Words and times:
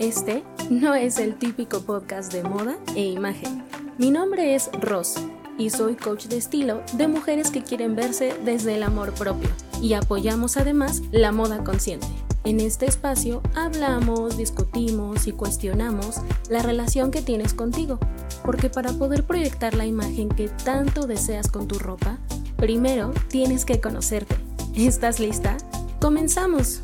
Este 0.00 0.42
no 0.70 0.94
es 0.94 1.18
el 1.18 1.36
típico 1.36 1.82
podcast 1.82 2.32
de 2.32 2.42
moda 2.42 2.78
e 2.96 3.04
imagen. 3.04 3.62
Mi 3.98 4.10
nombre 4.10 4.54
es 4.54 4.70
Ross 4.80 5.16
y 5.58 5.68
soy 5.68 5.94
coach 5.94 6.24
de 6.24 6.38
estilo 6.38 6.80
de 6.94 7.06
mujeres 7.06 7.50
que 7.50 7.62
quieren 7.62 7.96
verse 7.96 8.34
desde 8.42 8.76
el 8.76 8.82
amor 8.82 9.12
propio 9.12 9.50
y 9.82 9.92
apoyamos 9.92 10.56
además 10.56 11.02
la 11.12 11.32
moda 11.32 11.62
consciente. 11.64 12.06
En 12.44 12.60
este 12.60 12.86
espacio 12.86 13.42
hablamos, 13.54 14.38
discutimos 14.38 15.26
y 15.26 15.32
cuestionamos 15.32 16.22
la 16.48 16.62
relación 16.62 17.10
que 17.10 17.20
tienes 17.20 17.52
contigo, 17.52 17.98
porque 18.42 18.70
para 18.70 18.94
poder 18.94 19.26
proyectar 19.26 19.74
la 19.74 19.84
imagen 19.84 20.30
que 20.30 20.48
tanto 20.48 21.06
deseas 21.06 21.50
con 21.50 21.68
tu 21.68 21.78
ropa, 21.78 22.16
primero 22.56 23.12
tienes 23.28 23.66
que 23.66 23.82
conocerte. 23.82 24.34
¿Estás 24.74 25.20
lista? 25.20 25.58
¡Comenzamos! 26.00 26.82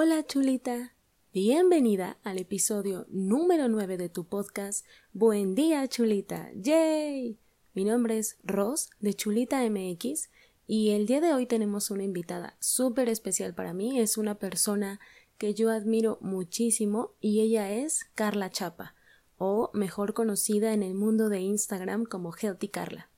Hola 0.00 0.24
chulita, 0.24 0.94
bienvenida 1.32 2.18
al 2.22 2.38
episodio 2.38 3.04
número 3.08 3.66
9 3.66 3.96
de 3.96 4.08
tu 4.08 4.28
podcast 4.28 4.86
Buen 5.12 5.56
día 5.56 5.88
chulita, 5.88 6.52
¡yay! 6.54 7.36
Mi 7.74 7.84
nombre 7.84 8.16
es 8.16 8.38
Ross 8.44 8.90
de 9.00 9.14
Chulita 9.14 9.68
MX 9.68 10.30
y 10.68 10.90
el 10.90 11.06
día 11.06 11.20
de 11.20 11.34
hoy 11.34 11.46
tenemos 11.46 11.90
una 11.90 12.04
invitada 12.04 12.56
súper 12.60 13.08
especial 13.08 13.54
para 13.54 13.74
mí, 13.74 13.98
es 13.98 14.18
una 14.18 14.36
persona 14.36 15.00
que 15.36 15.52
yo 15.52 15.68
admiro 15.68 16.18
muchísimo 16.20 17.14
y 17.20 17.40
ella 17.40 17.72
es 17.72 18.06
Carla 18.14 18.50
Chapa, 18.50 18.94
o 19.36 19.72
mejor 19.74 20.14
conocida 20.14 20.74
en 20.74 20.84
el 20.84 20.94
mundo 20.94 21.28
de 21.28 21.40
Instagram 21.40 22.04
como 22.04 22.32
Healthy 22.32 22.68
Carla. 22.68 23.10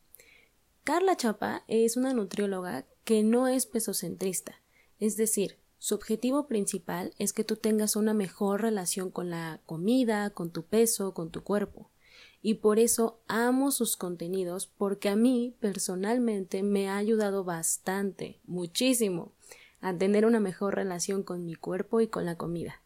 Carla 0.84 1.14
Chapa 1.14 1.62
es 1.68 1.98
una 1.98 2.14
nutrióloga 2.14 2.86
que 3.04 3.22
no 3.22 3.48
es 3.48 3.66
pesocentrista, 3.66 4.62
es 4.98 5.18
decir, 5.18 5.59
su 5.80 5.94
objetivo 5.94 6.46
principal 6.46 7.14
es 7.18 7.32
que 7.32 7.42
tú 7.42 7.56
tengas 7.56 7.96
una 7.96 8.12
mejor 8.12 8.60
relación 8.60 9.10
con 9.10 9.30
la 9.30 9.62
comida, 9.64 10.28
con 10.28 10.50
tu 10.50 10.62
peso, 10.62 11.14
con 11.14 11.30
tu 11.30 11.42
cuerpo. 11.42 11.90
Y 12.42 12.56
por 12.56 12.78
eso 12.78 13.22
amo 13.28 13.70
sus 13.70 13.96
contenidos 13.96 14.66
porque 14.66 15.08
a 15.08 15.16
mí 15.16 15.56
personalmente 15.58 16.62
me 16.62 16.90
ha 16.90 16.98
ayudado 16.98 17.44
bastante, 17.44 18.40
muchísimo, 18.44 19.32
a 19.80 19.96
tener 19.96 20.26
una 20.26 20.38
mejor 20.38 20.74
relación 20.74 21.22
con 21.22 21.46
mi 21.46 21.54
cuerpo 21.54 22.02
y 22.02 22.08
con 22.08 22.26
la 22.26 22.36
comida. 22.36 22.82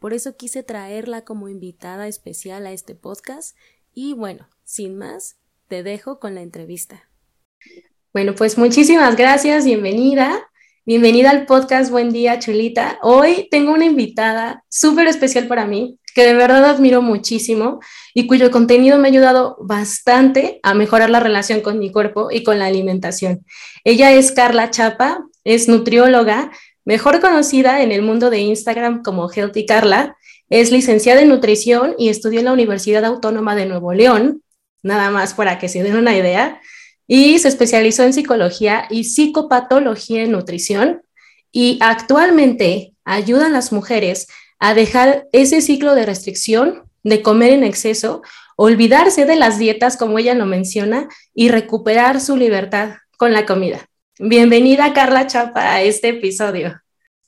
Por 0.00 0.12
eso 0.12 0.36
quise 0.36 0.64
traerla 0.64 1.24
como 1.24 1.48
invitada 1.48 2.08
especial 2.08 2.66
a 2.66 2.72
este 2.72 2.96
podcast 2.96 3.56
y 3.94 4.14
bueno, 4.14 4.48
sin 4.64 4.98
más, 4.98 5.36
te 5.68 5.84
dejo 5.84 6.18
con 6.18 6.34
la 6.34 6.42
entrevista. 6.42 7.08
Bueno, 8.12 8.34
pues 8.34 8.58
muchísimas 8.58 9.16
gracias, 9.16 9.64
bienvenida. 9.64 10.51
Bienvenida 10.84 11.30
al 11.30 11.46
podcast 11.46 11.92
Buen 11.92 12.10
Día 12.10 12.40
Chulita. 12.40 12.98
Hoy 13.02 13.46
tengo 13.52 13.72
una 13.72 13.84
invitada 13.84 14.64
súper 14.68 15.06
especial 15.06 15.46
para 15.46 15.64
mí, 15.64 16.00
que 16.12 16.26
de 16.26 16.34
verdad 16.34 16.64
admiro 16.64 17.00
muchísimo 17.02 17.78
y 18.14 18.26
cuyo 18.26 18.50
contenido 18.50 18.98
me 18.98 19.06
ha 19.06 19.12
ayudado 19.12 19.56
bastante 19.60 20.58
a 20.64 20.74
mejorar 20.74 21.08
la 21.08 21.20
relación 21.20 21.60
con 21.60 21.78
mi 21.78 21.92
cuerpo 21.92 22.32
y 22.32 22.42
con 22.42 22.58
la 22.58 22.66
alimentación. 22.66 23.46
Ella 23.84 24.10
es 24.10 24.32
Carla 24.32 24.70
Chapa, 24.70 25.24
es 25.44 25.68
nutrióloga, 25.68 26.50
mejor 26.84 27.20
conocida 27.20 27.84
en 27.84 27.92
el 27.92 28.02
mundo 28.02 28.28
de 28.28 28.40
Instagram 28.40 29.04
como 29.04 29.30
Healthy 29.30 29.66
Carla. 29.66 30.16
Es 30.50 30.72
licenciada 30.72 31.20
en 31.20 31.28
nutrición 31.28 31.94
y 31.96 32.08
estudió 32.08 32.40
en 32.40 32.46
la 32.46 32.52
Universidad 32.52 33.04
Autónoma 33.04 33.54
de 33.54 33.66
Nuevo 33.66 33.92
León, 33.92 34.42
nada 34.82 35.12
más 35.12 35.34
para 35.34 35.60
que 35.60 35.68
se 35.68 35.84
den 35.84 35.94
una 35.94 36.16
idea 36.16 36.60
y 37.06 37.38
se 37.38 37.48
especializó 37.48 38.04
en 38.04 38.12
psicología 38.12 38.86
y 38.90 39.04
psicopatología 39.04 40.22
en 40.22 40.32
nutrición 40.32 41.02
y 41.50 41.78
actualmente 41.80 42.94
ayuda 43.04 43.46
a 43.46 43.50
las 43.50 43.72
mujeres 43.72 44.28
a 44.58 44.74
dejar 44.74 45.26
ese 45.32 45.60
ciclo 45.60 45.94
de 45.94 46.06
restricción, 46.06 46.84
de 47.02 47.20
comer 47.20 47.50
en 47.52 47.64
exceso, 47.64 48.22
olvidarse 48.56 49.26
de 49.26 49.36
las 49.36 49.58
dietas 49.58 49.96
como 49.96 50.18
ella 50.18 50.34
lo 50.34 50.46
menciona 50.46 51.08
y 51.34 51.48
recuperar 51.48 52.20
su 52.20 52.36
libertad 52.36 52.94
con 53.18 53.32
la 53.32 53.44
comida. 53.44 53.80
Bienvenida 54.18 54.92
Carla 54.92 55.26
Chapa 55.26 55.74
a 55.74 55.82
este 55.82 56.10
episodio. 56.10 56.80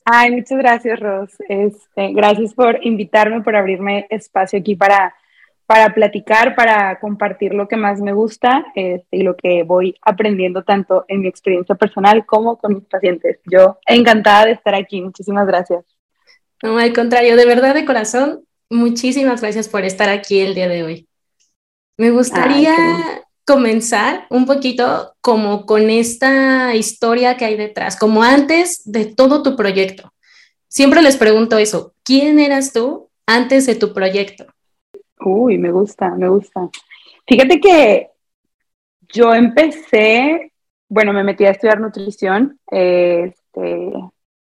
Ay, 0.05 0.31
muchas 0.31 0.57
gracias, 0.59 0.99
Ros. 0.99 1.31
Este, 1.49 2.13
gracias 2.13 2.53
por 2.53 2.85
invitarme, 2.85 3.41
por 3.41 3.55
abrirme 3.55 4.05
espacio 4.09 4.59
aquí 4.59 4.75
para 4.75 5.13
para 5.65 5.93
platicar, 5.93 6.55
para 6.55 6.99
compartir 6.99 7.53
lo 7.53 7.67
que 7.67 7.75
más 7.75 7.99
me 7.99 8.13
gusta 8.13 8.65
este, 8.75 9.17
y 9.17 9.23
lo 9.23 9.35
que 9.35 9.63
voy 9.63 9.95
aprendiendo 10.01 10.63
tanto 10.63 11.05
en 11.07 11.21
mi 11.21 11.27
experiencia 11.27 11.75
personal 11.75 12.25
como 12.25 12.57
con 12.57 12.75
mis 12.75 12.85
pacientes. 12.85 13.39
Yo 13.45 13.79
encantada 13.87 14.45
de 14.45 14.51
estar 14.51 14.75
aquí. 14.75 15.01
Muchísimas 15.01 15.47
gracias. 15.47 15.83
No, 16.61 16.77
al 16.77 16.93
contrario, 16.93 17.35
de 17.35 17.45
verdad 17.45 17.73
de 17.73 17.85
corazón, 17.85 18.45
muchísimas 18.69 19.41
gracias 19.41 19.67
por 19.67 19.83
estar 19.83 20.09
aquí 20.09 20.39
el 20.39 20.55
día 20.55 20.67
de 20.67 20.83
hoy. 20.83 21.07
Me 21.97 22.11
gustaría 22.11 22.75
comenzar 23.45 24.25
un 24.29 24.45
poquito 24.45 25.15
como 25.21 25.65
con 25.65 25.89
esta 25.89 26.75
historia 26.75 27.37
que 27.37 27.45
hay 27.45 27.55
detrás, 27.55 27.95
como 27.95 28.23
antes 28.23 28.81
de 28.85 29.05
todo 29.05 29.43
tu 29.43 29.55
proyecto. 29.55 30.11
Siempre 30.67 31.01
les 31.01 31.15
pregunto 31.15 31.57
eso, 31.57 31.93
¿quién 32.03 32.39
eras 32.39 32.73
tú 32.73 33.09
antes 33.25 33.65
de 33.65 33.75
tu 33.75 33.93
proyecto? 33.93 34.47
Uy, 35.29 35.57
me 35.57 35.71
gusta, 35.71 36.11
me 36.11 36.29
gusta. 36.29 36.69
Fíjate 37.27 37.59
que 37.59 38.09
yo 39.11 39.33
empecé, 39.33 40.51
bueno, 40.87 41.13
me 41.13 41.23
metí 41.23 41.45
a 41.45 41.51
estudiar 41.51 41.79
nutrición, 41.79 42.59
este, 42.67 43.91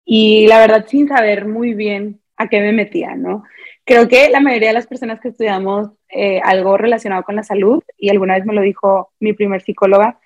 y 0.05 0.47
la 0.47 0.59
verdad 0.59 0.85
sin 0.87 1.07
saber 1.07 1.47
muy 1.47 1.73
bien 1.73 2.21
a 2.37 2.47
qué 2.47 2.59
me 2.59 2.71
metía, 2.71 3.15
¿no? 3.15 3.43
Creo 3.83 4.07
que 4.07 4.29
la 4.29 4.39
mayoría 4.39 4.69
de 4.69 4.73
las 4.73 4.87
personas 4.87 5.19
que 5.19 5.29
estudiamos 5.29 5.89
eh, 6.09 6.41
algo 6.43 6.77
relacionado 6.77 7.23
con 7.23 7.35
la 7.35 7.43
salud, 7.43 7.83
y 7.97 8.09
alguna 8.09 8.35
vez 8.35 8.45
me 8.45 8.53
lo 8.53 8.61
dijo 8.61 9.11
mi 9.19 9.33
primer 9.33 9.61
psicóloga, 9.61 10.19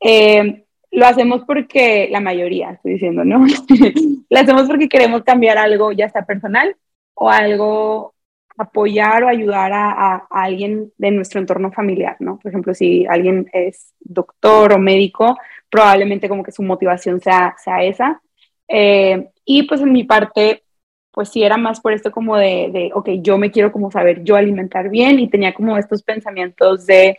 eh, 0.00 0.64
lo 0.90 1.06
hacemos 1.06 1.44
porque, 1.46 2.08
la 2.10 2.20
mayoría, 2.20 2.70
estoy 2.70 2.94
diciendo, 2.94 3.24
¿no? 3.24 3.44
lo 4.30 4.38
hacemos 4.38 4.66
porque 4.66 4.88
queremos 4.88 5.22
cambiar 5.22 5.58
algo, 5.58 5.92
ya 5.92 6.08
sea 6.08 6.24
personal 6.24 6.76
o 7.14 7.30
algo 7.30 8.14
apoyar 8.58 9.24
o 9.24 9.28
ayudar 9.28 9.72
a, 9.72 10.26
alguien 10.30 10.92
de 10.98 11.10
nuestro 11.12 11.40
entorno 11.40 11.70
familiar, 11.72 12.16
¿no? 12.18 12.38
Por 12.38 12.50
ejemplo, 12.50 12.74
si 12.74 13.06
alguien 13.06 13.48
es 13.52 13.94
doctor 14.00 14.72
o 14.72 14.78
médico, 14.78 15.38
probablemente 15.70 16.28
como 16.28 16.42
que 16.42 16.52
su 16.52 16.62
motivación 16.62 17.20
sea, 17.20 17.54
sea 17.62 17.82
esa. 17.84 18.20
Eh, 18.66 19.30
y 19.44 19.62
pues 19.62 19.80
en 19.80 19.92
mi 19.92 20.04
parte, 20.04 20.64
pues 21.12 21.30
sí 21.30 21.42
era 21.42 21.56
más 21.56 21.80
por 21.80 21.92
esto 21.92 22.10
como 22.10 22.36
de, 22.36 22.70
de, 22.72 22.90
ok, 22.92 23.10
yo 23.20 23.38
me 23.38 23.50
quiero 23.50 23.72
como 23.72 23.90
saber 23.90 24.24
yo 24.24 24.36
alimentar 24.36 24.90
bien 24.90 25.18
y 25.20 25.28
tenía 25.28 25.54
como 25.54 25.78
estos 25.78 26.02
pensamientos 26.02 26.84
de, 26.86 27.18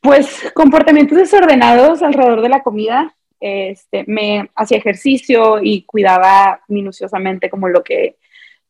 pues, 0.00 0.50
comportamientos 0.54 1.18
desordenados 1.18 2.02
alrededor 2.02 2.42
de 2.42 2.48
la 2.48 2.62
comida. 2.62 3.14
Este, 3.40 4.04
me 4.06 4.50
hacía 4.54 4.78
ejercicio 4.78 5.60
y 5.62 5.82
cuidaba 5.84 6.62
minuciosamente 6.68 7.50
como 7.50 7.68
lo 7.68 7.84
que 7.84 8.16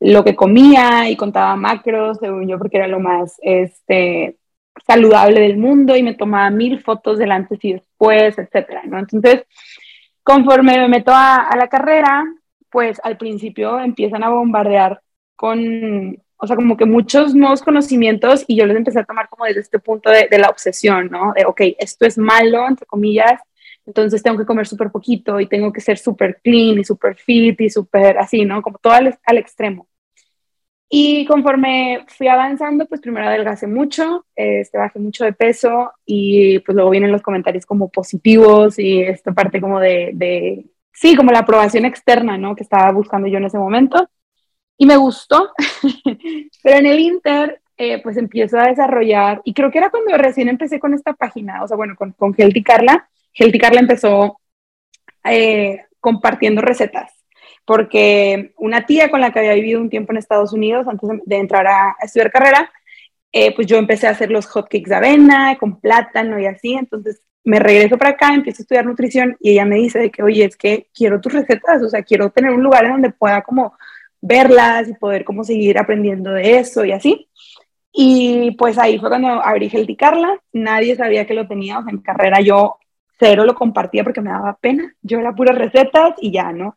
lo 0.05 0.23
que 0.23 0.37
comía 0.37 1.09
y 1.09 1.17
contaba 1.17 1.57
macros, 1.57 2.19
según 2.19 2.47
yo, 2.47 2.59
porque 2.59 2.77
era 2.77 2.87
lo 2.87 3.01
más 3.01 3.39
este, 3.41 4.37
saludable 4.87 5.41
del 5.41 5.57
mundo 5.57 5.97
y 5.97 6.03
me 6.03 6.15
tomaba 6.15 6.51
mil 6.51 6.83
fotos 6.83 7.19
del 7.19 7.33
antes 7.33 7.59
y 7.65 7.73
después, 7.73 8.37
etcétera, 8.39 8.83
¿no? 8.85 8.99
Entonces, 8.99 9.45
conforme 10.23 10.77
me 10.79 10.89
meto 10.89 11.11
a, 11.15 11.49
la 11.57 11.69
carrera, 11.69 12.23
pues 12.71 13.01
al 13.03 13.17
principio 13.17 13.81
empiezan 13.81 14.23
a 14.25 14.29
bombardear 14.29 15.01
con, 15.37 16.19
o 16.37 16.47
sea, 16.47 16.57
como 16.57 16.77
que 16.77 16.85
muchos 16.85 17.35
nuevos 17.35 17.63
conocimientos 17.63 18.45
y 18.47 18.57
yo 18.57 18.67
les 18.67 18.77
empecé 18.77 19.01
a 19.01 19.05
tomar 19.05 19.31
como 19.31 19.47
desde 19.47 19.61
este 19.61 19.79
punto 19.79 20.11
de, 20.11 20.29
la 20.39 20.51
obsesión, 20.51 21.09
¿no? 21.11 21.33
De, 21.35 21.47
ok, 21.47 21.63
esto 21.79 22.05
es 22.05 22.19
malo, 22.19 22.69
entre 22.69 22.85
comillas, 22.85 23.41
entonces 23.87 24.23
tengo 24.23 24.37
que 24.37 24.47
comer 24.47 24.67
súper 24.67 24.91
poquito 24.91 25.41
y 25.41 25.47
tengo 25.47 25.73
que 25.73 25.81
ser 25.81 25.97
súper 25.97 26.41
clean 26.43 26.79
y 26.79 26.85
súper 26.85 27.17
fit 27.17 27.59
y 27.63 27.71
súper 27.71 28.19
así, 28.19 28.45
¿no? 28.45 28.61
Como 28.61 28.77
todo 28.79 28.93
al 28.93 29.39
extremo. 29.39 29.89
Y 30.89 31.25
conforme 31.27 32.05
fui 32.09 32.29
avanzando, 32.29 32.87
pues 32.87 33.01
primero 33.01 33.27
adelgacé 33.27 33.67
mucho, 33.67 34.27
este, 34.37 34.79
bajé 34.79 34.99
mucho 34.99 35.25
de 35.25 35.33
peso 35.33 35.93
y 36.05 36.59
pues 36.61 36.75
luego 36.77 36.91
vienen 36.91 37.11
los 37.11 37.23
comentarios 37.23 37.67
como 37.67 37.91
positivos 37.91 38.79
y 38.79 39.03
esta 39.03 39.33
parte 39.33 39.61
como 39.61 39.81
de, 39.81 40.11
de, 40.15 40.67
sí, 40.93 41.17
como 41.17 41.33
la 41.33 41.41
aprobación 41.41 41.85
externa, 41.85 42.39
¿no? 42.39 42.55
Que 42.55 42.63
estaba 42.63 42.93
buscando 42.93 43.29
yo 43.29 43.39
en 43.39 43.45
ese 43.47 43.59
momento. 43.59 44.09
Y 44.77 44.87
me 44.87 44.97
gustó, 44.97 45.51
pero 46.63 46.79
en 46.79 46.87
el 46.87 47.01
Inter, 47.01 47.61
eh, 47.77 48.03
pues 48.03 48.17
empiezo 48.17 48.59
a 48.59 48.69
desarrollar, 48.69 49.41
y 49.45 49.55
creo 49.55 49.71
que 49.71 49.79
era 49.79 49.91
cuando 49.91 50.17
recién 50.17 50.49
empecé 50.49 50.81
con 50.81 50.95
esta 50.95 51.13
página, 51.15 51.63
o 51.63 51.69
sea, 51.69 51.77
bueno, 51.77 51.95
con, 51.97 52.13
con 52.13 52.33
Carla, 52.65 53.09
Healthy 53.33 53.59
Carla 53.59 53.81
empezó 53.81 54.41
eh, 55.25 55.85
compartiendo 56.01 56.61
recetas 56.61 57.14
porque 57.65 58.53
una 58.59 58.87
tía 58.87 59.11
con 59.11 59.21
la 59.21 59.33
que 59.33 59.39
había 59.41 59.55
vivido 59.55 59.81
un 59.81 59.91
tiempo 59.91 60.13
en 60.13 60.19
Estados 60.19 60.53
Unidos 60.53 60.87
antes 60.89 61.09
de 61.25 61.37
entrar 61.37 61.67
a, 61.67 61.97
estudiar 62.03 62.31
carrera, 62.31 62.71
eh, 63.33 63.55
pues 63.55 63.67
yo 63.67 63.77
empecé 63.79 64.07
a 64.07 64.11
hacer 64.11 64.31
los 64.31 64.47
hotcakes 64.47 64.89
de 64.89 64.95
avena 64.95 65.57
con 65.59 65.81
plátano 65.81 66.39
y 66.39 66.47
así, 66.47 66.75
entonces 66.75 67.23
me 67.45 67.59
regreso 67.59 67.99
para 67.99 68.13
acá, 68.13 68.35
empiezo 68.35 68.63
a 68.63 68.65
estudiar 68.65 68.87
nutrición 68.87 69.37
y 69.41 69.53
ella 69.53 69.65
me 69.65 69.77
dice 69.77 69.99
de 69.99 70.11
que, 70.11 70.23
oye, 70.23 70.45
es 70.45 70.57
que 70.57 70.89
quiero 70.95 71.21
tus 71.21 71.33
recetas, 71.33 71.83
o 71.83 71.89
sea, 71.89 72.03
quiero 72.03 72.31
tener 72.31 72.51
un 72.53 72.63
lugar 72.63 72.85
en 72.87 72.93
donde 72.93 73.11
pueda 73.11 73.43
como 73.43 73.75
verlas 74.21 74.89
y 74.89 74.95
poder 74.95 75.25
como 75.25 75.45
seguir 75.45 75.79
aprendiendo 75.79 76.33
de 76.33 76.59
eso 76.59 76.85
y 76.85 76.93
así. 76.93 77.29
Y 77.93 78.53
pues 78.53 78.79
ahí 78.79 78.99
fue 78.99 79.09
cuando 79.09 79.29
abrí 79.29 79.69
Healthy 79.69 79.97
Carla, 79.97 80.41
nadie 80.53 80.97
sabía 80.97 81.27
que 81.27 81.35
lo 81.35 81.47
tenía, 81.47 81.79
o 81.79 81.83
sea, 81.83 81.93
en 81.93 82.01
carrera 82.01 82.41
yo 82.41 82.79
cero 83.19 83.45
lo 83.45 83.55
compartía 83.55 84.03
porque 84.03 84.21
me 84.21 84.31
daba 84.31 84.57
pena, 84.61 84.95
yo 85.03 85.19
era 85.21 85.35
puras 85.35 85.57
recetas 85.57 86.15
y 86.21 86.33
ya, 86.33 86.53
¿no? 86.53 86.77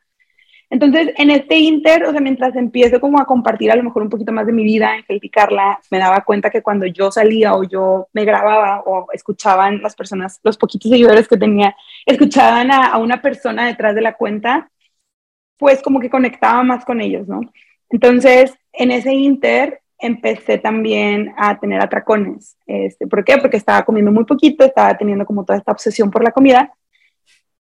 Entonces, 0.69 1.13
en 1.17 1.31
este 1.31 1.57
inter, 1.57 2.03
o 2.03 2.11
sea, 2.11 2.19
mientras 2.19 2.55
empiezo 2.55 2.99
como 2.99 3.19
a 3.19 3.25
compartir 3.25 3.71
a 3.71 3.75
lo 3.75 3.83
mejor 3.83 4.03
un 4.03 4.09
poquito 4.09 4.33
más 4.33 4.45
de 4.45 4.53
mi 4.53 4.63
vida, 4.63 4.95
en 4.95 5.03
criticarla, 5.03 5.79
me 5.89 5.99
daba 5.99 6.25
cuenta 6.25 6.49
que 6.49 6.61
cuando 6.61 6.85
yo 6.85 7.11
salía 7.11 7.55
o 7.55 7.63
yo 7.63 8.07
me 8.13 8.25
grababa 8.25 8.83
o 8.85 9.07
escuchaban 9.13 9.81
las 9.81 9.95
personas, 9.95 10.39
los 10.43 10.57
poquitos 10.57 10.91
seguidores 10.91 11.27
que 11.27 11.37
tenía, 11.37 11.75
escuchaban 12.05 12.71
a, 12.71 12.87
a 12.87 12.97
una 12.97 13.21
persona 13.21 13.65
detrás 13.65 13.95
de 13.95 14.01
la 14.01 14.13
cuenta, 14.13 14.69
pues 15.57 15.81
como 15.81 15.99
que 15.99 16.09
conectaba 16.09 16.63
más 16.63 16.85
con 16.85 17.01
ellos, 17.01 17.27
¿no? 17.27 17.41
Entonces, 17.89 18.53
en 18.73 18.91
ese 18.91 19.13
inter 19.13 19.81
empecé 19.99 20.57
también 20.57 21.33
a 21.37 21.59
tener 21.59 21.81
atracones. 21.81 22.57
Este, 22.65 23.07
¿Por 23.07 23.23
qué? 23.23 23.37
Porque 23.37 23.57
estaba 23.57 23.83
comiendo 23.83 24.11
muy 24.11 24.25
poquito, 24.25 24.63
estaba 24.63 24.95
teniendo 24.97 25.25
como 25.25 25.43
toda 25.43 25.57
esta 25.59 25.71
obsesión 25.71 26.11
por 26.11 26.23
la 26.23 26.31
comida. 26.31 26.71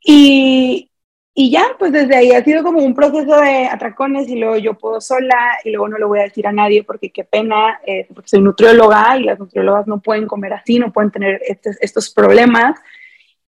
Y, 0.04 0.90
y 1.36 1.50
ya, 1.50 1.64
pues 1.78 1.90
desde 1.90 2.16
ahí 2.16 2.30
ha 2.30 2.44
sido 2.44 2.62
como 2.62 2.78
un 2.78 2.94
proceso 2.94 3.36
de 3.40 3.66
atracones 3.66 4.28
y 4.28 4.36
luego 4.36 4.56
yo 4.56 4.74
puedo 4.74 5.00
sola 5.00 5.58
y 5.64 5.70
luego 5.70 5.88
no 5.88 5.98
lo 5.98 6.06
voy 6.06 6.20
a 6.20 6.24
decir 6.24 6.46
a 6.46 6.52
nadie 6.52 6.84
porque 6.84 7.10
qué 7.10 7.24
pena, 7.24 7.80
eh, 7.84 8.06
porque 8.14 8.28
soy 8.28 8.40
nutrióloga 8.40 9.18
y 9.18 9.24
las 9.24 9.40
nutriólogas 9.40 9.88
no 9.88 10.00
pueden 10.00 10.28
comer 10.28 10.52
así, 10.52 10.78
no 10.78 10.92
pueden 10.92 11.10
tener 11.10 11.40
estos, 11.80 12.10
problemas. 12.10 12.78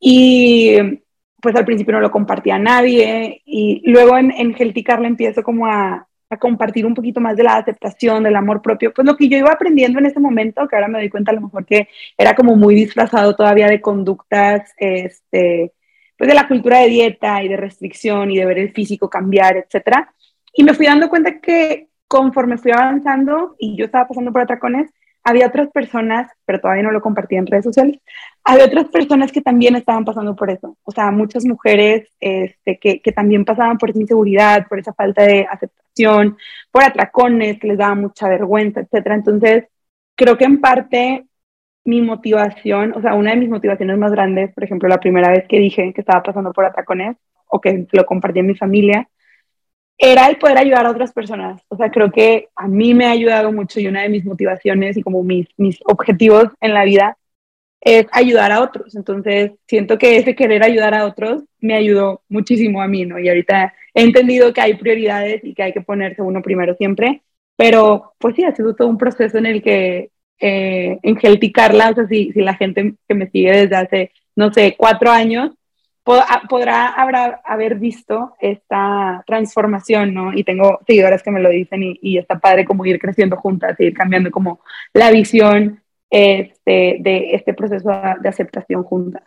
Y 0.01 0.77
pues 1.41 1.55
al 1.55 1.65
principio 1.65 1.95
no 1.95 2.01
lo 2.01 2.11
compartía 2.11 2.57
a 2.57 2.59
nadie 2.59 3.43
y 3.45 3.83
luego 3.89 4.19
en, 4.19 4.33
en 4.33 4.55
Healthy 4.57 4.85
empiezo 5.05 5.45
como 5.45 5.67
a, 5.67 6.09
a 6.29 6.37
compartir 6.39 6.87
un 6.87 6.95
poquito 6.95 7.21
más 7.21 7.37
de 7.37 7.45
la 7.45 7.57
aceptación, 7.57 8.25
del 8.25 8.37
amor 8.37 8.63
propio, 8.63 8.93
pues 8.93 9.07
lo 9.07 9.17
que 9.17 9.29
yo 9.29 9.39
iba 9.39 9.53
aprendiendo 9.53 9.99
en 9.99 10.07
ese 10.07 10.21
momento, 10.21 10.67
que 10.67 10.75
ahora 10.75 10.89
me 10.89 10.99
doy 10.99 11.09
cuenta 11.09 11.31
a 11.31 11.35
lo 11.35 11.43
mejor 11.43 11.65
que 11.65 11.89
era 12.19 12.35
como 12.35 12.57
muy 12.57 12.75
disfrazado 12.75 13.37
todavía 13.37 13.69
de 13.69 13.81
conductas, 13.81 14.73
este, 14.77 15.73
pues 16.17 16.29
de 16.29 16.35
la 16.35 16.49
cultura 16.49 16.81
de 16.81 16.89
dieta 16.89 17.43
y 17.43 17.49
de 17.49 17.57
restricción 17.57 18.31
y 18.31 18.39
de 18.39 18.47
ver 18.47 18.59
el 18.59 18.73
físico 18.73 19.11
cambiar, 19.11 19.57
etcétera. 19.57 20.13
Y 20.53 20.65
me 20.65 20.75
fui 20.75 20.87
dando 20.87 21.09
cuenta 21.09 21.41
que 21.41 21.89
conforme 22.09 22.59
fui 22.59 22.73
avanzando 22.73 23.57
y 23.59 23.77
yo 23.77 23.87
estaba 23.87 24.09
pasando 24.09 24.33
por 24.33 24.43
atracones, 24.43 24.91
había 25.25 25.49
otras 25.49 25.69
personas, 25.71 26.31
pero 26.45 26.61
todavía 26.61 26.85
no 26.85 26.93
lo 26.93 27.03
compartí 27.03 27.35
en 27.35 27.47
redes 27.47 27.65
sociales, 27.65 27.99
había 28.45 28.67
otras 28.67 28.89
personas 28.89 29.33
que 29.33 29.41
también 29.41 29.75
estaban 29.75 30.05
pasando 30.05 30.37
por 30.37 30.51
eso. 30.51 30.77
O 30.85 30.93
sea, 30.93 31.11
muchas 31.11 31.45
mujeres 31.45 32.09
este, 32.21 32.79
que, 32.79 33.01
que 33.01 33.11
también 33.11 33.45
pasaban 33.45 33.77
por 33.77 33.91
esa 33.91 33.99
inseguridad, 33.99 34.69
por 34.69 34.79
esa 34.79 34.95
falta 34.95 35.25
de 35.25 35.45
aceptación, 35.51 36.37
por 36.71 36.85
atracones 36.85 37.59
que 37.59 37.67
les 37.67 37.79
daba 37.79 37.97
mucha 37.97 38.29
vergüenza, 38.29 38.81
etcétera. 38.81 39.17
Entonces, 39.17 39.65
creo 40.15 40.39
que 40.39 40.45
en 40.45 40.61
parte 40.61 41.26
mi 41.87 42.03
motivación, 42.03 42.93
o 42.97 43.01
sea, 43.01 43.15
una 43.15 43.31
de 43.31 43.37
mis 43.37 43.49
motivaciones 43.49 43.97
más 43.99 44.13
grandes, 44.13 44.53
por 44.53 44.65
ejemplo, 44.65 44.89
la 44.89 45.01
primera 45.01 45.31
vez 45.31 45.45
que 45.49 45.59
dije 45.59 45.93
que 45.95 46.01
estaba 46.01 46.23
pasando 46.23 46.53
por 46.53 46.65
atacones 46.65 47.17
o 47.49 47.61
que 47.61 47.87
lo 47.93 48.05
compartí 48.07 48.41
en 48.41 48.47
mi 48.47 48.57
familia, 48.57 49.09
era 49.99 50.27
el 50.29 50.37
poder 50.37 50.59
ayudar 50.59 50.87
a 50.87 50.91
otras 50.91 51.13
personas. 51.13 51.63
O 51.69 51.77
sea, 51.77 51.91
creo 51.91 52.11
que 52.11 52.49
a 52.57 52.69
mí 52.69 52.95
me 52.95 53.07
ha 53.07 53.13
ayudado 53.13 53.53
mucho 53.53 53.81
y 53.81 53.87
una 53.87 54.03
de 54.03 54.09
mis 54.11 54.25
motivaciones 54.25 54.97
y 54.97 55.03
como 55.03 55.23
mis, 55.23 55.49
mis 55.57 55.79
objetivos 55.87 56.49
en 56.61 56.75
la 56.75 56.85
vida 56.85 57.17
es 57.81 58.07
ayudar 58.13 58.53
a 58.53 58.63
otros. 58.63 58.95
Entonces, 58.97 59.53
siento 59.67 59.97
que 59.99 60.17
ese 60.17 60.35
querer 60.35 60.63
ayudar 60.65 60.95
a 60.95 61.07
otros 61.07 61.45
me 61.61 61.75
ayudó 61.75 62.23
muchísimo 62.29 62.83
a 62.83 62.89
mí, 62.89 63.07
¿no? 63.07 63.19
Y 63.19 63.29
ahorita 63.29 63.75
he 63.95 64.03
entendido 64.03 64.53
que 64.53 64.61
hay 64.61 64.75
prioridades 64.75 65.45
y 65.45 65.55
que 65.55 65.63
hay 65.63 65.73
que 65.73 65.81
ponerse 65.81 66.21
uno 66.23 66.43
primero 66.43 66.75
siempre, 66.75 67.23
pero 67.57 68.15
pues 68.19 68.35
sí, 68.37 68.45
ha 68.45 68.55
sido 68.55 68.75
todo 68.75 68.89
un 68.89 68.99
proceso 68.99 69.39
en 69.39 69.47
el 69.47 69.63
que 69.63 70.11
eh, 70.41 70.99
en 71.03 71.19
Healthy 71.21 71.53
Carla, 71.53 71.91
o 71.91 71.95
sea, 71.95 72.07
si, 72.07 72.33
si 72.33 72.41
la 72.41 72.55
gente 72.55 72.95
que 73.09 73.15
me 73.15 73.31
sigue 73.31 73.53
desde 73.53 73.77
hace, 73.77 74.13
no 74.35 74.53
sé, 74.53 74.75
cuatro 74.77 75.11
años, 75.11 75.53
ah, 76.07 76.43
podrá 76.49 76.89
habrá, 76.89 77.41
haber 77.45 77.77
visto 77.77 78.35
esta 78.41 79.25
transformación, 79.27 80.15
¿no? 80.15 80.33
Y 80.33 80.45
tengo 80.45 80.81
seguidoras 80.87 81.23
que 81.23 81.31
me 81.31 81.41
lo 81.41 81.49
dicen 81.49 81.83
y, 81.83 81.99
y 82.03 82.19
está 82.19 82.39
padre 82.39 82.65
como 82.65 82.85
ir 82.87 82.99
creciendo 82.99 83.37
juntas, 83.37 83.79
ir 83.81 83.95
cambiando 83.95 84.31
como 84.31 84.61
la 84.93 85.11
visión 85.11 85.83
este, 86.11 86.99
de 87.01 87.35
este 87.35 87.55
proceso 87.55 87.91
de 88.21 88.29
aceptación 88.29 88.85
juntas. 88.85 89.23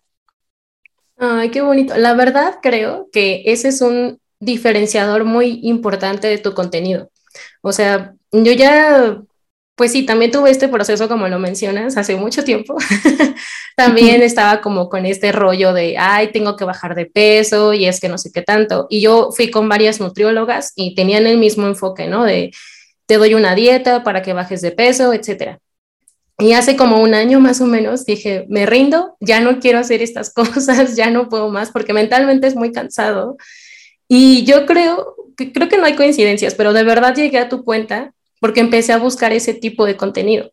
Ay, 1.17 1.51
qué 1.51 1.61
bonito. 1.61 1.97
La 1.97 2.13
verdad 2.13 2.59
creo 2.61 3.09
que 3.11 3.43
ese 3.45 3.67
es 3.67 3.81
un 3.81 4.19
diferenciador 4.39 5.25
muy 5.25 5.59
importante 5.63 6.27
de 6.27 6.37
tu 6.37 6.53
contenido. 6.53 7.09
O 7.61 7.73
sea, 7.73 8.13
yo 8.31 8.53
ya 8.53 9.21
pues 9.79 9.93
sí, 9.93 10.03
también 10.03 10.29
tuve 10.29 10.51
este 10.51 10.67
proceso, 10.67 11.07
como 11.07 11.29
lo 11.29 11.39
mencionas, 11.39 11.95
hace 11.95 12.17
mucho 12.17 12.43
tiempo. 12.43 12.75
también 13.77 14.21
estaba 14.21 14.59
como 14.59 14.89
con 14.89 15.05
este 15.05 15.31
rollo 15.31 15.71
de, 15.71 15.97
ay, 15.97 16.33
tengo 16.33 16.57
que 16.57 16.65
bajar 16.65 16.95
de 16.95 17.05
peso 17.05 17.73
y 17.73 17.85
es 17.85 18.01
que 18.01 18.09
no 18.09 18.17
sé 18.17 18.29
qué 18.33 18.41
tanto. 18.41 18.87
Y 18.89 18.99
yo 18.99 19.29
fui 19.31 19.49
con 19.49 19.69
varias 19.69 20.01
nutriólogas 20.01 20.73
y 20.75 20.95
tenían 20.95 21.27
el 21.27 21.37
mismo 21.37 21.65
enfoque, 21.65 22.07
¿no? 22.07 22.25
De, 22.25 22.51
te 23.05 23.15
doy 23.15 23.35
una 23.35 23.55
dieta 23.55 24.03
para 24.03 24.21
que 24.21 24.33
bajes 24.33 24.59
de 24.59 24.71
peso, 24.71 25.13
etcétera. 25.13 25.59
Y 26.37 26.51
hace 26.51 26.75
como 26.75 27.01
un 27.01 27.13
año 27.13 27.39
más 27.39 27.61
o 27.61 27.65
menos 27.65 28.03
dije, 28.03 28.45
me 28.49 28.65
rindo, 28.65 29.15
ya 29.21 29.39
no 29.39 29.59
quiero 29.61 29.79
hacer 29.79 30.01
estas 30.01 30.33
cosas, 30.33 30.97
ya 30.97 31.09
no 31.09 31.29
puedo 31.29 31.47
más 31.47 31.71
porque 31.71 31.93
mentalmente 31.93 32.47
es 32.47 32.55
muy 32.57 32.73
cansado. 32.73 33.37
Y 34.09 34.43
yo 34.43 34.65
creo, 34.65 35.15
creo 35.37 35.69
que 35.69 35.77
no 35.77 35.85
hay 35.85 35.95
coincidencias, 35.95 36.53
pero 36.53 36.73
de 36.73 36.83
verdad 36.83 37.15
llegué 37.15 37.37
a 37.37 37.47
tu 37.47 37.63
cuenta 37.63 38.13
porque 38.39 38.59
empecé 38.59 38.93
a 38.93 38.97
buscar 38.97 39.31
ese 39.31 39.53
tipo 39.53 39.85
de 39.85 39.97
contenido. 39.97 40.51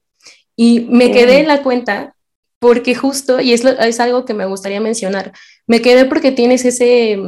Y 0.56 0.80
me 0.80 1.10
quedé 1.12 1.40
en 1.40 1.48
la 1.48 1.62
cuenta 1.62 2.14
porque 2.58 2.94
justo, 2.94 3.40
y 3.40 3.52
es, 3.52 3.64
es 3.64 4.00
algo 4.00 4.24
que 4.24 4.34
me 4.34 4.46
gustaría 4.46 4.80
mencionar, 4.80 5.32
me 5.66 5.82
quedé 5.82 6.06
porque 6.06 6.32
tienes 6.32 6.64
ese, 6.64 7.18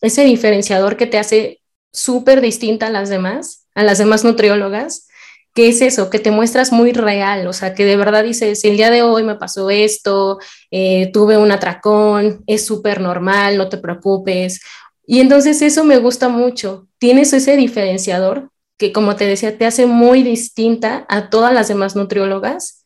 ese 0.00 0.24
diferenciador 0.24 0.96
que 0.96 1.06
te 1.06 1.18
hace 1.18 1.60
súper 1.92 2.40
distinta 2.40 2.86
a 2.86 2.90
las 2.90 3.08
demás, 3.08 3.66
a 3.74 3.82
las 3.82 3.98
demás 3.98 4.24
nutriólogas, 4.24 5.08
que 5.54 5.68
es 5.68 5.82
eso, 5.82 6.10
que 6.10 6.20
te 6.20 6.30
muestras 6.30 6.72
muy 6.72 6.92
real, 6.92 7.46
o 7.46 7.52
sea, 7.52 7.74
que 7.74 7.84
de 7.84 7.96
verdad 7.96 8.22
dices, 8.22 8.64
el 8.64 8.76
día 8.76 8.90
de 8.90 9.02
hoy 9.02 9.24
me 9.24 9.34
pasó 9.34 9.68
esto, 9.68 10.38
eh, 10.70 11.10
tuve 11.12 11.36
un 11.36 11.50
atracón, 11.50 12.42
es 12.46 12.64
súper 12.64 13.00
normal, 13.00 13.58
no 13.58 13.68
te 13.68 13.78
preocupes. 13.78 14.60
Y 15.06 15.20
entonces 15.20 15.60
eso 15.60 15.84
me 15.84 15.98
gusta 15.98 16.28
mucho, 16.28 16.86
tienes 16.98 17.32
ese 17.32 17.56
diferenciador 17.56 18.50
que 18.80 18.92
como 18.92 19.14
te 19.14 19.26
decía, 19.26 19.58
te 19.58 19.66
hace 19.66 19.84
muy 19.84 20.22
distinta 20.22 21.04
a 21.10 21.28
todas 21.28 21.52
las 21.52 21.68
demás 21.68 21.96
nutriólogas. 21.96 22.82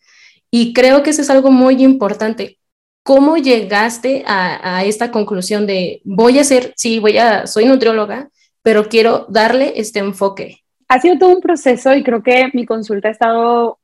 Y 0.50 0.74
creo 0.74 1.04
que 1.04 1.10
eso 1.10 1.22
es 1.22 1.30
algo 1.30 1.52
muy 1.52 1.84
importante. 1.84 2.58
¿Cómo 3.04 3.36
llegaste 3.36 4.24
a, 4.26 4.82
esta 4.84 5.12
conclusión 5.12 5.68
de 5.68 6.02
voy 6.04 6.40
a 6.40 6.44
ser, 6.44 6.72
sí, 6.76 6.98
voy 6.98 7.18
a, 7.18 7.46
soy 7.46 7.66
nutrióloga, 7.66 8.28
pero 8.60 8.88
quiero 8.88 9.26
darle 9.28 9.74
este 9.76 10.00
enfoque? 10.00 10.64
Ha 10.88 11.00
sido 11.00 11.16
todo 11.16 11.30
un 11.30 11.40
proceso 11.40 11.94
y 11.94 12.02
creo 12.02 12.24
que 12.24 12.50
mi 12.54 12.66
consulta 12.66 13.06
ha 13.06 13.12
estado, 13.12 13.78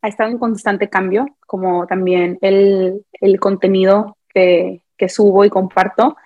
ha 0.00 0.08
estado 0.08 0.30
en 0.30 0.38
constante 0.38 0.88
cambio, 0.88 1.26
como 1.46 1.86
también 1.86 2.38
el, 2.40 3.04
el 3.20 3.38
contenido 3.38 4.16
que, 4.34 4.82
que 4.96 5.08
subo 5.08 5.44
y 5.44 5.50
comparto 5.50 6.16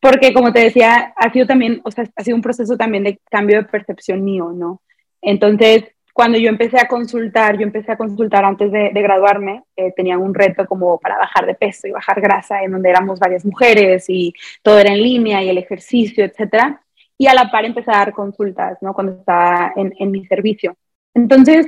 porque 0.00 0.32
como 0.32 0.52
te 0.52 0.60
decía, 0.60 1.14
ha 1.16 1.32
sido 1.32 1.46
también, 1.46 1.80
o 1.84 1.90
sea, 1.90 2.04
ha 2.14 2.22
sido 2.22 2.36
un 2.36 2.42
proceso 2.42 2.76
también 2.76 3.04
de 3.04 3.18
cambio 3.30 3.56
de 3.58 3.68
percepción 3.68 4.24
mío, 4.24 4.52
¿no? 4.54 4.82
Entonces, 5.22 5.84
cuando 6.12 6.38
yo 6.38 6.48
empecé 6.48 6.80
a 6.80 6.88
consultar, 6.88 7.58
yo 7.58 7.62
empecé 7.64 7.92
a 7.92 7.98
consultar 7.98 8.44
antes 8.44 8.72
de, 8.72 8.90
graduarme, 8.90 9.64
eh, 9.76 9.92
tenía 9.94 10.16
un 10.16 10.34
reto 10.34 10.66
como 10.66 10.98
para 10.98 11.18
bajar 11.18 11.44
de 11.44 11.54
peso 11.54 11.86
y 11.86 11.90
bajar 11.90 12.20
grasa, 12.22 12.62
en 12.62 12.72
donde 12.72 12.88
éramos 12.88 13.18
varias 13.20 13.44
mujeres 13.44 14.06
y 14.08 14.32
todo 14.62 14.78
era 14.78 14.92
en 14.92 15.02
línea 15.02 15.42
y 15.42 15.50
el 15.50 15.58
ejercicio, 15.58 16.24
etcétera. 16.24 16.82
Y 17.18 17.26
a 17.26 17.34
la 17.34 17.50
par 17.50 17.66
empecé 17.66 17.90
a 17.90 17.98
dar 17.98 18.12
consultas, 18.12 18.78
¿no? 18.80 18.94
Cuando 18.94 19.12
estaba 19.12 19.72
en, 19.76 19.92
en 19.98 20.10
mi 20.10 20.24
servicio. 20.26 20.76
Entonces, 21.12 21.66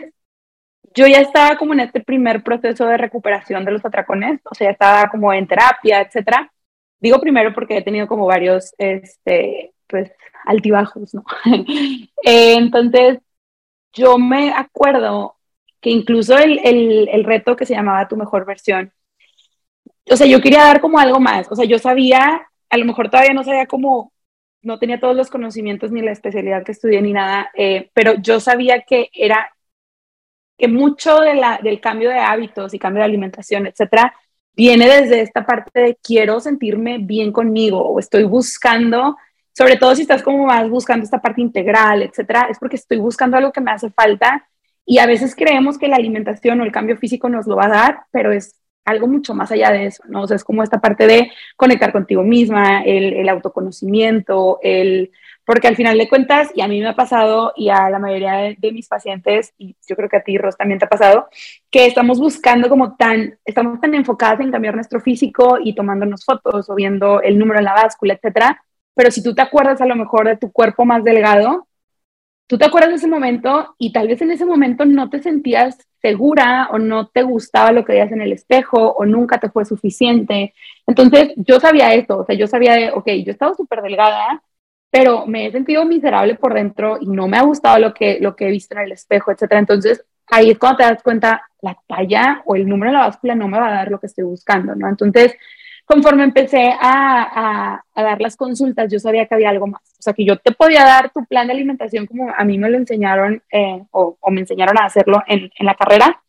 yo 0.94 1.06
ya 1.06 1.18
estaba 1.20 1.56
como 1.56 1.74
en 1.74 1.80
este 1.80 2.00
primer 2.00 2.42
proceso 2.42 2.86
de 2.86 2.96
recuperación 2.96 3.64
de 3.64 3.72
los 3.72 3.84
atracones, 3.84 4.40
o 4.44 4.54
sea, 4.54 4.68
ya 4.68 4.72
estaba 4.72 5.10
como 5.10 5.32
en 5.32 5.46
terapia, 5.46 6.00
etcétera. 6.00 6.50
Digo 7.00 7.20
primero 7.20 7.52
porque 7.54 7.76
he 7.76 7.82
tenido 7.82 8.06
como 8.06 8.26
varios, 8.26 8.74
este, 8.78 9.72
pues, 9.86 10.10
altibajos, 10.44 11.14
¿no? 11.14 11.24
Eh, 12.24 12.54
entonces, 12.56 13.18
yo 13.92 14.18
me 14.18 14.52
acuerdo 14.52 15.36
que 15.80 15.90
incluso 15.90 16.36
el, 16.36 16.58
el, 16.64 17.08
el, 17.08 17.24
reto 17.24 17.56
que 17.56 17.66
se 17.66 17.74
llamaba 17.74 18.08
Tu 18.08 18.16
Mejor 18.16 18.44
Versión, 18.44 18.92
o 20.10 20.16
sea, 20.16 20.26
yo 20.26 20.40
quería 20.40 20.64
dar 20.64 20.80
como 20.80 20.98
algo 20.98 21.20
más, 21.20 21.50
o 21.50 21.56
sea, 21.56 21.64
yo 21.64 21.78
sabía, 21.78 22.48
a 22.70 22.76
lo 22.76 22.84
mejor 22.84 23.10
todavía 23.10 23.34
no 23.34 23.44
sabía 23.44 23.66
cómo, 23.66 24.12
no 24.62 24.78
tenía 24.78 25.00
todos 25.00 25.16
los 25.16 25.30
conocimientos 25.30 25.92
ni 25.92 26.02
la 26.02 26.12
especialidad 26.12 26.64
que 26.64 26.72
estudié 26.72 27.00
ni 27.02 27.12
nada, 27.12 27.50
eh, 27.54 27.90
pero 27.94 28.14
yo 28.14 28.40
sabía 28.40 28.82
que 28.82 29.10
era, 29.12 29.52
que 30.58 30.68
mucho 30.68 31.20
de 31.20 31.34
la, 31.34 31.58
del 31.62 31.80
cambio 31.80 32.10
de 32.10 32.18
hábitos 32.18 32.74
y 32.74 32.78
cambio 32.78 33.00
de 33.00 33.06
alimentación, 33.06 33.66
etcétera, 33.66 34.14
viene 34.58 34.88
desde 34.88 35.20
esta 35.20 35.46
parte 35.46 35.80
de 35.80 35.98
quiero 36.02 36.40
sentirme 36.40 36.98
bien 36.98 37.30
conmigo 37.30 37.80
o 37.80 38.00
estoy 38.00 38.24
buscando, 38.24 39.16
sobre 39.56 39.76
todo 39.76 39.94
si 39.94 40.02
estás 40.02 40.20
como 40.20 40.46
más 40.46 40.68
buscando 40.68 41.04
esta 41.04 41.22
parte 41.22 41.40
integral, 41.40 42.02
etcétera, 42.02 42.48
es 42.50 42.58
porque 42.58 42.74
estoy 42.74 42.98
buscando 42.98 43.36
algo 43.36 43.52
que 43.52 43.60
me 43.60 43.70
hace 43.70 43.88
falta 43.90 44.48
y 44.84 44.98
a 44.98 45.06
veces 45.06 45.36
creemos 45.36 45.78
que 45.78 45.86
la 45.86 45.94
alimentación 45.94 46.60
o 46.60 46.64
el 46.64 46.72
cambio 46.72 46.96
físico 46.96 47.28
nos 47.28 47.46
lo 47.46 47.54
va 47.54 47.66
a 47.66 47.68
dar, 47.68 48.00
pero 48.10 48.32
es 48.32 48.56
algo 48.88 49.06
mucho 49.06 49.34
más 49.34 49.50
allá 49.52 49.70
de 49.70 49.86
eso, 49.86 50.02
¿no? 50.08 50.22
O 50.22 50.26
sea, 50.26 50.36
es 50.36 50.44
como 50.44 50.62
esta 50.62 50.80
parte 50.80 51.06
de 51.06 51.30
conectar 51.56 51.92
contigo 51.92 52.22
misma, 52.22 52.82
el, 52.82 53.28
autoconocimiento, 53.28 54.58
el 54.62 55.10
porque 55.44 55.68
al 55.68 55.76
final 55.76 55.96
de 55.96 56.08
cuentas, 56.08 56.50
y 56.54 56.60
a 56.60 56.68
mí 56.68 56.80
me 56.80 56.88
ha 56.88 56.94
pasado, 56.94 57.52
y 57.56 57.70
a 57.70 57.88
la 57.88 57.98
mayoría 57.98 58.54
de, 58.58 58.72
mis 58.72 58.86
pacientes, 58.86 59.54
y 59.56 59.76
yo 59.88 59.96
creo 59.96 60.08
que 60.08 60.18
a 60.18 60.22
ti, 60.22 60.36
Ros, 60.36 60.58
también 60.58 60.78
te 60.78 60.84
ha 60.84 60.88
pasado, 60.90 61.28
que 61.70 61.86
estamos 61.86 62.20
buscando 62.20 62.68
como 62.68 62.96
tan, 62.96 63.38
estamos 63.46 63.80
tan 63.80 63.94
enfocadas 63.94 64.40
en 64.40 64.50
cambiar 64.50 64.74
nuestro 64.74 65.00
físico 65.00 65.58
y 65.62 65.74
tomándonos 65.74 66.24
fotos 66.24 66.68
o 66.68 66.74
viendo 66.74 67.22
el 67.22 67.38
número 67.38 67.60
en 67.60 67.64
la 67.64 67.72
báscula, 67.72 68.14
etcétera, 68.14 68.62
pero 68.94 69.10
si 69.10 69.22
tú 69.22 69.34
te 69.34 69.42
acuerdas 69.42 69.80
a 69.80 69.86
lo 69.86 69.96
mejor 69.96 70.26
de 70.26 70.36
tu 70.36 70.52
cuerpo 70.52 70.84
más 70.84 71.02
delgado, 71.04 71.66
tú 72.46 72.58
te 72.58 72.66
acuerdas 72.66 72.90
de 72.90 72.96
ese 72.96 73.08
momento 73.08 73.74
y 73.78 73.92
tal 73.92 74.08
vez 74.08 74.20
en 74.22 74.32
ese 74.32 74.44
momento 74.44 74.84
no 74.84 75.08
te 75.08 75.22
sentías 75.22 75.87
segura 76.00 76.68
o 76.72 76.78
no 76.78 77.08
te 77.08 77.22
gustaba 77.22 77.72
lo 77.72 77.84
que 77.84 77.92
veías 77.92 78.12
en 78.12 78.22
el 78.22 78.32
espejo 78.32 78.92
o 78.92 79.04
nunca 79.04 79.38
te 79.38 79.50
fue 79.50 79.64
suficiente. 79.64 80.54
Entonces 80.86 81.32
yo 81.36 81.60
sabía 81.60 81.94
esto, 81.94 82.18
o 82.18 82.24
sea, 82.24 82.36
yo 82.36 82.46
sabía 82.46 82.74
de, 82.74 82.90
ok, 82.90 83.08
yo 83.24 83.32
estaba 83.32 83.54
súper 83.54 83.82
delgada, 83.82 84.42
pero 84.90 85.26
me 85.26 85.46
he 85.46 85.52
sentido 85.52 85.84
miserable 85.84 86.34
por 86.34 86.54
dentro 86.54 86.98
y 87.00 87.06
no 87.06 87.28
me 87.28 87.36
ha 87.36 87.42
gustado 87.42 87.78
lo 87.78 87.94
que, 87.94 88.18
lo 88.20 88.34
que 88.36 88.48
he 88.48 88.50
visto 88.50 88.74
en 88.74 88.82
el 88.82 88.92
espejo, 88.92 89.30
etcétera. 89.30 89.60
Entonces, 89.60 90.04
ahí 90.30 90.50
es 90.50 90.58
cuando 90.58 90.78
te 90.78 90.84
das 90.84 91.02
cuenta, 91.02 91.42
la 91.60 91.76
talla 91.86 92.42
o 92.46 92.54
el 92.54 92.68
número 92.68 92.92
de 92.92 92.98
la 92.98 93.06
báscula 93.06 93.34
no 93.34 93.48
me 93.48 93.58
va 93.58 93.68
a 93.68 93.74
dar 93.74 93.90
lo 93.90 93.98
que 93.98 94.06
estoy 94.06 94.24
buscando, 94.24 94.74
¿no? 94.74 94.88
Entonces, 94.88 95.34
conforme 95.88 96.24
empecé 96.24 96.70
a, 96.78 97.82
dar 97.96 98.20
las 98.20 98.36
consultas, 98.36 98.92
yo 98.92 98.98
sabía 98.98 99.26
que 99.26 99.34
había 99.34 99.50
algo 99.50 99.66
más. 99.66 99.82
O 99.98 100.02
sea, 100.02 100.12
que 100.12 100.24
yo 100.24 100.36
te 100.36 100.52
podía 100.52 100.84
dar 100.84 101.10
tu 101.10 101.24
plan 101.24 101.46
de 101.46 101.54
alimentación 101.54 102.06
como 102.06 102.30
a 102.30 102.44
mí 102.44 102.58
me 102.58 102.70
lo 102.70 102.76
enseñaron 102.76 103.42
eh, 103.50 103.82
o, 103.90 104.16
o, 104.20 104.30
me 104.30 104.42
enseñaron 104.42 104.78
a 104.78 104.84
hacerlo 104.84 105.22
en, 105.26 105.50
en 105.58 105.66
la 105.66 105.74
carrera, 105.74 106.22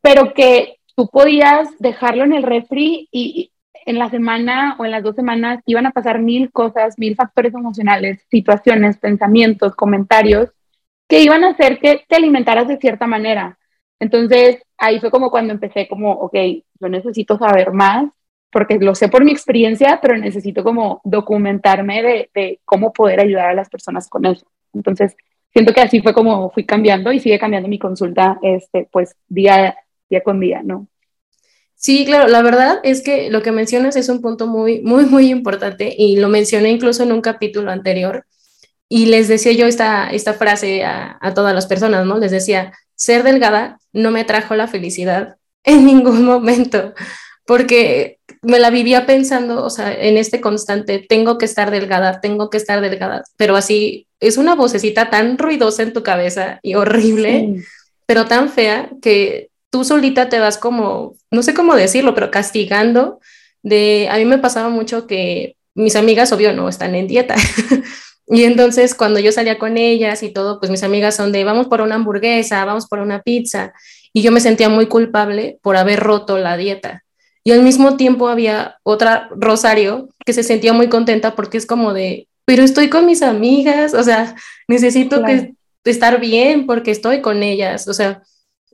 pero 0.00 0.32
que 0.32 0.76
tú 0.94 1.08
podías 1.08 1.68
dejarlo 1.78 2.24
en 2.24 2.32
el 2.32 2.44
refri 2.44 3.08
y, 3.10 3.52
en 3.86 3.98
la 3.98 4.10
semana 4.10 4.76
o 4.78 4.84
en 4.84 4.90
las 4.90 5.02
dos 5.02 5.16
semanas 5.16 5.60
iban 5.66 5.86
a 5.86 5.90
pasar 5.90 6.20
mil 6.20 6.50
cosas, 6.52 6.98
mil 6.98 7.16
factores 7.16 7.54
emocionales, 7.54 8.20
situaciones, 8.30 8.98
pensamientos, 8.98 9.74
comentarios, 9.74 10.50
que 11.08 11.22
iban 11.22 11.44
a 11.44 11.50
hacer 11.50 11.78
que 11.80 12.04
te 12.08 12.16
alimentaras 12.16 12.68
de 12.68 12.78
cierta 12.78 13.06
manera. 13.06 13.58
Entonces, 13.98 14.62
ahí 14.78 15.00
fue 15.00 15.10
como 15.10 15.30
cuando 15.30 15.52
empecé 15.52 15.88
como, 15.88 16.12
ok, 16.12 16.34
yo 16.80 16.88
necesito 16.88 17.38
saber 17.38 17.72
más, 17.72 18.06
porque 18.52 18.78
lo 18.78 18.94
sé 18.94 19.08
por 19.08 19.24
mi 19.24 19.32
experiencia, 19.32 19.98
pero 20.00 20.16
necesito 20.16 20.62
como 20.62 21.00
documentarme 21.04 22.02
de, 22.02 22.30
de 22.34 22.60
cómo 22.64 22.92
poder 22.92 23.18
ayudar 23.20 23.48
a 23.50 23.54
las 23.54 23.70
personas 23.70 24.08
con 24.08 24.26
eso. 24.26 24.46
Entonces, 24.74 25.16
siento 25.52 25.72
que 25.72 25.80
así 25.80 26.00
fue 26.00 26.14
como 26.14 26.50
fui 26.50 26.64
cambiando 26.64 27.12
y 27.12 27.20
sigue 27.20 27.38
cambiando 27.38 27.68
mi 27.68 27.78
consulta, 27.78 28.38
este, 28.42 28.88
pues 28.92 29.16
día, 29.28 29.76
día 30.08 30.22
con 30.22 30.38
día, 30.38 30.62
¿no? 30.62 30.86
Sí, 31.74 32.04
claro, 32.04 32.28
la 32.28 32.42
verdad 32.42 32.78
es 32.84 33.02
que 33.02 33.28
lo 33.30 33.42
que 33.42 33.50
mencionas 33.50 33.96
es 33.96 34.08
un 34.08 34.20
punto 34.20 34.46
muy, 34.46 34.82
muy, 34.82 35.04
muy 35.06 35.30
importante 35.30 35.92
y 35.96 36.16
lo 36.16 36.28
mencioné 36.28 36.70
incluso 36.70 37.02
en 37.02 37.10
un 37.10 37.20
capítulo 37.20 37.72
anterior 37.72 38.24
y 38.88 39.06
les 39.06 39.26
decía 39.26 39.52
yo 39.52 39.66
esta, 39.66 40.10
esta 40.10 40.34
frase 40.34 40.84
a, 40.84 41.18
a 41.20 41.34
todas 41.34 41.54
las 41.54 41.66
personas, 41.66 42.06
¿no? 42.06 42.18
Les 42.18 42.30
decía, 42.30 42.72
ser 42.94 43.24
delgada 43.24 43.80
no 43.92 44.10
me 44.10 44.24
trajo 44.24 44.54
la 44.54 44.68
felicidad 44.68 45.36
en 45.64 45.84
ningún 45.86 46.24
momento, 46.24 46.94
porque 47.46 48.18
me 48.42 48.58
la 48.58 48.70
vivía 48.70 49.06
pensando, 49.06 49.64
o 49.64 49.70
sea, 49.70 49.92
en 49.94 50.18
este 50.18 50.40
constante, 50.40 51.04
tengo 51.08 51.38
que 51.38 51.44
estar 51.44 51.70
delgada, 51.70 52.20
tengo 52.20 52.50
que 52.50 52.56
estar 52.56 52.80
delgada, 52.80 53.22
pero 53.36 53.56
así 53.56 54.06
es 54.20 54.36
una 54.36 54.54
vocecita 54.54 55.10
tan 55.10 55.38
ruidosa 55.38 55.82
en 55.82 55.92
tu 55.92 56.02
cabeza 56.02 56.58
y 56.62 56.74
horrible, 56.74 57.64
pero 58.04 58.26
tan 58.26 58.50
fea 58.50 58.90
que 59.00 59.50
tú 59.70 59.84
solita 59.84 60.28
te 60.28 60.40
vas 60.40 60.58
como, 60.58 61.14
no 61.30 61.42
sé 61.42 61.54
cómo 61.54 61.74
decirlo, 61.76 62.14
pero 62.14 62.30
castigando 62.30 63.20
de, 63.62 64.08
a 64.10 64.18
mí 64.18 64.24
me 64.24 64.38
pasaba 64.38 64.68
mucho 64.68 65.06
que 65.06 65.56
mis 65.74 65.96
amigas, 65.96 66.32
obvio, 66.32 66.52
no 66.52 66.68
están 66.68 66.94
en 66.94 67.06
dieta. 67.06 67.36
y 68.26 68.44
entonces 68.44 68.94
cuando 68.94 69.20
yo 69.20 69.32
salía 69.32 69.58
con 69.58 69.76
ellas 69.76 70.22
y 70.22 70.30
todo, 70.30 70.58
pues 70.58 70.70
mis 70.70 70.82
amigas 70.82 71.16
son 71.16 71.32
de, 71.32 71.44
vamos 71.44 71.68
por 71.68 71.80
una 71.80 71.94
hamburguesa, 71.94 72.64
vamos 72.64 72.86
por 72.86 72.98
una 72.98 73.22
pizza. 73.22 73.72
Y 74.12 74.22
yo 74.22 74.32
me 74.32 74.40
sentía 74.40 74.68
muy 74.68 74.86
culpable 74.86 75.58
por 75.62 75.76
haber 75.76 76.00
roto 76.00 76.38
la 76.38 76.56
dieta. 76.56 77.04
Y 77.44 77.52
al 77.52 77.62
mismo 77.62 77.96
tiempo 77.96 78.28
había 78.28 78.78
otra 78.82 79.28
Rosario 79.32 80.08
que 80.24 80.32
se 80.32 80.42
sentía 80.42 80.72
muy 80.72 80.88
contenta 80.88 81.34
porque 81.34 81.58
es 81.58 81.66
como 81.66 81.92
de, 81.92 82.28
pero 82.44 82.62
estoy 82.62 82.88
con 82.88 83.06
mis 83.06 83.22
amigas, 83.22 83.94
o 83.94 84.02
sea, 84.02 84.36
necesito 84.68 85.24
que 85.24 85.54
estar 85.84 86.20
bien 86.20 86.66
porque 86.66 86.90
estoy 86.90 87.20
con 87.20 87.42
ellas, 87.42 87.88
o 87.88 87.94
sea, 87.94 88.22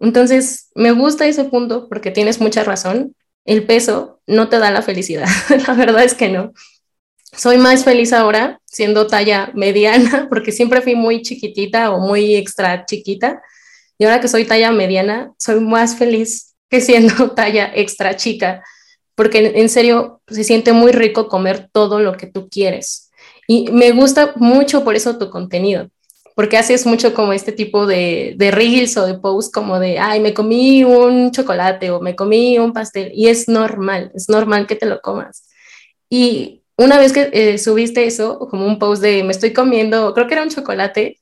entonces, 0.01 0.71
me 0.75 0.93
gusta 0.93 1.27
ese 1.27 1.45
punto 1.45 1.89
porque 1.89 2.11
tienes 2.11 2.41
mucha 2.41 2.65
razón. 2.65 3.15
El 3.45 3.65
peso 3.65 4.21
no 4.27 4.49
te 4.49 4.59
da 4.59 4.71
la 4.71 4.83
felicidad. 4.83 5.27
la 5.67 5.75
verdad 5.75 6.05
es 6.05 6.15
que 6.15 6.29
no. 6.29 6.53
Soy 7.33 7.59
más 7.59 7.85
feliz 7.85 8.13
ahora 8.13 8.61
siendo 8.65 9.07
talla 9.07 9.51
mediana 9.55 10.27
porque 10.31 10.53
siempre 10.53 10.81
fui 10.81 10.95
muy 10.95 11.23
chiquitita 11.23 11.91
o 11.91 12.01
muy 12.01 12.37
extra 12.37 12.85
chiquita. 12.85 13.43
Y 13.99 14.05
ahora 14.05 14.21
que 14.21 14.29
soy 14.29 14.45
talla 14.45 14.71
mediana, 14.71 15.33
soy 15.39 15.61
más 15.61 15.97
feliz 15.97 16.55
que 16.69 16.81
siendo 16.81 17.31
talla 17.35 17.71
extra 17.75 18.17
chica 18.17 18.63
porque 19.19 19.53
en 19.57 19.69
serio 19.69 20.23
se 20.29 20.45
siente 20.45 20.73
muy 20.73 20.93
rico 20.93 21.27
comer 21.27 21.69
todo 21.73 21.99
lo 21.99 22.13
que 22.13 22.29
tú 22.29 22.49
quieres. 22.49 23.11
Y 23.49 23.69
me 23.73 23.91
gusta 23.91 24.33
mucho 24.37 24.85
por 24.85 24.95
eso 24.95 25.19
tu 25.19 25.29
contenido, 25.29 25.89
porque 26.37 26.57
haces 26.57 26.87
mucho 26.87 27.13
como 27.15 27.33
este 27.33 27.51
tipo 27.51 27.89
de, 27.89 28.35
de 28.39 28.53
reels 28.53 28.97
o 28.97 29.07
de 29.07 29.19
posts 29.19 29.51
como 29.51 29.81
de, 29.81 29.99
ay, 29.99 30.21
me 30.21 30.35
comí 30.35 30.85
un 30.85 31.33
chocolate 31.33 31.91
o 31.91 32.01
me 32.01 32.15
comí 32.15 32.61
un 32.61 32.73
pastel 32.73 33.11
y 33.13 33.27
es 33.27 33.49
normal, 33.49 34.13
es 34.15 34.29
normal 34.29 34.69
que 34.69 34.77
te 34.77 34.87
lo 34.87 35.01
comas. 35.01 35.49
Y 36.09 36.63
una 36.77 36.97
vez 36.97 37.13
que 37.13 37.29
eh, 37.33 37.59
subiste 37.59 38.07
eso, 38.07 38.39
como 38.39 38.67
un 38.67 38.79
post 38.79 39.03
de, 39.03 39.25
me 39.25 39.33
estoy 39.33 39.53
comiendo, 39.53 40.15
creo 40.15 40.29
que 40.29 40.35
era 40.35 40.45
un 40.45 40.51
chocolate, 40.51 41.19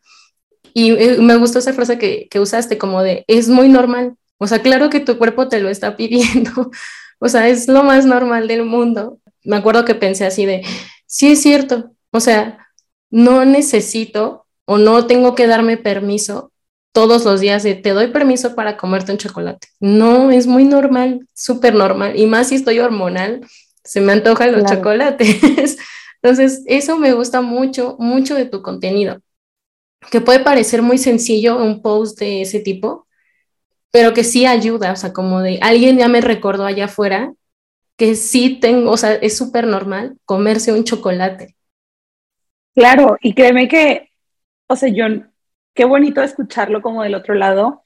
y 0.74 0.90
eh, 0.90 1.16
me 1.18 1.36
gustó 1.36 1.60
esa 1.60 1.72
frase 1.72 1.96
que, 1.96 2.28
que 2.30 2.40
usaste 2.40 2.76
como 2.76 3.02
de, 3.02 3.24
es 3.26 3.48
muy 3.48 3.70
normal, 3.70 4.16
o 4.38 4.46
sea, 4.46 4.60
claro 4.60 4.90
que 4.90 5.00
tu 5.00 5.18
cuerpo 5.18 5.48
te 5.48 5.60
lo 5.60 5.68
está 5.68 5.96
pidiendo, 5.96 6.70
o 7.18 7.28
sea, 7.28 7.48
es 7.48 7.68
lo 7.68 7.82
más 7.82 8.06
normal 8.06 8.48
del 8.48 8.64
mundo. 8.64 9.18
Me 9.44 9.56
acuerdo 9.56 9.84
que 9.84 9.94
pensé 9.94 10.26
así 10.26 10.44
de, 10.44 10.62
sí 11.06 11.32
es 11.32 11.42
cierto, 11.42 11.92
o 12.10 12.20
sea, 12.20 12.66
no 13.10 13.44
necesito 13.44 14.46
o 14.64 14.78
no 14.78 15.06
tengo 15.06 15.34
que 15.34 15.46
darme 15.46 15.76
permiso 15.76 16.52
todos 16.92 17.24
los 17.24 17.40
días 17.40 17.62
de 17.62 17.74
te 17.74 17.90
doy 17.90 18.08
permiso 18.08 18.54
para 18.54 18.78
comerte 18.78 19.12
un 19.12 19.18
chocolate. 19.18 19.68
No, 19.80 20.30
es 20.30 20.46
muy 20.46 20.64
normal, 20.64 21.28
súper 21.34 21.74
normal. 21.74 22.18
Y 22.18 22.24
más 22.26 22.48
si 22.48 22.54
estoy 22.54 22.78
hormonal, 22.78 23.46
se 23.84 24.00
me 24.00 24.12
antojan 24.12 24.52
los 24.52 24.64
chocolates. 24.64 25.76
Entonces, 26.22 26.62
eso 26.64 26.96
me 26.96 27.12
gusta 27.12 27.42
mucho, 27.42 27.96
mucho 27.98 28.34
de 28.34 28.46
tu 28.46 28.62
contenido. 28.62 29.20
Que 30.10 30.22
puede 30.22 30.40
parecer 30.40 30.80
muy 30.80 30.96
sencillo 30.96 31.62
un 31.62 31.82
post 31.82 32.18
de 32.18 32.40
ese 32.42 32.60
tipo, 32.60 33.05
pero 33.96 34.12
que 34.12 34.24
sí 34.24 34.44
ayuda. 34.44 34.92
O 34.92 34.96
sea, 34.96 35.14
como 35.14 35.40
de 35.40 35.58
alguien 35.62 35.96
ya 35.96 36.06
me 36.06 36.20
recordó 36.20 36.66
allá 36.66 36.84
afuera 36.84 37.32
que 37.96 38.14
sí 38.14 38.60
tengo, 38.60 38.90
o 38.90 38.98
sea, 38.98 39.14
es 39.14 39.38
súper 39.38 39.66
normal 39.66 40.18
comerse 40.26 40.70
un 40.70 40.84
chocolate. 40.84 41.56
Claro, 42.74 43.16
y 43.22 43.32
créeme 43.32 43.68
que 43.68 44.10
o 44.66 44.76
sea, 44.76 44.90
yo, 44.90 45.06
qué 45.72 45.86
bonito 45.86 46.22
escucharlo 46.22 46.82
como 46.82 47.04
del 47.04 47.14
otro 47.14 47.34
lado, 47.34 47.84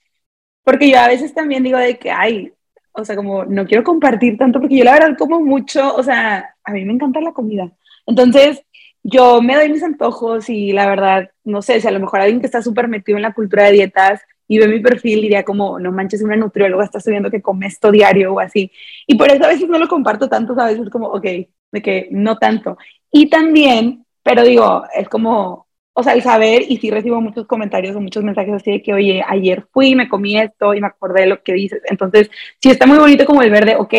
porque 0.64 0.90
yo 0.90 0.98
a 0.98 1.06
veces 1.06 1.32
también 1.32 1.62
digo 1.62 1.78
de 1.78 1.96
que, 1.96 2.10
ay, 2.10 2.52
o 2.90 3.04
sea, 3.04 3.14
como 3.14 3.44
no 3.44 3.64
quiero 3.66 3.84
compartir 3.84 4.36
tanto, 4.36 4.58
porque 4.58 4.78
yo 4.78 4.82
la 4.84 4.94
verdad 4.94 5.16
como 5.16 5.38
mucho, 5.38 5.94
o 5.94 6.02
sea, 6.02 6.56
a 6.64 6.72
mí 6.72 6.84
me 6.84 6.94
encanta 6.94 7.20
la 7.20 7.30
comida. 7.32 7.70
Entonces, 8.04 8.64
yo 9.04 9.40
me 9.42 9.54
doy 9.54 9.68
mis 9.68 9.84
antojos 9.84 10.48
y 10.50 10.72
la 10.72 10.88
verdad, 10.88 11.30
no 11.44 11.62
sé, 11.62 11.80
si 11.80 11.86
a 11.86 11.92
lo 11.92 12.00
mejor 12.00 12.20
alguien 12.20 12.40
que 12.40 12.46
está 12.46 12.62
súper 12.62 12.88
metido 12.88 13.16
en 13.16 13.22
la 13.22 13.32
cultura 13.32 13.66
de 13.66 13.74
dietas 13.74 14.22
y 14.50 14.58
ve 14.58 14.66
mi 14.66 14.80
perfil 14.80 15.22
diría 15.22 15.44
como, 15.44 15.78
no 15.78 15.92
manches, 15.92 16.22
una 16.22 16.34
nutrióloga 16.34 16.84
está 16.84 16.98
subiendo 16.98 17.30
que 17.30 17.40
come 17.40 17.68
esto 17.68 17.92
diario 17.92 18.34
o 18.34 18.40
así. 18.40 18.68
Y 19.06 19.14
por 19.14 19.30
eso 19.30 19.44
a 19.44 19.48
veces 19.48 19.68
no 19.68 19.78
lo 19.78 19.86
comparto 19.86 20.28
tanto, 20.28 20.60
a 20.60 20.66
veces 20.66 20.90
como, 20.90 21.06
ok, 21.06 21.22
de 21.22 21.82
que 21.82 22.08
no 22.10 22.36
tanto. 22.36 22.76
Y 23.12 23.30
también, 23.30 24.04
pero 24.24 24.42
digo, 24.42 24.82
es 24.92 25.08
como, 25.08 25.68
o 25.92 26.02
sea, 26.02 26.14
el 26.14 26.22
saber, 26.22 26.64
y 26.68 26.78
sí 26.78 26.90
recibo 26.90 27.20
muchos 27.20 27.46
comentarios 27.46 27.94
o 27.94 28.00
muchos 28.00 28.24
mensajes 28.24 28.52
así 28.54 28.72
de 28.72 28.82
que, 28.82 28.92
oye, 28.92 29.22
ayer 29.24 29.68
fui, 29.72 29.94
me 29.94 30.08
comí 30.08 30.36
esto 30.36 30.74
y 30.74 30.80
me 30.80 30.88
acordé 30.88 31.20
de 31.20 31.26
lo 31.28 31.42
que 31.44 31.52
dices. 31.52 31.80
Entonces, 31.88 32.28
sí 32.60 32.70
está 32.70 32.86
muy 32.86 32.98
bonito 32.98 33.24
como 33.26 33.42
el 33.42 33.52
ver 33.52 33.64
de, 33.66 33.76
ok, 33.76 33.94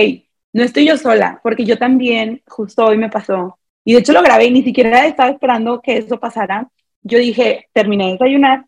no 0.51 0.63
estoy 0.63 0.86
yo 0.86 0.98
sola, 0.98 1.39
porque 1.41 1.63
yo 1.63 1.77
también, 1.77 2.41
justo 2.46 2.86
hoy 2.86 2.98
me 2.98 3.10
pasó, 3.10 3.58
y 3.86 3.93
de 3.93 4.00
hecho 4.00 4.12
lo 4.12 4.22
grabé 4.22 4.48
y 4.48 4.51
ni 4.51 4.63
siquiera 4.63 5.05
estaba 5.08 5.29
esperando 5.29 5.79
que 5.81 5.96
eso 5.96 6.20
pasara. 6.20 6.70
Yo 7.03 7.17
dije, 7.20 7.70
terminé 7.74 8.08
de 8.08 8.12
desayunar 8.12 8.65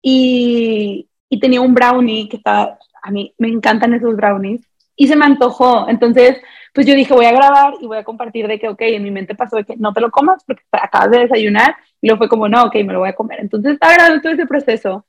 y, 0.00 1.08
y 1.34 1.40
tenía 1.40 1.60
un 1.60 1.74
brownie 1.74 2.28
que 2.28 2.36
estaba, 2.36 2.78
a 3.02 3.10
mí 3.10 3.34
me 3.38 3.48
encantan 3.48 3.92
esos 3.92 4.14
brownies, 4.14 4.62
y 4.96 5.08
se 5.08 5.16
me 5.16 5.24
antojó. 5.24 5.88
Entonces, 5.88 6.40
pues 6.72 6.86
yo 6.86 6.94
dije, 6.94 7.12
voy 7.12 7.26
a 7.26 7.32
grabar 7.32 7.74
y 7.80 7.86
voy 7.86 7.98
a 7.98 8.04
compartir 8.04 8.46
de 8.46 8.60
que, 8.60 8.68
ok, 8.68 8.80
en 8.82 9.02
mi 9.02 9.10
mente 9.10 9.34
pasó 9.34 9.56
de 9.56 9.64
que 9.64 9.76
no 9.76 9.92
te 9.92 10.00
lo 10.00 10.10
comas 10.10 10.44
porque 10.46 10.62
acabas 10.70 11.10
de 11.10 11.20
desayunar. 11.20 11.74
Y 12.00 12.06
luego 12.06 12.18
fue 12.18 12.28
como, 12.28 12.48
no, 12.48 12.64
ok, 12.64 12.74
me 12.84 12.92
lo 12.92 13.00
voy 13.00 13.08
a 13.08 13.14
comer. 13.14 13.40
Entonces 13.40 13.72
estaba 13.72 13.94
grabando 13.94 14.22
todo 14.22 14.32
ese 14.32 14.46
proceso. 14.46 15.04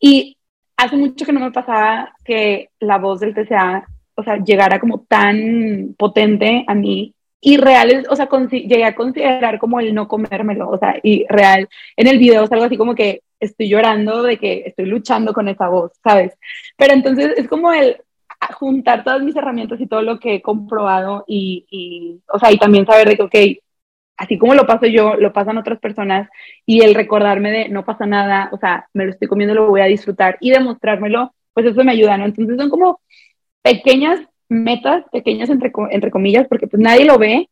Y 0.00 0.38
hace 0.76 0.96
mucho 0.96 1.26
que 1.26 1.32
no 1.32 1.40
me 1.40 1.52
pasaba 1.52 2.14
que 2.24 2.70
la 2.80 2.96
voz 2.98 3.20
del 3.20 3.34
TCA, 3.34 3.86
o 4.14 4.22
sea, 4.22 4.38
llegara 4.38 4.80
como 4.80 5.00
tan 5.00 5.94
potente 5.98 6.64
a 6.66 6.74
mí. 6.74 7.14
Y 7.40 7.58
real, 7.58 8.06
o 8.08 8.16
sea, 8.16 8.28
llegué 8.50 8.84
a 8.84 8.94
considerar 8.94 9.58
como 9.58 9.78
el 9.78 9.94
no 9.94 10.08
comérmelo, 10.08 10.70
o 10.70 10.78
sea, 10.78 10.96
y 11.02 11.26
real, 11.28 11.68
en 11.96 12.06
el 12.08 12.18
video 12.18 12.42
es 12.44 12.50
algo 12.50 12.64
así 12.64 12.76
como 12.76 12.94
que 12.94 13.20
estoy 13.40 13.68
llorando 13.68 14.22
de 14.22 14.38
que 14.38 14.64
estoy 14.66 14.86
luchando 14.86 15.32
con 15.32 15.48
esa 15.48 15.68
voz, 15.68 15.92
¿sabes? 16.02 16.32
Pero 16.76 16.94
entonces 16.94 17.34
es 17.36 17.48
como 17.48 17.72
el, 17.72 17.96
juntar 18.54 19.04
todas 19.04 19.22
mis 19.22 19.36
herramientas 19.36 19.80
y 19.80 19.86
todo 19.86 20.02
lo 20.02 20.18
que 20.18 20.36
he 20.36 20.42
comprobado 20.42 21.24
y, 21.26 21.66
y, 21.70 22.20
o 22.32 22.38
sea, 22.38 22.52
y 22.52 22.58
también 22.58 22.86
saber 22.86 23.08
de 23.08 23.16
que, 23.16 23.22
ok, 23.22 23.34
así 24.16 24.38
como 24.38 24.54
lo 24.54 24.66
paso 24.66 24.86
yo, 24.86 25.14
lo 25.16 25.32
pasan 25.32 25.58
otras 25.58 25.78
personas 25.78 26.28
y 26.64 26.82
el 26.82 26.94
recordarme 26.94 27.50
de 27.50 27.68
no 27.68 27.84
pasa 27.84 28.06
nada, 28.06 28.48
o 28.52 28.58
sea, 28.58 28.88
me 28.94 29.04
lo 29.04 29.10
estoy 29.10 29.28
comiendo, 29.28 29.54
lo 29.54 29.68
voy 29.68 29.80
a 29.80 29.86
disfrutar 29.86 30.38
y 30.40 30.50
demostrármelo, 30.50 31.34
pues 31.52 31.66
eso 31.66 31.84
me 31.84 31.92
ayuda, 31.92 32.16
¿no? 32.16 32.24
Entonces 32.24 32.56
son 32.56 32.70
como 32.70 33.00
pequeñas 33.62 34.20
metas, 34.48 35.04
pequeñas 35.12 35.50
entre, 35.50 35.72
entre 35.90 36.10
comillas, 36.10 36.46
porque 36.48 36.66
pues 36.66 36.80
nadie 36.80 37.04
lo 37.04 37.18
ve, 37.18 37.48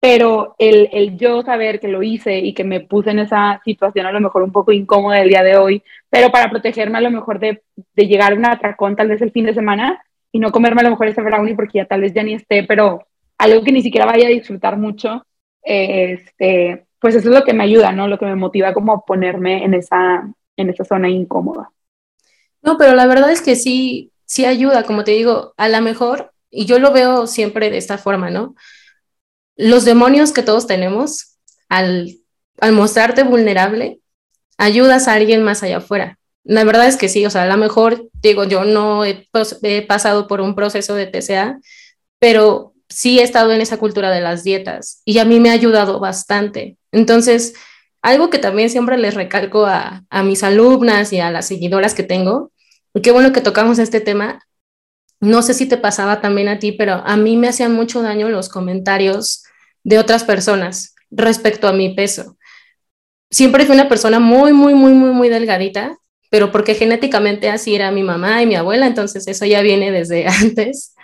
pero 0.00 0.54
el, 0.58 0.88
el, 0.92 1.16
yo 1.16 1.42
saber 1.42 1.80
que 1.80 1.88
lo 1.88 2.02
hice 2.02 2.38
y 2.38 2.54
que 2.54 2.64
me 2.64 2.80
puse 2.80 3.10
en 3.10 3.18
esa 3.20 3.60
situación 3.64 4.06
a 4.06 4.12
lo 4.12 4.20
mejor 4.20 4.42
un 4.42 4.52
poco 4.52 4.72
incómoda 4.72 5.20
el 5.20 5.28
día 5.28 5.42
de 5.42 5.56
hoy, 5.56 5.82
pero 6.10 6.30
para 6.30 6.50
protegerme 6.50 6.98
a 6.98 7.02
lo 7.02 7.10
mejor 7.10 7.38
de, 7.38 7.62
de 7.94 8.06
llegar 8.06 8.32
a 8.32 8.36
un 8.36 8.46
atracón 8.46 8.94
tal 8.94 9.08
vez 9.08 9.22
el 9.22 9.32
fin 9.32 9.46
de 9.46 9.54
semana, 9.54 10.02
y 10.32 10.38
no 10.38 10.52
comerme 10.52 10.82
a 10.82 10.84
lo 10.84 10.90
mejor 10.90 11.08
ese 11.08 11.22
brownie 11.22 11.54
porque 11.54 11.78
ya 11.78 11.86
tal 11.86 12.02
vez 12.02 12.12
ya 12.12 12.22
ni 12.22 12.34
esté, 12.34 12.62
pero 12.64 13.06
algo 13.38 13.62
que 13.62 13.72
ni 13.72 13.80
siquiera 13.80 14.04
vaya 14.04 14.26
a 14.26 14.30
disfrutar 14.30 14.76
mucho, 14.76 15.24
este, 15.62 16.86
pues 17.00 17.14
eso 17.14 17.30
es 17.30 17.34
lo 17.34 17.42
que 17.42 17.54
me 17.54 17.64
ayuda, 17.64 17.92
¿no? 17.92 18.06
Lo 18.06 18.18
que 18.18 18.26
me 18.26 18.36
motiva 18.36 18.74
como 18.74 18.92
a 18.92 19.04
ponerme 19.04 19.64
en 19.64 19.72
esa, 19.72 20.30
en 20.56 20.70
esa 20.70 20.84
zona 20.84 21.08
incómoda. 21.08 21.70
No, 22.62 22.76
pero 22.76 22.94
la 22.94 23.06
verdad 23.06 23.30
es 23.30 23.40
que 23.40 23.56
sí, 23.56 24.12
sí 24.26 24.44
ayuda, 24.44 24.82
como 24.82 25.04
te 25.04 25.12
digo, 25.12 25.54
a 25.56 25.68
lo 25.68 25.80
mejor, 25.80 26.32
y 26.50 26.66
yo 26.66 26.78
lo 26.78 26.92
veo 26.92 27.26
siempre 27.26 27.70
de 27.70 27.78
esta 27.78 27.96
forma, 27.96 28.28
¿no? 28.28 28.54
Los 29.56 29.84
demonios 29.84 30.32
que 30.32 30.42
todos 30.42 30.66
tenemos, 30.66 31.38
al, 31.68 32.16
mostrarte 32.72 33.22
vulnerable, 33.22 34.00
ayudas 34.58 35.08
a 35.08 35.14
alguien 35.14 35.42
más 35.42 35.62
allá 35.62 35.78
afuera. 35.78 36.18
La 36.44 36.64
verdad 36.64 36.86
es 36.86 36.96
que 36.96 37.08
sí, 37.08 37.24
o 37.26 37.30
sea, 37.30 37.42
a 37.42 37.46
lo 37.46 37.56
mejor, 37.56 38.08
digo, 38.22 38.44
yo 38.44 38.64
no 38.64 39.04
he, 39.04 39.26
pasado 39.86 40.26
por 40.26 40.40
un 40.40 40.54
proceso 40.54 40.94
de 40.94 41.06
TCA, 41.06 41.58
pero 42.18 42.74
sí 42.88 43.18
he 43.18 43.22
estado 43.22 43.52
en 43.52 43.60
esa 43.60 43.78
cultura 43.78 44.10
de 44.10 44.20
las 44.20 44.44
dietas 44.44 45.02
y 45.04 45.18
a 45.18 45.24
mí 45.24 45.40
me 45.40 45.50
ha 45.50 45.54
ayudado 45.54 45.98
bastante. 45.98 46.76
Entonces, 46.92 47.54
algo 48.02 48.30
que 48.30 48.38
también 48.38 48.70
siempre 48.70 48.96
les 48.96 49.14
recalco 49.14 49.66
a, 49.66 50.04
a 50.08 50.22
mis 50.22 50.44
alumnas 50.44 51.12
y 51.12 51.18
a 51.18 51.30
las 51.30 51.46
seguidoras 51.48 51.94
que 51.94 52.04
tengo, 52.04 52.52
y 52.94 53.00
qué 53.00 53.10
bueno 53.10 53.32
que 53.32 53.40
tocamos 53.40 53.78
este 53.78 54.00
tema, 54.00 54.46
no 55.20 55.42
sé 55.42 55.54
si 55.54 55.66
te 55.66 55.78
pasaba 55.78 56.20
también 56.20 56.48
a 56.48 56.58
ti, 56.58 56.72
pero 56.72 57.02
a 57.04 57.16
mí 57.16 57.36
me 57.36 57.48
hacían 57.48 57.72
mucho 57.72 58.02
daño 58.02 58.28
los 58.28 58.48
comentarios 58.48 59.45
de 59.86 59.98
otras 59.98 60.24
personas 60.24 60.94
respecto 61.10 61.68
a 61.68 61.72
mi 61.72 61.94
peso. 61.94 62.36
Siempre 63.30 63.66
fui 63.66 63.74
una 63.74 63.88
persona 63.88 64.20
muy, 64.20 64.52
muy, 64.52 64.74
muy, 64.74 64.92
muy, 64.92 65.10
muy 65.10 65.28
delgadita 65.28 65.98
pero 66.30 66.52
porque 66.52 66.74
genéticamente 66.74 67.48
así 67.48 67.74
era 67.74 67.90
mi 67.90 68.02
mamá 68.02 68.42
y 68.42 68.46
mi 68.46 68.56
abuela, 68.56 68.86
entonces 68.86 69.26
eso 69.28 69.44
ya 69.44 69.62
viene 69.62 69.90
desde 69.90 70.26
antes. 70.42 70.94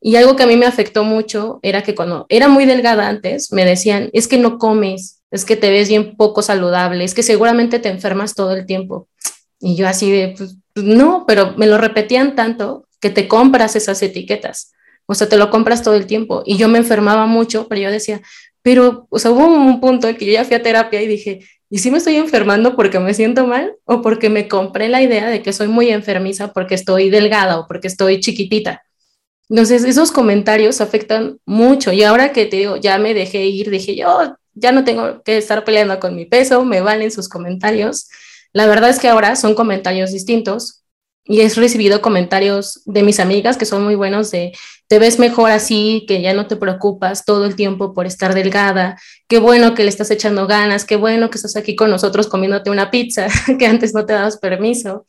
Y 0.00 0.16
algo 0.16 0.34
que 0.34 0.44
a 0.44 0.46
mí 0.46 0.56
me 0.56 0.66
afectó 0.66 1.04
mucho 1.04 1.60
era 1.62 1.82
que 1.82 1.94
cuando 1.94 2.26
era 2.28 2.48
muy 2.48 2.64
delgada 2.64 3.08
antes, 3.08 3.52
me 3.52 3.64
decían, 3.64 4.08
es 4.12 4.28
que 4.28 4.38
no 4.38 4.58
comes, 4.58 5.22
es 5.30 5.44
que 5.44 5.56
te 5.56 5.70
ves 5.70 5.88
bien 5.88 6.16
poco 6.16 6.40
saludable, 6.40 7.04
es 7.04 7.14
que 7.14 7.22
seguramente 7.22 7.78
te 7.78 7.90
enfermas 7.90 8.34
todo 8.34 8.52
el 8.54 8.64
tiempo. 8.64 9.08
Y 9.60 9.76
yo 9.76 9.86
así 9.86 10.10
de, 10.10 10.34
pues, 10.36 10.56
no, 10.74 11.24
pero 11.26 11.54
me 11.58 11.66
lo 11.66 11.76
repetían 11.76 12.34
tanto 12.34 12.86
que 12.98 13.10
te 13.10 13.28
compras 13.28 13.76
esas 13.76 14.02
etiquetas, 14.02 14.72
o 15.10 15.14
sea, 15.16 15.28
te 15.28 15.36
lo 15.36 15.50
compras 15.50 15.82
todo 15.82 15.94
el 15.96 16.06
tiempo. 16.06 16.44
Y 16.46 16.56
yo 16.56 16.68
me 16.68 16.78
enfermaba 16.78 17.26
mucho, 17.26 17.66
pero 17.66 17.80
yo 17.80 17.90
decía, 17.90 18.22
pero, 18.62 19.08
o 19.10 19.18
sea, 19.18 19.32
hubo 19.32 19.44
un 19.44 19.80
punto 19.80 20.06
en 20.06 20.16
que 20.16 20.24
yo 20.24 20.32
ya 20.32 20.44
fui 20.44 20.54
a 20.54 20.62
terapia 20.62 21.02
y 21.02 21.08
dije, 21.08 21.40
¿y 21.68 21.78
si 21.78 21.90
me 21.90 21.98
estoy 21.98 22.14
enfermando 22.14 22.76
porque 22.76 23.00
me 23.00 23.12
siento 23.12 23.44
mal 23.44 23.74
o 23.86 24.02
porque 24.02 24.30
me 24.30 24.46
compré 24.46 24.88
la 24.88 25.02
idea 25.02 25.28
de 25.28 25.42
que 25.42 25.52
soy 25.52 25.66
muy 25.66 25.88
enfermiza 25.88 26.52
porque 26.52 26.76
estoy 26.76 27.10
delgada 27.10 27.58
o 27.58 27.66
porque 27.66 27.88
estoy 27.88 28.20
chiquitita? 28.20 28.84
Entonces, 29.48 29.82
esos 29.82 30.12
comentarios 30.12 30.80
afectan 30.80 31.40
mucho. 31.44 31.90
Y 31.90 32.04
ahora 32.04 32.30
que 32.30 32.46
te 32.46 32.58
digo, 32.58 32.76
ya 32.76 32.96
me 32.98 33.12
dejé 33.12 33.46
ir, 33.46 33.68
dije 33.68 33.96
yo, 33.96 34.36
ya 34.54 34.70
no 34.70 34.84
tengo 34.84 35.24
que 35.24 35.38
estar 35.38 35.64
peleando 35.64 35.98
con 35.98 36.14
mi 36.14 36.24
peso, 36.24 36.64
me 36.64 36.82
valen 36.82 37.10
sus 37.10 37.28
comentarios. 37.28 38.08
La 38.52 38.68
verdad 38.68 38.90
es 38.90 39.00
que 39.00 39.08
ahora 39.08 39.34
son 39.34 39.56
comentarios 39.56 40.12
distintos 40.12 40.84
y 41.24 41.40
he 41.40 41.48
recibido 41.48 42.00
comentarios 42.00 42.82
de 42.86 43.02
mis 43.02 43.20
amigas 43.20 43.56
que 43.56 43.66
son 43.66 43.84
muy 43.84 43.94
buenos 43.94 44.30
de 44.30 44.52
te 44.88 44.98
ves 44.98 45.20
mejor 45.20 45.50
así, 45.50 46.04
que 46.08 46.20
ya 46.20 46.34
no 46.34 46.48
te 46.48 46.56
preocupas 46.56 47.24
todo 47.24 47.44
el 47.44 47.54
tiempo 47.54 47.94
por 47.94 48.06
estar 48.06 48.34
delgada, 48.34 48.98
qué 49.28 49.38
bueno 49.38 49.74
que 49.74 49.84
le 49.84 49.88
estás 49.88 50.10
echando 50.10 50.48
ganas, 50.48 50.84
qué 50.84 50.96
bueno 50.96 51.30
que 51.30 51.38
estás 51.38 51.54
aquí 51.56 51.76
con 51.76 51.90
nosotros 51.90 52.26
comiéndote 52.26 52.70
una 52.70 52.90
pizza, 52.90 53.28
que 53.58 53.66
antes 53.66 53.94
no 53.94 54.04
te 54.04 54.14
dabas 54.14 54.38
permiso. 54.38 55.06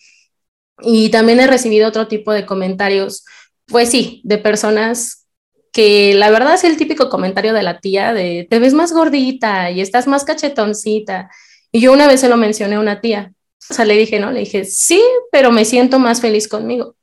Y 0.84 1.10
también 1.10 1.40
he 1.40 1.48
recibido 1.48 1.88
otro 1.88 2.08
tipo 2.08 2.32
de 2.32 2.46
comentarios, 2.46 3.26
pues 3.66 3.90
sí, 3.90 4.22
de 4.24 4.38
personas 4.38 5.26
que 5.72 6.14
la 6.14 6.30
verdad 6.30 6.54
es 6.56 6.64
el 6.64 6.78
típico 6.78 7.10
comentario 7.10 7.54
de 7.54 7.64
la 7.64 7.80
tía 7.80 8.14
de 8.14 8.46
te 8.50 8.60
ves 8.60 8.74
más 8.74 8.92
gordita 8.94 9.72
y 9.72 9.82
estás 9.82 10.08
más 10.08 10.26
cachetoncita. 10.26 11.30
Y 11.72 11.82
yo 11.82 11.94
una 11.94 12.08
vez 12.08 12.20
se 12.20 12.30
lo 12.30 12.38
mencioné 12.38 12.76
a 12.76 12.80
una 12.80 13.02
tía, 13.02 13.34
o 13.70 13.74
sea, 13.74 13.86
le 13.86 13.98
dije, 13.98 14.20
¿no? 14.20 14.32
Le 14.32 14.42
dije, 14.42 14.66
sí, 14.66 15.02
pero 15.32 15.52
me 15.52 15.66
siento 15.66 16.00
más 16.00 16.22
feliz 16.22 16.48
conmigo. 16.48 16.96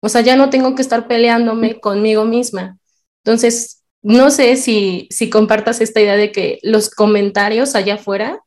O 0.00 0.08
sea, 0.08 0.20
ya 0.20 0.36
no 0.36 0.50
tengo 0.50 0.74
que 0.74 0.82
estar 0.82 1.08
peleándome 1.08 1.80
conmigo 1.80 2.24
misma. 2.24 2.78
Entonces, 3.24 3.84
no 4.02 4.30
sé 4.30 4.56
si, 4.56 5.08
si 5.10 5.28
compartas 5.28 5.80
esta 5.80 6.00
idea 6.00 6.16
de 6.16 6.32
que 6.32 6.58
los 6.62 6.90
comentarios 6.90 7.74
allá 7.74 7.94
afuera 7.94 8.40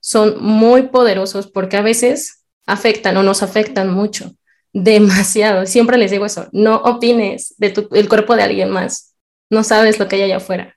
son 0.00 0.42
muy 0.42 0.84
poderosos 0.88 1.48
porque 1.48 1.76
a 1.76 1.82
veces 1.82 2.44
afectan 2.66 3.16
o 3.16 3.22
nos 3.22 3.42
afectan 3.42 3.90
mucho, 3.90 4.32
demasiado. 4.72 5.66
Siempre 5.66 5.96
les 5.98 6.10
digo 6.10 6.26
eso, 6.26 6.48
no 6.52 6.76
opines 6.76 7.54
de 7.58 7.70
tu, 7.70 7.88
del 7.88 8.08
cuerpo 8.08 8.36
de 8.36 8.42
alguien 8.42 8.70
más, 8.70 9.16
no 9.50 9.64
sabes 9.64 9.98
lo 9.98 10.08
que 10.08 10.16
hay 10.16 10.22
allá 10.22 10.36
afuera. 10.36 10.76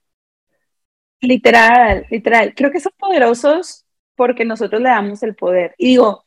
Literal, 1.19 2.07
literal. 2.09 2.53
Creo 2.55 2.71
que 2.71 2.79
son 2.79 2.93
poderosos 2.97 3.80
porque 4.21 4.45
nosotros 4.45 4.79
le 4.83 4.89
damos 4.89 5.23
el 5.23 5.33
poder. 5.33 5.73
Y 5.79 5.87
digo, 5.87 6.23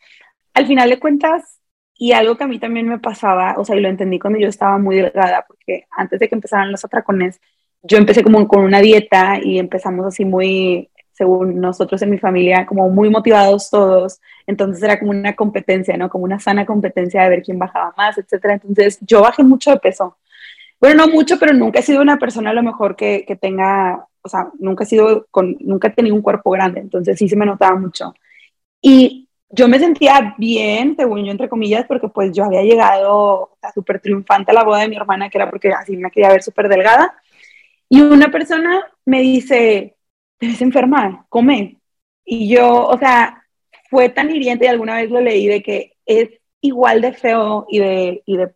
al 0.52 0.66
final 0.66 0.90
de 0.90 0.98
cuentas, 0.98 1.61
y 1.94 2.11
algo 2.11 2.37
que 2.37 2.42
a 2.42 2.48
mí 2.48 2.59
también 2.59 2.88
me 2.88 2.98
pasaba, 2.98 3.54
o 3.57 3.64
sea, 3.64 3.76
y 3.76 3.80
lo 3.80 3.88
entendí 3.88 4.18
cuando 4.18 4.40
yo 4.40 4.48
estaba 4.48 4.78
muy 4.78 4.96
delgada, 4.96 5.44
porque 5.46 5.87
antes 5.92 6.18
de 6.18 6.28
que 6.28 6.35
empezaran 6.35 6.72
los 6.72 6.85
atracones, 6.85 7.40
yo 7.85 7.96
empecé 7.96 8.24
como 8.24 8.48
con 8.48 8.64
una 8.64 8.80
dieta 8.80 9.38
y 9.40 9.61
empezamos 9.61 10.07
así 10.07 10.24
muy, 10.24 10.90
según 11.12 11.61
nosotros 11.61 12.02
en 12.02 12.11
mi 12.11 12.18
familia, 12.18 12.66
como 12.66 12.90
muy 12.90 13.11
motivados 13.11 13.70
todos. 13.70 14.20
Entonces 14.44 14.83
era 14.83 14.98
como 14.98 15.12
una 15.12 15.37
competencia, 15.37 15.96
¿no? 15.96 16.09
Como 16.09 16.24
una 16.24 16.40
sana 16.40 16.66
competencia 16.66 17.22
de 17.22 17.28
ver 17.28 17.42
quién 17.44 17.61
bajaba 17.61 17.94
más, 17.96 18.18
etcétera. 18.18 18.54
Entonces 18.54 18.98
yo 19.02 19.22
bajé 19.22 19.44
mucho 19.44 19.70
de 19.70 19.78
peso. 19.78 20.16
Bueno, 20.80 21.07
no 21.07 21.12
mucho, 21.12 21.38
pero 21.38 21.52
nunca 21.52 21.78
he 21.78 21.83
sido 21.83 22.02
una 22.02 22.18
persona 22.18 22.50
a 22.50 22.54
lo 22.54 22.64
mejor 22.64 22.96
que, 22.96 23.24
que 23.24 23.37
tenga, 23.37 24.09
o 24.24 24.28
sea, 24.28 24.48
nunca 24.58 24.84
he 24.84 24.87
sido 24.87 25.26
nunca 25.60 25.88
he 25.88 25.90
tenido 25.92 26.16
un 26.16 26.22
cuerpo 26.22 26.50
grande. 26.50 26.80
Entonces 26.80 27.18
sí 27.18 27.28
se 27.28 27.37
me 27.37 27.46
notaba 27.46 27.76
mucho. 27.76 28.14
Y 28.80 29.28
yo 29.50 29.68
me 29.68 29.78
sentía 29.78 30.34
bien, 30.38 30.96
según 30.96 31.24
yo, 31.24 31.30
entre 31.30 31.48
comillas, 31.48 31.87
porque 31.87 32.08
pues 32.08 32.32
yo 32.32 32.44
había 32.44 32.62
llegado 32.62 33.56
a 33.62 33.72
súper 33.72 34.00
triunfante 34.00 34.50
a 34.50 34.54
la 34.54 34.64
boda 34.64 34.80
de 34.80 34.88
mi 34.88 34.96
hermana, 34.96 35.30
que 35.30 35.38
era 35.38 35.50
porque 35.50 35.68
así 35.72 35.96
me 35.96 36.10
quería 36.10 36.30
ver 36.30 36.42
súper 36.42 36.68
delgada. 36.68 37.14
Y 37.88 38.00
una 38.02 38.30
persona 38.30 38.82
me 39.04 39.20
dice, 39.20 39.96
te 40.38 40.48
ves 40.48 40.62
enferma, 40.62 41.26
come. 41.28 41.78
Y 42.24 42.48
yo, 42.48 42.87
o 42.87 42.98
sea, 42.98 43.44
fue 43.90 44.08
tan 44.08 44.30
hiriente 44.30 44.64
y 44.66 44.68
alguna 44.68 44.96
vez 44.96 45.10
lo 45.10 45.20
leí 45.20 45.46
de 45.46 45.62
que 45.62 45.96
es 46.06 46.30
igual 46.60 47.00
de 47.02 47.12
feo 47.12 47.66
y 47.68 47.78
de, 47.78 48.22
y 48.26 48.37
de 48.38 48.54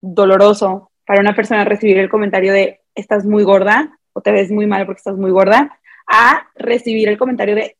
doloroso 0.00 0.92
para 1.04 1.20
una 1.20 1.34
persona 1.34 1.64
recibir 1.64 1.98
el 1.98 2.08
comentario 2.08 2.52
de 2.52 2.80
estás 2.94 3.24
muy 3.24 3.44
gorda 3.44 3.99
o 4.12 4.20
te 4.20 4.32
ves 4.32 4.50
muy 4.50 4.66
mal 4.66 4.86
porque 4.86 4.98
estás 4.98 5.16
muy 5.16 5.30
gorda, 5.30 5.78
a 6.06 6.48
recibir 6.56 7.08
el 7.08 7.18
comentario 7.18 7.54
de 7.54 7.76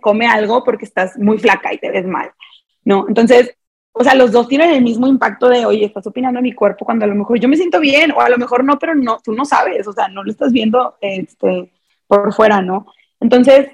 come 0.00 0.26
algo 0.26 0.64
porque 0.64 0.84
estás 0.84 1.18
muy 1.18 1.38
flaca 1.38 1.74
y 1.74 1.78
te 1.78 1.90
ves 1.90 2.06
mal, 2.06 2.30
¿no? 2.84 3.06
Entonces, 3.08 3.54
o 3.92 4.02
sea, 4.02 4.14
los 4.14 4.32
dos 4.32 4.48
tienen 4.48 4.70
el 4.70 4.82
mismo 4.82 5.06
impacto 5.06 5.48
de, 5.48 5.66
oye, 5.66 5.84
estás 5.84 6.06
opinando 6.06 6.38
a 6.38 6.42
mi 6.42 6.52
cuerpo 6.52 6.86
cuando 6.86 7.04
a 7.04 7.08
lo 7.08 7.14
mejor 7.14 7.38
yo 7.38 7.48
me 7.48 7.56
siento 7.56 7.78
bien, 7.78 8.12
o 8.12 8.20
a 8.20 8.30
lo 8.30 8.38
mejor 8.38 8.64
no, 8.64 8.78
pero 8.78 8.94
no, 8.94 9.20
tú 9.22 9.32
no 9.32 9.44
sabes, 9.44 9.86
o 9.86 9.92
sea, 9.92 10.08
no 10.08 10.24
lo 10.24 10.30
estás 10.30 10.52
viendo 10.52 10.96
este, 11.00 11.70
por 12.06 12.32
fuera, 12.32 12.62
¿no? 12.62 12.86
Entonces, 13.20 13.68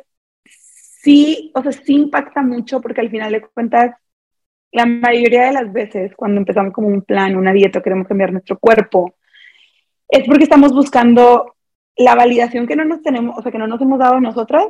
sí, 0.45 1.53
o 1.55 1.63
sea, 1.63 1.71
sí 1.71 1.95
impacta 1.95 2.43
mucho 2.43 2.81
porque 2.81 3.01
al 3.01 3.11
final 3.11 3.33
de 3.33 3.43
cuentas, 3.43 3.95
la 4.73 4.85
mayoría 4.85 5.47
de 5.47 5.53
las 5.53 5.73
veces 5.73 6.13
cuando 6.17 6.39
empezamos 6.39 6.73
como 6.73 6.89
un 6.89 7.03
plan, 7.03 7.37
una 7.37 7.53
dieta, 7.53 7.83
queremos 7.83 8.09
cambiar 8.09 8.33
nuestro 8.33 8.59
cuerpo, 8.59 9.15
es 10.09 10.27
porque 10.27 10.45
estamos 10.45 10.73
buscando 10.73 11.55
la 11.99 12.15
validación 12.15 12.67
que 12.67 12.77
no 12.77 12.85
nos 12.85 13.03
tenemos, 13.03 13.37
o 13.37 13.43
sea, 13.43 13.53
que 13.53 13.59
no 13.59 13.67
nos 13.67 13.81
hemos 13.81 13.99
dado 13.99 14.21
nosotras, 14.21 14.67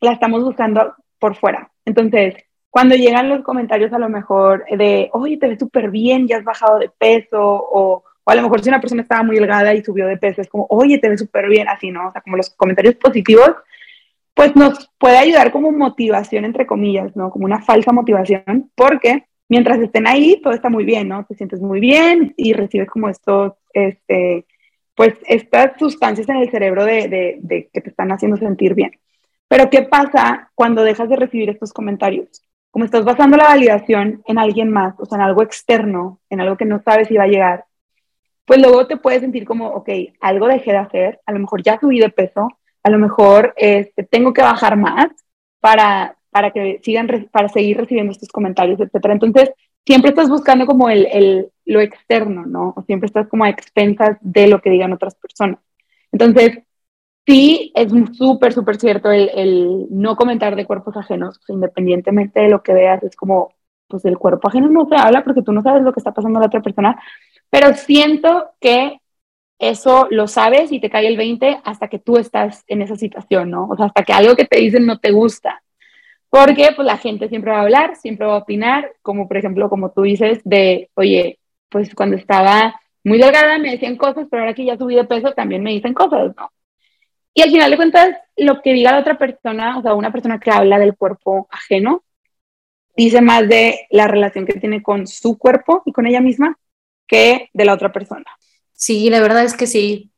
la 0.00 0.12
estamos 0.12 0.42
buscando 0.42 0.94
por 1.18 1.36
fuera. 1.36 1.70
Entonces, 1.84 2.34
cuando 2.70 2.96
llegan 2.96 3.28
los 3.28 3.42
comentarios 3.42 3.92
a 3.92 3.98
lo 3.98 4.08
mejor 4.08 4.64
de, 4.70 5.08
oye, 5.12 5.36
te 5.36 5.48
ves 5.48 5.58
súper 5.58 5.90
bien, 5.90 6.26
ya 6.26 6.38
has 6.38 6.44
bajado 6.44 6.78
de 6.78 6.90
peso, 6.98 7.40
o, 7.40 8.02
o, 8.24 8.30
a 8.30 8.34
lo 8.34 8.42
mejor 8.42 8.62
si 8.62 8.68
una 8.68 8.80
persona 8.80 9.02
estaba 9.02 9.22
muy 9.22 9.36
delgada 9.36 9.74
y 9.74 9.84
subió 9.84 10.06
de 10.06 10.16
peso, 10.16 10.40
es 10.40 10.48
como, 10.48 10.66
oye, 10.70 10.98
te 10.98 11.08
ves 11.08 11.20
súper 11.20 11.48
bien, 11.48 11.68
así, 11.68 11.90
¿no? 11.90 12.08
O 12.08 12.10
sea, 12.10 12.20
como 12.20 12.36
los 12.36 12.50
comentarios 12.50 12.96
positivos, 12.96 13.52
pues 14.34 14.56
nos 14.56 14.90
puede 14.98 15.18
ayudar 15.18 15.52
como 15.52 15.70
motivación, 15.70 16.44
entre 16.44 16.66
comillas, 16.66 17.14
¿no? 17.14 17.30
Como 17.30 17.44
una 17.44 17.62
falsa 17.62 17.92
motivación, 17.92 18.70
porque 18.74 19.26
mientras 19.48 19.78
estén 19.80 20.06
ahí, 20.06 20.40
todo 20.42 20.54
está 20.54 20.70
muy 20.70 20.84
bien, 20.84 21.08
¿no? 21.08 21.24
Te 21.26 21.34
sientes 21.34 21.60
muy 21.60 21.78
bien 21.78 22.32
y 22.36 22.54
recibes 22.54 22.88
como 22.88 23.08
estos, 23.08 23.52
este, 23.74 24.46
pues 24.94 25.14
estas 25.26 25.78
sustancias 25.78 26.28
en 26.28 26.36
el 26.36 26.50
cerebro 26.50 26.84
de, 26.84 27.68
que 27.72 27.80
te 27.80 27.90
están 27.90 28.12
haciendo 28.12 28.36
sentir 28.36 28.74
bien. 28.74 28.92
Pero 29.48 29.70
¿qué 29.70 29.82
pasa 29.82 30.50
cuando 30.54 30.82
dejas 30.82 31.08
de 31.08 31.16
recibir 31.16 31.50
estos 31.50 31.72
comentarios? 31.72 32.42
Como 32.70 32.84
estás 32.84 33.04
basando 33.04 33.36
la 33.36 33.44
validación 33.44 34.22
en 34.26 34.38
alguien 34.38 34.70
más, 34.70 34.94
o 34.98 35.04
sea, 35.04 35.16
en 35.16 35.24
algo 35.24 35.42
externo, 35.42 36.20
en 36.30 36.40
algo 36.40 36.56
que 36.56 36.64
no 36.64 36.80
sabes 36.82 37.08
si 37.08 37.16
va 37.16 37.24
a 37.24 37.28
llegar, 37.28 37.64
pues 38.44 38.60
luego 38.60 38.86
te 38.86 38.96
puedes 38.96 39.20
sentir 39.20 39.44
como, 39.44 39.68
ok, 39.68 39.88
algo 40.20 40.48
dejé 40.48 40.72
de 40.72 40.78
hacer, 40.78 41.20
a 41.26 41.32
lo 41.32 41.38
mejor 41.38 41.62
ya 41.62 41.78
subí 41.78 42.00
de 42.00 42.08
peso, 42.08 42.48
a 42.82 42.90
lo 42.90 42.98
mejor 42.98 43.54
este, 43.56 44.02
tengo 44.04 44.32
que 44.32 44.42
bajar 44.42 44.76
más 44.76 45.08
para, 45.60 46.16
para 46.30 46.50
que 46.50 46.80
sigan, 46.82 47.08
para 47.30 47.48
seguir 47.48 47.76
recibiendo 47.76 48.12
estos 48.12 48.30
comentarios, 48.30 48.80
etcétera. 48.80 49.14
Entonces, 49.14 49.52
siempre 49.86 50.10
estás 50.10 50.28
buscando 50.28 50.66
como 50.66 50.88
el, 50.90 51.06
el, 51.12 51.50
lo 51.64 51.80
externo, 51.80 52.46
¿no? 52.46 52.74
O 52.76 52.82
siempre 52.82 53.06
estás 53.06 53.28
como 53.28 53.44
a 53.44 53.50
expensas 53.50 54.16
de 54.20 54.46
lo 54.46 54.60
que 54.60 54.70
digan 54.70 54.92
otras 54.92 55.14
personas. 55.14 55.58
Entonces, 56.12 56.60
sí, 57.26 57.72
es 57.74 57.92
súper, 58.16 58.52
súper 58.52 58.76
cierto 58.76 59.10
el, 59.10 59.86
no 59.90 60.16
comentar 60.16 60.56
de 60.56 60.66
cuerpos 60.66 60.96
ajenos, 60.96 61.40
independientemente 61.48 62.40
de 62.40 62.48
lo 62.48 62.62
que 62.62 62.72
veas, 62.72 63.02
es 63.02 63.16
como, 63.16 63.54
pues 63.88 64.04
el 64.04 64.18
cuerpo 64.18 64.48
ajeno 64.48 64.68
no 64.68 64.86
se 64.88 64.96
habla 64.96 65.24
porque 65.24 65.42
tú 65.42 65.52
no 65.52 65.62
sabes 65.62 65.82
lo 65.82 65.92
que 65.92 66.00
está 66.00 66.12
pasando 66.12 66.38
a 66.38 66.42
la 66.42 66.46
otra 66.46 66.62
persona, 66.62 67.00
pero 67.50 67.74
siento 67.74 68.50
que 68.60 69.00
eso 69.58 70.08
lo 70.10 70.26
sabes 70.26 70.72
y 70.72 70.80
te 70.80 70.90
cae 70.90 71.06
el 71.06 71.16
20 71.16 71.60
hasta 71.64 71.88
que 71.88 71.98
tú 71.98 72.16
estás 72.16 72.64
en 72.66 72.82
esa 72.82 72.96
situación, 72.96 73.50
¿no? 73.50 73.68
O 73.68 73.76
sea, 73.76 73.86
hasta 73.86 74.02
que 74.02 74.12
algo 74.12 74.34
que 74.34 74.44
te 74.44 74.58
dicen 74.58 74.86
no 74.86 74.98
te 74.98 75.12
gusta. 75.12 75.61
Porque 76.32 76.70
pues 76.74 76.86
la 76.86 76.96
gente 76.96 77.28
siempre 77.28 77.50
va 77.50 77.58
a 77.58 77.60
hablar, 77.60 77.94
siempre 77.94 78.26
va 78.26 78.36
a 78.36 78.38
opinar, 78.38 78.94
como 79.02 79.28
por 79.28 79.36
ejemplo, 79.36 79.68
como 79.68 79.90
tú 79.92 80.00
dices, 80.00 80.40
de, 80.44 80.88
oye, 80.94 81.38
pues 81.68 81.94
cuando 81.94 82.16
estaba 82.16 82.80
muy 83.04 83.18
delgada 83.18 83.58
me 83.58 83.72
decían 83.72 83.98
cosas, 83.98 84.28
pero 84.30 84.40
ahora 84.40 84.54
que 84.54 84.64
ya 84.64 84.78
subí 84.78 84.94
de 84.94 85.04
peso 85.04 85.32
también 85.32 85.62
me 85.62 85.72
dicen 85.72 85.92
cosas, 85.92 86.34
¿no? 86.34 86.50
Y 87.34 87.42
al 87.42 87.50
final 87.50 87.70
de 87.70 87.76
cuentas, 87.76 88.16
lo 88.38 88.62
que 88.62 88.72
diga 88.72 88.92
la 88.92 89.00
otra 89.00 89.18
persona, 89.18 89.76
o 89.76 89.82
sea, 89.82 89.92
una 89.92 90.10
persona 90.10 90.40
que 90.40 90.50
habla 90.50 90.78
del 90.78 90.96
cuerpo 90.96 91.48
ajeno, 91.50 92.02
dice 92.96 93.20
más 93.20 93.46
de 93.46 93.86
la 93.90 94.08
relación 94.08 94.46
que 94.46 94.58
tiene 94.58 94.82
con 94.82 95.06
su 95.06 95.36
cuerpo 95.36 95.82
y 95.84 95.92
con 95.92 96.06
ella 96.06 96.22
misma 96.22 96.58
que 97.06 97.50
de 97.52 97.64
la 97.66 97.74
otra 97.74 97.92
persona. 97.92 98.24
Sí, 98.72 99.10
la 99.10 99.20
verdad 99.20 99.44
es 99.44 99.54
que 99.54 99.66
sí. 99.66 100.12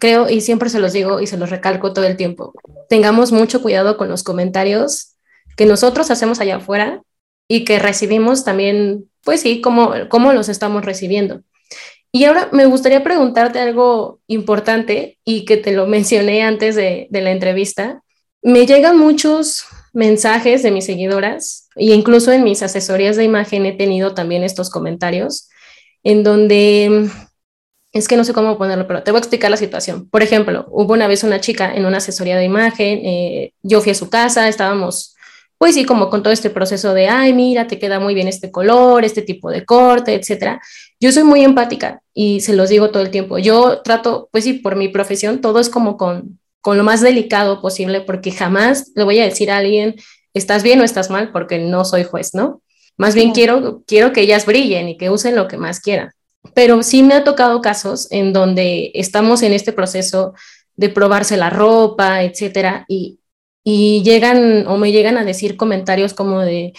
Creo, 0.00 0.28
y 0.28 0.40
siempre 0.40 0.70
se 0.70 0.80
los 0.80 0.92
digo 0.92 1.20
y 1.20 1.28
se 1.28 1.36
los 1.36 1.50
recalco 1.50 1.92
todo 1.92 2.04
el 2.04 2.16
tiempo, 2.16 2.52
tengamos 2.88 3.30
mucho 3.30 3.62
cuidado 3.62 3.96
con 3.96 4.08
los 4.08 4.24
comentarios 4.24 5.11
que 5.56 5.66
nosotros 5.66 6.10
hacemos 6.10 6.40
allá 6.40 6.56
afuera 6.56 7.02
y 7.48 7.64
que 7.64 7.78
recibimos 7.78 8.44
también, 8.44 9.10
pues 9.24 9.40
sí, 9.42 9.60
cómo, 9.60 9.92
cómo 10.08 10.32
los 10.32 10.48
estamos 10.48 10.84
recibiendo. 10.84 11.42
Y 12.10 12.24
ahora 12.24 12.48
me 12.52 12.66
gustaría 12.66 13.02
preguntarte 13.02 13.58
algo 13.58 14.20
importante 14.26 15.18
y 15.24 15.44
que 15.44 15.56
te 15.56 15.72
lo 15.72 15.86
mencioné 15.96 16.42
antes 16.42 16.76
de, 16.76 17.08
de 17.10 17.20
la 17.20 17.32
entrevista. 17.32 18.02
Me 18.42 18.66
llegan 18.66 18.98
muchos 18.98 19.64
mensajes 19.92 20.62
de 20.62 20.70
mis 20.70 20.86
seguidoras 20.86 21.68
e 21.76 21.92
incluso 21.92 22.32
en 22.32 22.44
mis 22.44 22.62
asesorías 22.62 23.16
de 23.16 23.24
imagen 23.24 23.66
he 23.66 23.72
tenido 23.72 24.14
también 24.14 24.42
estos 24.42 24.70
comentarios 24.70 25.48
en 26.02 26.24
donde 26.24 27.08
es 27.92 28.08
que 28.08 28.16
no 28.16 28.24
sé 28.24 28.32
cómo 28.32 28.56
ponerlo, 28.56 28.86
pero 28.86 29.02
te 29.02 29.10
voy 29.10 29.18
a 29.18 29.20
explicar 29.20 29.50
la 29.50 29.56
situación. 29.56 30.08
Por 30.08 30.22
ejemplo, 30.22 30.66
hubo 30.70 30.94
una 30.94 31.06
vez 31.06 31.24
una 31.24 31.40
chica 31.40 31.74
en 31.74 31.84
una 31.84 31.98
asesoría 31.98 32.38
de 32.38 32.44
imagen, 32.44 33.00
eh, 33.04 33.52
yo 33.62 33.82
fui 33.82 33.92
a 33.92 33.94
su 33.94 34.08
casa, 34.08 34.48
estábamos 34.48 35.11
pues 35.62 35.76
sí, 35.76 35.84
como 35.84 36.10
con 36.10 36.24
todo 36.24 36.32
este 36.32 36.50
proceso 36.50 36.92
de, 36.92 37.06
ay, 37.06 37.32
mira, 37.32 37.68
te 37.68 37.78
queda 37.78 38.00
muy 38.00 38.14
bien 38.14 38.26
este 38.26 38.50
color, 38.50 39.04
este 39.04 39.22
tipo 39.22 39.48
de 39.48 39.64
corte, 39.64 40.12
etcétera. 40.12 40.60
Yo 40.98 41.12
soy 41.12 41.22
muy 41.22 41.44
empática 41.44 42.02
y 42.12 42.40
se 42.40 42.52
los 42.52 42.68
digo 42.68 42.90
todo 42.90 43.00
el 43.00 43.10
tiempo. 43.10 43.38
Yo 43.38 43.80
trato, 43.80 44.28
pues 44.32 44.42
sí, 44.42 44.54
por 44.54 44.74
mi 44.74 44.88
profesión, 44.88 45.40
todo 45.40 45.60
es 45.60 45.68
como 45.68 45.96
con, 45.96 46.40
con 46.62 46.78
lo 46.78 46.82
más 46.82 47.00
delicado 47.00 47.62
posible, 47.62 48.00
porque 48.00 48.32
jamás 48.32 48.90
le 48.96 49.04
voy 49.04 49.20
a 49.20 49.24
decir 49.24 49.52
a 49.52 49.58
alguien, 49.58 49.94
estás 50.34 50.64
bien 50.64 50.80
o 50.80 50.82
estás 50.82 51.10
mal, 51.10 51.30
porque 51.30 51.60
no 51.60 51.84
soy 51.84 52.02
juez, 52.02 52.34
¿no? 52.34 52.60
Más 52.96 53.14
bien 53.14 53.30
quiero, 53.30 53.84
quiero 53.86 54.12
que 54.12 54.22
ellas 54.22 54.46
brillen 54.46 54.88
y 54.88 54.98
que 54.98 55.10
usen 55.10 55.36
lo 55.36 55.46
que 55.46 55.58
más 55.58 55.78
quieran. 55.78 56.10
Pero 56.54 56.82
sí 56.82 57.04
me 57.04 57.14
ha 57.14 57.22
tocado 57.22 57.60
casos 57.60 58.10
en 58.10 58.32
donde 58.32 58.90
estamos 58.94 59.44
en 59.44 59.52
este 59.52 59.72
proceso 59.72 60.34
de 60.74 60.88
probarse 60.88 61.36
la 61.36 61.50
ropa, 61.50 62.24
etcétera, 62.24 62.84
y 62.88 63.20
y 63.64 64.02
llegan 64.02 64.66
o 64.66 64.76
me 64.76 64.92
llegan 64.92 65.18
a 65.18 65.24
decir 65.24 65.56
comentarios 65.56 66.14
como 66.14 66.40
de, 66.40 66.72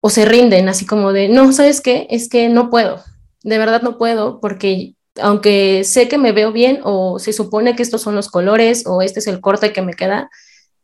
o 0.00 0.10
se 0.10 0.24
rinden, 0.24 0.68
así 0.68 0.86
como 0.86 1.12
de, 1.12 1.28
no, 1.28 1.52
¿sabes 1.52 1.80
qué? 1.80 2.06
Es 2.10 2.28
que 2.28 2.48
no 2.48 2.70
puedo, 2.70 3.02
de 3.42 3.58
verdad 3.58 3.82
no 3.82 3.98
puedo, 3.98 4.40
porque 4.40 4.94
aunque 5.20 5.84
sé 5.84 6.08
que 6.08 6.18
me 6.18 6.32
veo 6.32 6.52
bien 6.52 6.80
o 6.84 7.18
se 7.18 7.32
supone 7.32 7.76
que 7.76 7.82
estos 7.82 8.02
son 8.02 8.14
los 8.14 8.28
colores 8.28 8.84
o 8.86 9.02
este 9.02 9.20
es 9.20 9.26
el 9.26 9.40
corte 9.40 9.72
que 9.72 9.82
me 9.82 9.94
queda, 9.94 10.30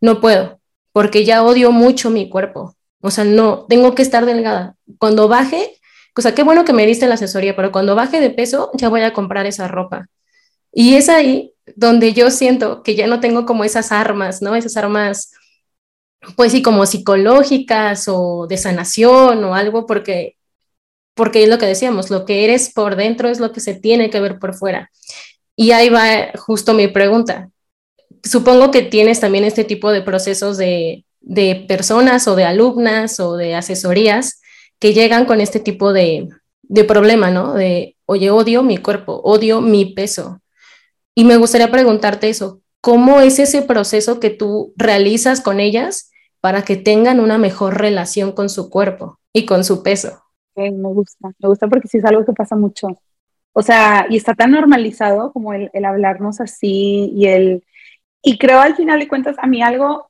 no 0.01 0.21
puedo, 0.21 0.61
porque 0.93 1.25
ya 1.25 1.43
odio 1.45 1.73
mucho 1.73 2.11
mi 2.11 2.29
cuerpo. 2.29 2.77
O 3.01 3.11
sea, 3.11 3.25
no, 3.25 3.66
tengo 3.69 3.95
que 3.95 4.03
estar 4.03 4.27
delgada. 4.27 4.77
Cuando 4.99 5.27
baje, 5.29 5.81
o 6.16 6.21
sea, 6.21 6.35
qué 6.35 6.43
bueno 6.43 6.64
que 6.64 6.73
me 6.73 6.87
diste 6.87 7.07
la 7.07 7.14
asesoría, 7.14 7.57
pero 7.57 7.73
cuando 7.73 7.95
baje 7.95 8.21
de 8.21 8.31
peso, 8.31 8.71
ya 8.75 8.88
voy 8.88 9.01
a 9.03 9.12
comprar 9.12 9.47
esa 9.47 9.69
ropa. 9.69 10.07
Y 10.73 10.95
es 10.95 11.09
ahí 11.09 11.55
donde 11.76 12.12
yo 12.12 12.30
siento 12.30 12.83
que 12.83 12.94
ya 12.94 13.06
no 13.06 13.20
tengo 13.20 13.46
como 13.46 13.64
esas 13.64 13.92
armas, 13.92 14.42
¿no? 14.42 14.54
Esas 14.54 14.76
armas, 14.76 15.33
pues 16.37 16.52
sí, 16.52 16.62
como 16.62 16.87
psicológicas 16.87 18.06
o 18.09 18.46
de 18.48 18.56
sanación 18.56 19.44
o 19.44 19.54
algo, 19.54 19.87
porque, 19.87 20.37
porque 21.14 21.42
es 21.44 21.48
lo 21.48 21.59
que 21.59 21.66
decíamos, 21.66 22.11
lo 22.11 22.24
que 22.24 22.44
eres 22.44 22.72
por 22.72 22.96
dentro 22.96 23.28
es 23.28 23.40
lo 23.40 23.52
que 23.52 23.61
se 23.61 23.74
tiene 23.74 24.11
que 24.11 24.20
ver 24.20 24.38
por 24.38 24.54
fuera. 24.54 24.90
Y 25.56 25.72
ahí 25.72 25.88
va 25.90 26.30
justo 26.38 26.74
mi 26.74 26.88
pregunta. 26.88 27.50
Supongo 28.24 28.70
que 28.70 28.83
tienes 28.83 29.20
también 29.20 29.44
este 29.44 29.64
tipo 29.64 29.90
de 29.92 30.02
procesos 30.02 30.56
de, 30.56 31.04
de 31.20 31.64
personas 31.68 32.26
o 32.28 32.37
de 32.37 32.44
alumnas 32.44 33.20
o 33.20 33.37
de 33.37 33.54
asesorías 33.54 34.40
que 34.78 34.94
llegan 34.94 35.26
con 35.26 35.40
este 35.40 35.61
tipo 35.61 35.92
de, 35.92 36.28
de 36.62 36.85
problema, 36.85 37.30
¿no? 37.30 37.54
De, 37.54 37.96
oye, 38.06 38.30
odio 38.30 38.62
mi 38.62 38.78
cuerpo, 38.78 39.20
odio 39.24 39.61
mi 39.61 39.87
peso, 39.87 40.40
y 41.20 41.24
me 41.24 41.37
gustaría 41.37 41.70
preguntarte 41.70 42.30
eso, 42.30 42.62
¿cómo 42.80 43.20
es 43.20 43.38
ese 43.38 43.61
proceso 43.61 44.20
que 44.20 44.30
tú 44.30 44.72
realizas 44.74 45.42
con 45.42 45.61
ellas 45.61 46.11
para 46.40 46.62
que 46.62 46.76
tengan 46.76 47.20
una 47.20 47.37
mejor 47.37 47.78
relación 47.78 48.33
con 48.33 48.48
su 48.48 48.70
cuerpo 48.70 49.18
y 49.30 49.44
con 49.44 49.62
su 49.62 49.83
peso? 49.83 50.22
me 50.56 50.70
gusta, 50.70 51.28
me 51.38 51.48
gusta 51.50 51.68
porque 51.68 51.88
sí 51.88 51.98
es 51.98 52.06
algo 52.06 52.24
que 52.24 52.33
pasa 52.33 52.56
mucho. 52.56 52.88
O 53.52 53.61
sea, 53.61 54.06
y 54.09 54.16
está 54.16 54.35
tan 54.35 54.52
normalizado 54.52 55.30
como 55.35 55.52
el, 55.52 55.68
el 55.74 55.85
hablarnos 55.85 56.40
así 56.40 57.12
y 57.14 57.26
el... 57.26 57.64
Y 58.22 58.38
creo 58.38 58.61
al 58.61 58.74
final 58.74 58.98
de 58.98 59.09
cuentas, 59.09 59.37
a 59.40 59.46
mí 59.46 59.61
algo 59.61 60.09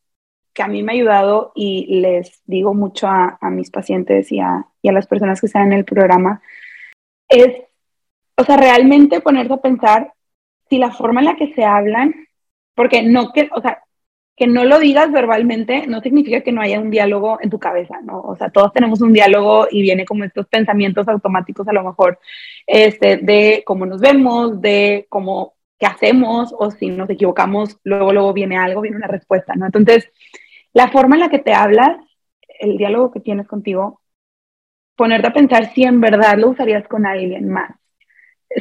que 0.54 0.62
a 0.62 0.68
mí 0.68 0.84
me 0.84 0.92
ha 0.92 0.94
ayudado 0.94 1.50
y 1.56 2.00
les 2.02 2.40
digo 2.44 2.72
mucho 2.72 3.08
a, 3.08 3.36
a 3.40 3.50
mis 3.50 3.72
pacientes 3.72 4.30
y 4.30 4.38
a, 4.38 4.64
y 4.80 4.88
a 4.88 4.92
las 4.92 5.08
personas 5.08 5.40
que 5.40 5.46
están 5.46 5.72
en 5.72 5.72
el 5.72 5.84
programa, 5.84 6.40
es, 7.28 7.64
o 8.36 8.44
sea, 8.44 8.56
realmente 8.56 9.20
ponerse 9.20 9.54
a 9.54 9.56
pensar 9.56 10.12
si 10.70 10.78
la 10.78 10.92
forma 10.92 11.20
en 11.20 11.26
la 11.26 11.36
que 11.36 11.52
se 11.54 11.64
hablan, 11.64 12.14
porque 12.74 13.02
no 13.02 13.32
que, 13.32 13.50
o 13.52 13.60
sea, 13.60 13.82
que 14.40 14.46
no 14.46 14.64
lo 14.64 14.78
digas 14.78 15.12
verbalmente 15.12 15.86
no 15.86 16.00
significa 16.00 16.40
que 16.40 16.50
no 16.50 16.62
haya 16.62 16.80
un 16.80 16.90
diálogo 16.90 17.38
en 17.42 17.50
tu 17.50 17.58
cabeza, 17.58 18.00
¿no? 18.02 18.22
O 18.22 18.36
sea, 18.36 18.48
todos 18.48 18.72
tenemos 18.72 19.02
un 19.02 19.12
diálogo 19.12 19.66
y 19.70 19.82
viene 19.82 20.06
como 20.06 20.24
estos 20.24 20.46
pensamientos 20.46 21.06
automáticos 21.08 21.68
a 21.68 21.74
lo 21.74 21.84
mejor, 21.84 22.18
este, 22.66 23.18
de 23.18 23.62
cómo 23.66 23.84
nos 23.84 24.00
vemos, 24.00 24.62
de 24.62 25.06
cómo, 25.10 25.56
qué 25.78 25.84
hacemos, 25.84 26.54
o 26.58 26.70
si 26.70 26.88
nos 26.88 27.10
equivocamos, 27.10 27.78
luego, 27.84 28.14
luego 28.14 28.32
viene 28.32 28.56
algo, 28.56 28.80
viene 28.80 28.96
una 28.96 29.08
respuesta, 29.08 29.54
¿no? 29.56 29.66
Entonces, 29.66 30.10
la 30.72 30.88
forma 30.88 31.16
en 31.16 31.20
la 31.20 31.28
que 31.28 31.40
te 31.40 31.52
hablas, 31.52 31.98
el 32.60 32.78
diálogo 32.78 33.10
que 33.10 33.20
tienes 33.20 33.46
contigo, 33.46 34.00
ponerte 34.96 35.28
a 35.28 35.32
pensar 35.34 35.70
si 35.74 35.82
en 35.84 36.00
verdad 36.00 36.38
lo 36.38 36.48
usarías 36.48 36.88
con 36.88 37.04
alguien 37.04 37.50
más. 37.50 37.72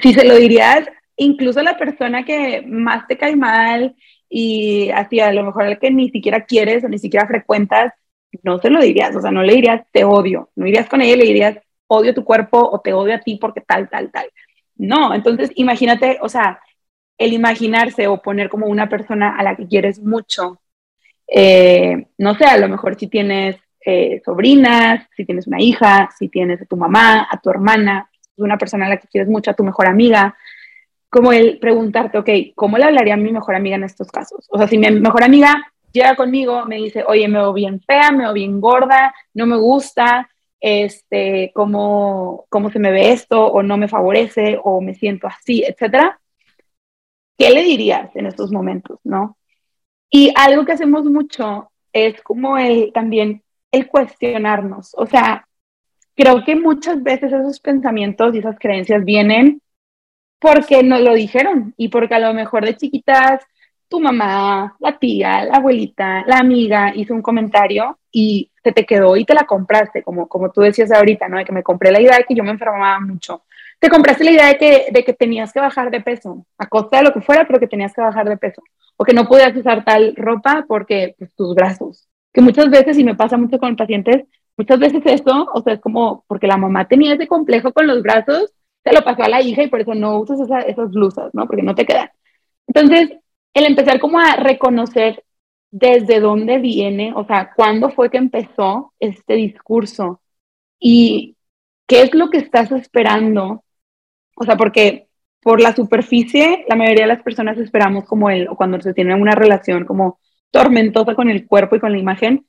Si 0.01 0.13
se 0.13 0.25
lo 0.25 0.35
dirías 0.35 0.89
incluso 1.19 1.61
la 1.61 1.77
persona 1.77 2.23
que 2.23 2.63
más 2.63 3.07
te 3.07 3.17
cae 3.17 3.35
mal 3.35 3.95
y 4.29 4.89
así 4.91 5.19
a 5.19 5.31
lo 5.31 5.43
mejor 5.43 5.65
el 5.65 5.79
que 5.79 5.91
ni 5.91 6.09
siquiera 6.09 6.45
quieres 6.45 6.83
o 6.83 6.89
ni 6.89 6.99
siquiera 6.99 7.27
frecuentas, 7.27 7.93
no 8.43 8.59
se 8.59 8.69
lo 8.69 8.81
dirías, 8.81 9.15
o 9.15 9.21
sea, 9.21 9.31
no 9.31 9.43
le 9.43 9.55
dirías 9.55 9.85
te 9.91 10.03
odio, 10.03 10.49
no 10.55 10.67
irías 10.67 10.87
con 10.87 11.01
ella 11.01 11.13
y 11.13 11.17
le 11.17 11.25
dirías 11.25 11.57
odio 11.87 12.13
tu 12.13 12.23
cuerpo 12.23 12.59
o 12.71 12.79
te 12.81 12.93
odio 12.93 13.15
a 13.15 13.19
ti 13.19 13.37
porque 13.41 13.61
tal, 13.61 13.89
tal, 13.89 14.11
tal. 14.11 14.29
No, 14.75 15.13
entonces 15.13 15.51
imagínate, 15.55 16.19
o 16.21 16.29
sea, 16.29 16.59
el 17.17 17.33
imaginarse 17.33 18.07
o 18.07 18.21
poner 18.21 18.49
como 18.49 18.67
una 18.67 18.87
persona 18.87 19.35
a 19.37 19.43
la 19.43 19.55
que 19.55 19.67
quieres 19.67 19.99
mucho, 19.99 20.61
eh, 21.27 22.07
no 22.17 22.35
sé, 22.35 22.45
a 22.45 22.57
lo 22.57 22.69
mejor 22.69 22.97
si 22.97 23.07
tienes 23.07 23.57
eh, 23.85 24.21
sobrinas, 24.23 25.07
si 25.15 25.25
tienes 25.25 25.47
una 25.47 25.61
hija, 25.61 26.09
si 26.17 26.29
tienes 26.29 26.61
a 26.61 26.65
tu 26.65 26.77
mamá, 26.77 27.27
a 27.29 27.39
tu 27.41 27.49
hermana, 27.49 28.09
una 28.37 28.57
persona 28.57 28.85
a 28.85 28.89
la 28.89 28.97
que 28.97 29.07
quieres 29.07 29.29
mucho, 29.29 29.51
a 29.51 29.55
tu 29.55 29.63
mejor 29.63 29.87
amiga, 29.87 30.35
como 31.09 31.31
el 31.33 31.59
preguntarte, 31.59 32.17
ok, 32.17 32.29
¿cómo 32.55 32.77
le 32.77 32.85
hablaría 32.85 33.15
a 33.15 33.17
mi 33.17 33.31
mejor 33.31 33.55
amiga 33.55 33.75
en 33.75 33.83
estos 33.83 34.09
casos? 34.11 34.47
O 34.49 34.57
sea, 34.57 34.67
si 34.67 34.77
mi 34.77 34.89
mejor 34.91 35.23
amiga 35.23 35.71
llega 35.91 36.15
conmigo, 36.15 36.65
me 36.65 36.77
dice, 36.77 37.03
oye, 37.07 37.27
me 37.27 37.39
veo 37.39 37.53
bien 37.53 37.81
fea, 37.81 38.11
me 38.11 38.25
veo 38.25 38.33
bien 38.33 38.61
gorda, 38.61 39.13
no 39.33 39.45
me 39.47 39.57
gusta, 39.57 40.29
este, 40.59 41.51
cómo, 41.53 42.45
cómo 42.49 42.69
se 42.69 42.79
me 42.79 42.91
ve 42.91 43.11
esto, 43.11 43.45
o 43.47 43.63
no 43.63 43.77
me 43.77 43.87
favorece, 43.87 44.59
o 44.63 44.81
me 44.81 44.93
siento 44.93 45.27
así, 45.27 45.63
etcétera. 45.63 46.19
¿Qué 47.37 47.49
le 47.49 47.63
dirías 47.63 48.15
en 48.15 48.27
estos 48.27 48.51
momentos, 48.51 48.99
no? 49.03 49.37
Y 50.09 50.31
algo 50.35 50.65
que 50.65 50.73
hacemos 50.73 51.05
mucho 51.05 51.71
es 51.93 52.21
como 52.21 52.57
el 52.57 52.91
también 52.93 53.43
el 53.71 53.87
cuestionarnos. 53.87 54.93
O 54.95 55.05
sea, 55.05 55.47
creo 56.15 56.43
que 56.43 56.55
muchas 56.55 57.01
veces 57.01 57.31
esos 57.31 57.59
pensamientos 57.59 58.35
y 58.35 58.39
esas 58.39 58.59
creencias 58.59 59.05
vienen 59.05 59.61
porque 60.39 60.83
nos 60.83 61.01
lo 61.01 61.13
dijeron 61.13 61.73
y 61.77 61.89
porque 61.89 62.15
a 62.15 62.19
lo 62.19 62.33
mejor 62.33 62.65
de 62.65 62.75
chiquitas 62.75 63.45
tu 63.89 63.99
mamá, 63.99 64.75
la 64.79 64.97
tía, 64.97 65.43
la 65.45 65.57
abuelita, 65.57 66.23
la 66.27 66.37
amiga 66.37 66.93
hizo 66.95 67.13
un 67.13 67.23
comentario 67.23 67.97
y 68.11 68.51
se 68.63 68.71
te 68.71 68.85
quedó 68.85 69.17
y 69.17 69.25
te 69.25 69.33
la 69.33 69.45
compraste, 69.45 70.03
como, 70.03 70.27
como 70.27 70.51
tú 70.51 70.61
decías 70.61 70.91
ahorita, 70.91 71.27
¿no? 71.27 71.37
De 71.37 71.45
que 71.45 71.51
me 71.51 71.63
compré 71.63 71.91
la 71.91 71.99
idea 71.99 72.17
de 72.17 72.23
que 72.23 72.35
yo 72.35 72.43
me 72.43 72.51
enfermaba 72.51 72.99
mucho. 72.99 73.43
Te 73.79 73.89
compraste 73.89 74.23
la 74.23 74.31
idea 74.31 74.47
de 74.47 74.57
que, 74.57 74.87
de 74.91 75.03
que 75.03 75.13
tenías 75.13 75.51
que 75.51 75.59
bajar 75.59 75.89
de 75.89 76.01
peso, 76.01 76.45
a 76.57 76.67
costa 76.67 76.97
de 76.97 77.03
lo 77.03 77.13
que 77.13 77.21
fuera, 77.21 77.45
pero 77.47 77.59
que 77.59 77.67
tenías 77.67 77.93
que 77.93 78.01
bajar 78.01 78.29
de 78.29 78.37
peso. 78.37 78.61
O 78.97 79.03
que 79.03 79.13
no 79.13 79.27
podías 79.27 79.55
usar 79.55 79.83
tal 79.83 80.13
ropa 80.15 80.65
porque 80.67 81.15
pues, 81.17 81.33
tus 81.33 81.55
brazos. 81.55 82.07
Que 82.31 82.41
muchas 82.41 82.69
veces, 82.69 82.97
y 82.97 83.03
me 83.03 83.15
pasa 83.15 83.37
mucho 83.37 83.57
con 83.57 83.75
pacientes, 83.75 84.25
muchas 84.55 84.79
veces 84.79 85.01
esto, 85.05 85.47
o 85.51 85.61
sea, 85.61 85.73
es 85.73 85.79
como 85.79 86.25
porque 86.27 86.45
la 86.45 86.57
mamá 86.57 86.87
tenía 86.87 87.13
ese 87.13 87.25
complejo 87.25 87.71
con 87.71 87.87
los 87.87 88.03
brazos, 88.03 88.53
se 88.83 88.93
lo 88.93 89.03
pasó 89.03 89.23
a 89.23 89.29
la 89.29 89.41
hija 89.41 89.63
y 89.63 89.67
por 89.67 89.81
eso 89.81 89.93
no 89.93 90.19
usas 90.19 90.39
esas 90.67 90.91
blusas, 90.91 91.33
¿no? 91.33 91.47
Porque 91.47 91.63
no 91.63 91.75
te 91.75 91.85
quedan. 91.85 92.09
Entonces, 92.67 93.09
el 93.53 93.65
empezar 93.65 93.99
como 93.99 94.19
a 94.19 94.35
reconocer 94.35 95.23
desde 95.71 96.19
dónde 96.19 96.59
viene, 96.59 97.13
o 97.15 97.25
sea, 97.25 97.51
cuándo 97.55 97.89
fue 97.91 98.09
que 98.09 98.17
empezó 98.17 98.93
este 98.99 99.35
discurso 99.35 100.21
y 100.79 101.35
qué 101.87 102.03
es 102.03 102.13
lo 102.13 102.29
que 102.29 102.37
estás 102.37 102.71
esperando. 102.71 103.63
O 104.35 104.43
sea, 104.45 104.55
porque 104.55 105.07
por 105.41 105.61
la 105.61 105.75
superficie, 105.75 106.65
la 106.67 106.75
mayoría 106.75 107.03
de 107.03 107.13
las 107.13 107.23
personas 107.23 107.57
esperamos 107.57 108.05
como 108.05 108.29
él, 108.29 108.47
o 108.49 108.55
cuando 108.55 108.79
se 108.81 108.93
tiene 108.93 109.15
una 109.15 109.35
relación 109.35 109.85
como 109.85 110.19
tormentosa 110.51 111.15
con 111.15 111.29
el 111.29 111.47
cuerpo 111.47 111.75
y 111.75 111.79
con 111.79 111.91
la 111.91 111.99
imagen, 111.99 112.45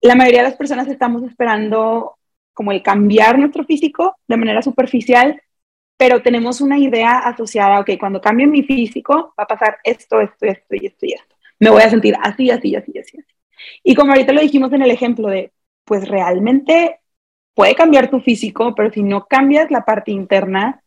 la 0.00 0.14
mayoría 0.14 0.42
de 0.42 0.48
las 0.48 0.56
personas 0.56 0.88
estamos 0.88 1.22
esperando 1.22 2.18
como 2.54 2.72
el 2.72 2.82
cambiar 2.82 3.38
nuestro 3.38 3.64
físico 3.64 4.16
de 4.26 4.36
manera 4.36 4.62
superficial, 4.62 5.40
pero 5.96 6.22
tenemos 6.22 6.60
una 6.60 6.78
idea 6.78 7.18
asociada, 7.18 7.80
ok, 7.80 7.90
cuando 7.98 8.20
cambie 8.20 8.46
mi 8.46 8.62
físico 8.62 9.34
va 9.38 9.44
a 9.44 9.46
pasar 9.46 9.78
esto, 9.84 10.20
esto, 10.20 10.46
esto 10.46 10.74
y 10.74 10.86
esto 10.86 11.06
y 11.06 11.12
esto. 11.12 11.36
Me 11.58 11.70
voy 11.70 11.82
a 11.82 11.90
sentir 11.90 12.16
así, 12.20 12.50
así, 12.50 12.74
así, 12.74 12.98
así, 12.98 13.18
así. 13.18 13.34
Y 13.82 13.94
como 13.94 14.12
ahorita 14.12 14.32
lo 14.32 14.40
dijimos 14.40 14.72
en 14.72 14.82
el 14.82 14.90
ejemplo 14.90 15.28
de, 15.28 15.52
pues 15.84 16.08
realmente 16.08 17.00
puede 17.54 17.74
cambiar 17.74 18.10
tu 18.10 18.20
físico, 18.20 18.74
pero 18.74 18.90
si 18.90 19.02
no 19.02 19.26
cambias 19.26 19.70
la 19.70 19.84
parte 19.84 20.10
interna, 20.10 20.82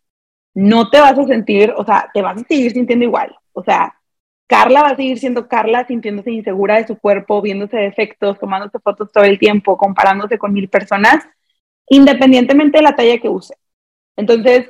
no 0.54 0.90
te 0.90 1.00
vas 1.00 1.18
a 1.18 1.26
sentir, 1.26 1.74
o 1.78 1.86
sea, 1.86 2.10
te 2.14 2.22
vas 2.22 2.42
a 2.42 2.46
seguir 2.46 2.72
sintiendo 2.72 3.06
igual. 3.06 3.36
O 3.54 3.64
sea, 3.64 3.96
Carla 4.48 4.82
va 4.82 4.90
a 4.90 4.96
seguir 4.96 5.20
siendo 5.20 5.48
Carla, 5.48 5.86
sintiéndose 5.86 6.32
insegura 6.32 6.78
de 6.78 6.88
su 6.88 6.98
cuerpo, 6.98 7.42
viéndose 7.42 7.78
defectos, 7.78 8.40
tomándose 8.40 8.80
fotos 8.80 9.12
todo 9.12 9.24
el 9.24 9.40
tiempo, 9.40 9.78
comparándose 9.78 10.38
con 10.38 10.54
mil 10.54 10.70
personas, 10.70 11.28
independientemente 11.90 12.78
de 12.78 12.84
la 12.84 12.96
talla 12.96 13.20
que 13.20 13.30
use. 13.30 13.56
Entonces, 14.16 14.70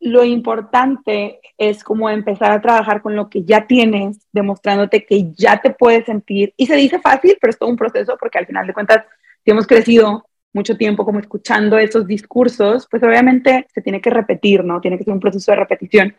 lo 0.00 0.22
importante 0.22 1.40
es 1.56 1.82
como 1.82 2.10
empezar 2.10 2.52
a 2.52 2.60
trabajar 2.60 3.00
con 3.00 3.16
lo 3.16 3.30
que 3.30 3.44
ya 3.44 3.66
tienes, 3.66 4.26
demostrándote 4.32 5.06
que 5.06 5.32
ya 5.32 5.60
te 5.60 5.70
puedes 5.70 6.04
sentir. 6.04 6.52
Y 6.56 6.66
se 6.66 6.76
dice 6.76 6.98
fácil, 7.00 7.38
pero 7.40 7.50
es 7.50 7.58
todo 7.58 7.70
un 7.70 7.76
proceso 7.76 8.16
porque 8.18 8.38
al 8.38 8.46
final 8.46 8.66
de 8.66 8.74
cuentas, 8.74 9.04
si 9.44 9.50
hemos 9.50 9.66
crecido 9.66 10.26
mucho 10.52 10.76
tiempo 10.76 11.04
como 11.04 11.20
escuchando 11.20 11.78
esos 11.78 12.06
discursos, 12.06 12.86
pues 12.90 13.02
obviamente 13.02 13.66
se 13.74 13.80
tiene 13.80 14.00
que 14.00 14.10
repetir, 14.10 14.62
¿no? 14.62 14.80
Tiene 14.80 14.98
que 14.98 15.04
ser 15.04 15.14
un 15.14 15.20
proceso 15.20 15.52
de 15.52 15.56
repetición 15.56 16.14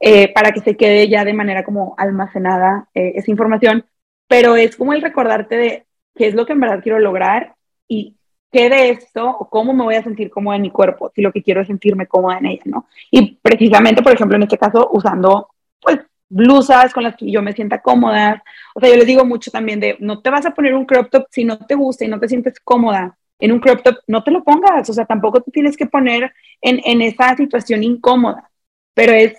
eh, 0.00 0.32
para 0.32 0.50
que 0.50 0.60
se 0.60 0.76
quede 0.76 1.08
ya 1.08 1.24
de 1.24 1.32
manera 1.32 1.64
como 1.64 1.94
almacenada 1.96 2.88
eh, 2.92 3.12
esa 3.14 3.30
información. 3.30 3.86
Pero 4.26 4.56
es 4.56 4.76
como 4.76 4.92
el 4.92 5.00
recordarte 5.00 5.56
de 5.56 5.86
qué 6.16 6.26
es 6.26 6.34
lo 6.34 6.44
que 6.44 6.54
en 6.54 6.60
verdad 6.60 6.82
quiero 6.82 6.98
lograr 6.98 7.54
y 7.88 8.16
qué 8.52 8.68
de 8.68 8.90
esto 8.90 9.28
o 9.28 9.48
cómo 9.48 9.72
me 9.72 9.84
voy 9.84 9.94
a 9.94 10.02
sentir 10.02 10.30
cómoda 10.30 10.56
en 10.56 10.62
mi 10.62 10.70
cuerpo, 10.70 11.10
si 11.14 11.22
lo 11.22 11.32
que 11.32 11.42
quiero 11.42 11.62
es 11.62 11.66
sentirme 11.66 12.06
cómoda 12.06 12.38
en 12.38 12.46
ella, 12.46 12.62
¿no? 12.66 12.86
Y 13.10 13.36
precisamente, 13.36 14.02
por 14.02 14.12
ejemplo, 14.12 14.36
en 14.36 14.44
este 14.44 14.58
caso, 14.58 14.90
usando, 14.92 15.48
pues, 15.80 16.00
blusas 16.28 16.92
con 16.94 17.02
las 17.04 17.16
que 17.16 17.30
yo 17.30 17.42
me 17.42 17.52
sienta 17.52 17.80
cómoda. 17.82 18.42
O 18.74 18.80
sea, 18.80 18.90
yo 18.90 18.96
les 18.96 19.06
digo 19.06 19.24
mucho 19.24 19.50
también 19.50 19.80
de, 19.80 19.96
no 20.00 20.20
te 20.20 20.30
vas 20.30 20.46
a 20.46 20.52
poner 20.52 20.74
un 20.74 20.86
crop 20.86 21.10
top 21.10 21.26
si 21.30 21.44
no 21.44 21.58
te 21.58 21.74
gusta 21.74 22.04
y 22.04 22.08
no 22.08 22.20
te 22.20 22.28
sientes 22.28 22.58
cómoda 22.60 23.16
en 23.38 23.52
un 23.52 23.60
crop 23.60 23.82
top, 23.82 23.96
no 24.06 24.22
te 24.22 24.30
lo 24.30 24.44
pongas. 24.44 24.88
O 24.88 24.92
sea, 24.92 25.04
tampoco 25.06 25.40
te 25.42 25.50
tienes 25.50 25.76
que 25.76 25.86
poner 25.86 26.32
en, 26.60 26.80
en 26.84 27.02
esa 27.02 27.36
situación 27.36 27.82
incómoda. 27.82 28.50
Pero 28.94 29.12
es 29.12 29.34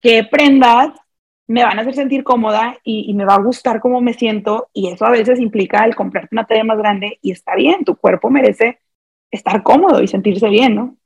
que 0.00 0.24
prendas 0.24 0.90
me 1.50 1.64
van 1.64 1.76
a 1.76 1.82
hacer 1.82 1.96
sentir 1.96 2.22
cómoda 2.22 2.78
y, 2.84 3.12
me 3.12 3.24
va 3.24 3.34
a 3.34 3.42
gustar 3.42 3.80
cómo 3.80 4.00
me 4.00 4.14
siento 4.14 4.68
y 4.72 4.88
eso 4.88 5.04
a 5.04 5.10
veces 5.10 5.40
implica 5.40 5.84
el 5.84 5.96
comprarte 5.96 6.28
una 6.30 6.46
talla 6.46 6.62
más 6.62 6.78
grande 6.78 7.18
y 7.22 7.32
está 7.32 7.56
bien, 7.56 7.84
tu 7.84 7.96
cuerpo 7.96 8.30
merece 8.30 8.78
estar 9.32 9.64
cómodo 9.64 10.00
y 10.00 10.06
sentirse 10.06 10.48
bien, 10.48 10.76
¿no? 10.76 10.96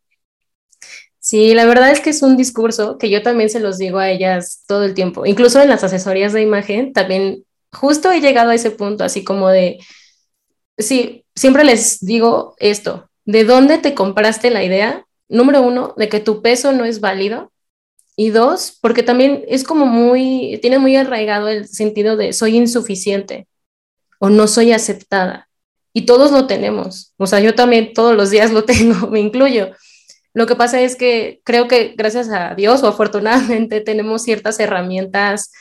Sí, 1.18 1.54
la 1.54 1.64
verdad 1.64 1.90
es 1.90 2.00
que 2.00 2.10
es 2.10 2.22
un 2.22 2.36
discurso 2.36 2.98
que 2.98 3.08
yo 3.08 3.22
también 3.22 3.48
se 3.48 3.58
los 3.58 3.78
digo 3.78 3.98
a 3.98 4.10
ellas 4.10 4.64
todo 4.68 4.84
el 4.84 4.92
tiempo, 4.92 5.24
incluso 5.24 5.62
en 5.62 5.70
las 5.70 5.82
asesorías 5.82 6.34
de 6.34 6.42
imagen, 6.42 6.92
también 6.92 7.44
justo 7.72 8.12
he 8.12 8.20
llegado 8.20 8.50
a 8.50 8.54
ese 8.54 8.70
punto, 8.70 9.02
así 9.02 9.24
como 9.24 9.48
de, 9.48 9.78
sí, 10.76 11.24
siempre 11.34 11.64
les 11.64 12.04
digo 12.04 12.54
esto, 12.58 13.08
¿de 13.24 13.44
dónde 13.44 13.78
te 13.78 13.94
compraste 13.94 14.50
la 14.50 14.62
idea? 14.62 15.06
Número 15.26 15.62
uno, 15.62 15.94
de 15.96 16.10
que 16.10 16.20
tu 16.20 16.42
peso 16.42 16.72
no 16.72 16.84
es 16.84 17.00
válido 17.00 17.50
y 18.16 18.30
dos, 18.30 18.78
porque 18.80 19.02
también 19.02 19.44
es 19.48 19.64
como 19.64 19.86
muy, 19.86 20.58
tiene 20.62 20.78
muy 20.78 20.96
arraigado 20.96 21.48
el 21.48 21.66
sentido 21.68 22.16
de 22.16 22.32
soy 22.32 22.56
insuficiente 22.56 23.48
o 24.18 24.30
no 24.30 24.46
soy 24.46 24.72
aceptada. 24.72 25.48
Y 25.92 26.06
todos 26.06 26.32
lo 26.32 26.46
tenemos. 26.46 27.14
O 27.18 27.26
sea, 27.26 27.40
yo 27.40 27.54
también 27.54 27.92
todos 27.92 28.16
los 28.16 28.30
días 28.30 28.52
lo 28.52 28.64
tengo, 28.66 29.08
me 29.08 29.20
incluyo. 29.20 29.70
Lo 30.32 30.46
que 30.46 30.56
pasa 30.56 30.80
es 30.80 30.96
que 30.96 31.40
creo 31.44 31.68
que 31.68 31.94
gracias 31.96 32.28
a 32.28 32.54
Dios 32.54 32.82
o 32.82 32.88
afortunadamente 32.88 33.80
tenemos 33.82 34.22
ciertas 34.22 34.58
herramientas 34.60 35.52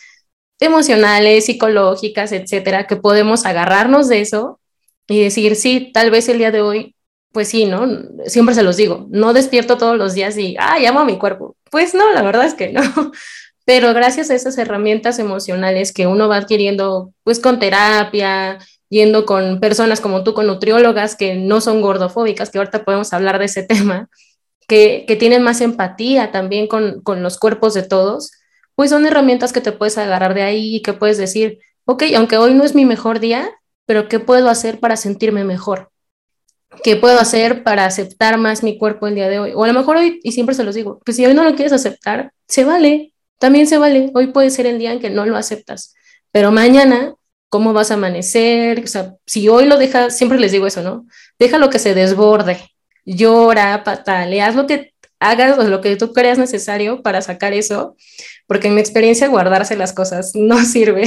emocionales, 0.60 1.46
psicológicas, 1.46 2.32
etcétera, 2.32 2.88
que 2.88 2.96
podemos 2.96 3.46
agarrarnos 3.46 4.08
de 4.08 4.22
eso 4.22 4.60
y 5.08 5.22
decir, 5.22 5.56
sí, 5.56 5.92
tal 5.94 6.10
vez 6.12 6.30
el 6.30 6.38
día 6.38 6.52
de 6.52 6.62
hoy 6.62 6.96
pues 7.34 7.50
sí, 7.50 7.66
¿no? 7.66 7.88
Siempre 8.28 8.56
se 8.56 8.64
los 8.64 8.78
digo, 8.78 9.08
no 9.10 9.34
despierto 9.34 9.78
todos 9.78 9.98
los 9.98 10.14
días 10.14 10.38
y, 10.38 10.56
ah, 10.60 10.78
llamo 10.80 11.00
a 11.00 11.06
mi 11.06 11.18
cuerpo. 11.18 11.58
Pues 11.72 11.96
no, 11.96 12.14
la 12.14 12.22
verdad 12.22 12.46
es 12.46 12.54
que 12.54 12.72
no. 12.72 12.82
Pero 13.66 13.94
gracias 13.94 14.30
a 14.30 14.36
esas 14.36 14.58
herramientas 14.58 15.20
emocionales 15.20 15.92
que 15.94 16.06
uno 16.06 16.30
va 16.30 16.38
adquiriendo, 16.38 17.12
pues 17.24 17.40
con 17.40 17.60
terapia, 17.60 18.60
yendo 18.90 19.26
con 19.26 19.60
personas 19.60 20.00
como 20.00 20.24
tú, 20.24 20.36
con 20.36 20.46
nutriólogas 20.46 21.16
que 21.16 21.34
no 21.34 21.60
son 21.60 21.82
gordofóbicas, 21.82 22.52
que 22.52 22.60
ahorita 22.60 22.86
podemos 22.86 23.14
hablar 23.14 23.40
de 23.40 23.46
ese 23.46 23.64
tema, 23.68 24.10
que, 24.68 25.06
que 25.08 25.16
tienen 25.16 25.42
más 25.42 25.60
empatía 25.62 26.32
también 26.32 26.68
con, 26.68 27.02
con 27.02 27.24
los 27.24 27.40
cuerpos 27.40 27.74
de 27.74 27.84
todos, 27.84 28.32
pues 28.76 28.92
son 28.92 29.08
herramientas 29.08 29.54
que 29.54 29.62
te 29.62 29.72
puedes 29.72 29.98
agarrar 29.98 30.36
de 30.36 30.44
ahí 30.44 30.76
y 30.76 30.82
que 30.84 30.94
puedes 30.94 31.18
decir, 31.18 31.60
ok, 31.86 32.04
aunque 32.16 32.38
hoy 32.38 32.54
no 32.54 32.64
es 32.64 32.76
mi 32.76 32.86
mejor 32.86 33.20
día, 33.20 33.50
pero 33.88 34.08
¿qué 34.08 34.20
puedo 34.20 34.50
hacer 34.50 34.80
para 34.80 34.98
sentirme 34.98 35.44
mejor? 35.44 35.93
¿Qué 36.84 36.96
puedo 36.96 37.20
hacer 37.20 37.64
para 37.64 37.86
aceptar 37.86 38.38
más 38.38 38.64
mi 38.64 38.78
cuerpo 38.78 39.08
el 39.08 39.16
día 39.16 39.30
de 39.30 39.40
hoy? 39.40 39.52
O 39.56 39.64
a 39.64 39.68
lo 39.68 39.74
mejor 39.74 39.98
hoy, 39.98 40.20
y 40.24 40.32
siempre 40.32 40.56
se 40.56 40.64
los 40.64 40.76
digo, 40.76 41.00
pues 41.06 41.18
si 41.18 41.26
hoy 41.26 41.34
no 41.34 41.44
lo 41.44 41.56
quieres 41.56 41.74
aceptar, 41.74 42.34
se 42.48 42.64
vale, 42.64 43.14
también 43.40 43.68
se 43.68 43.78
vale. 43.78 44.12
Hoy 44.14 44.28
puede 44.28 44.50
ser 44.50 44.66
el 44.66 44.80
día 44.80 44.92
en 44.92 45.00
que 45.00 45.10
no 45.10 45.26
lo 45.26 45.38
aceptas, 45.38 45.94
pero 46.32 46.52
mañana, 46.52 47.14
¿cómo 47.50 47.74
vas 47.74 47.92
a 47.92 47.96
amanecer? 47.96 48.84
O 48.84 48.88
sea, 48.88 49.16
si 49.26 49.48
hoy 49.50 49.66
lo 49.66 49.78
dejas, 49.78 50.18
siempre 50.18 50.40
les 50.40 50.52
digo 50.52 50.68
eso, 50.68 50.82
¿no? 50.82 51.06
Déjalo 51.40 51.70
que 51.70 51.80
se 51.80 51.94
desborde, 51.94 52.60
llora, 53.06 53.84
patale, 53.84 54.42
haz 54.42 54.56
lo 54.56 54.66
que 54.68 54.94
hagas 55.20 55.58
o 55.58 55.64
lo 55.64 55.82
que 55.82 55.96
tú 55.96 56.14
creas 56.14 56.38
necesario 56.38 57.02
para 57.02 57.22
sacar 57.22 57.54
eso, 57.54 57.96
porque 58.46 58.68
en 58.68 58.76
mi 58.76 58.82
experiencia 58.82 59.28
guardarse 59.28 59.76
las 59.76 59.94
cosas 59.94 60.32
no 60.36 60.64
sirve 60.66 61.06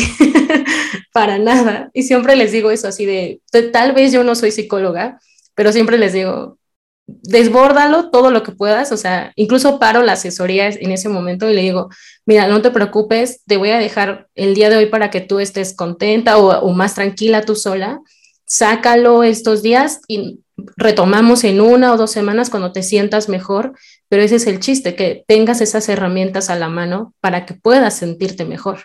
para 1.13 1.39
nada. 1.39 1.91
Y 1.93 2.05
siempre 2.05 2.37
les 2.37 2.53
digo 2.53 2.71
eso 2.71 2.89
así 2.89 3.05
de, 3.05 3.41
tal 3.73 3.93
vez 3.93 4.13
yo 4.13 4.25
no 4.25 4.35
soy 4.35 4.53
psicóloga, 4.53 5.21
pero 5.57 5.73
siempre 5.73 5.99
les 5.99 6.12
digo, 6.12 6.59
desbórdalo 7.07 8.11
todo 8.11 8.31
lo 8.31 8.45
que 8.45 8.53
puedas, 8.53 8.92
o 8.92 8.97
sea, 8.97 9.33
incluso 9.35 9.81
paro 9.81 10.03
la 10.03 10.12
asesoría 10.12 10.69
en 10.69 10.92
ese 10.92 11.09
momento 11.09 11.51
y 11.51 11.55
le 11.55 11.62
digo, 11.62 11.88
mira, 12.25 12.47
no 12.47 12.62
te 12.62 12.71
preocupes, 12.71 13.42
te 13.47 13.57
voy 13.57 13.71
a 13.71 13.79
dejar 13.79 14.29
el 14.37 14.55
día 14.55 14.71
de 14.71 14.77
hoy 14.77 14.87
para 14.87 15.11
que 15.11 15.21
tú 15.21 15.40
estés 15.40 15.75
contenta 15.75 16.38
o, 16.38 16.61
o 16.61 16.73
más 16.73 16.95
tranquila 16.95 17.42
tú 17.42 17.57
sola, 17.57 18.01
sácalo 18.45 19.25
estos 19.25 19.62
días 19.62 20.01
y 20.07 20.40
retomamos 20.77 21.45
en 21.45 21.61
una 21.61 21.92
o 21.92 21.97
dos 21.97 22.11
semanas 22.11 22.51
cuando 22.51 22.73
te 22.73 22.83
sientas 22.83 23.29
mejor, 23.29 23.75
pero 24.09 24.23
ese 24.23 24.37
es 24.37 24.47
el 24.47 24.61
chiste, 24.61 24.95
que 24.95 25.25
tengas 25.27 25.61
esas 25.61 25.88
herramientas 25.88 26.51
a 26.51 26.57
la 26.57 26.69
mano 26.69 27.14
para 27.21 27.47
que 27.47 27.55
puedas 27.55 27.97
sentirte 27.97 28.45
mejor. 28.45 28.85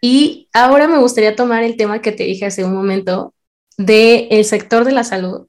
Y 0.00 0.48
ahora 0.52 0.88
me 0.88 0.98
gustaría 0.98 1.36
tomar 1.36 1.62
el 1.62 1.76
tema 1.76 2.02
que 2.02 2.12
te 2.12 2.24
dije 2.24 2.46
hace 2.46 2.64
un 2.64 2.74
momento 2.74 3.34
del 3.78 4.26
el 4.30 4.44
sector 4.44 4.84
de 4.84 4.92
la 4.92 5.04
salud. 5.04 5.46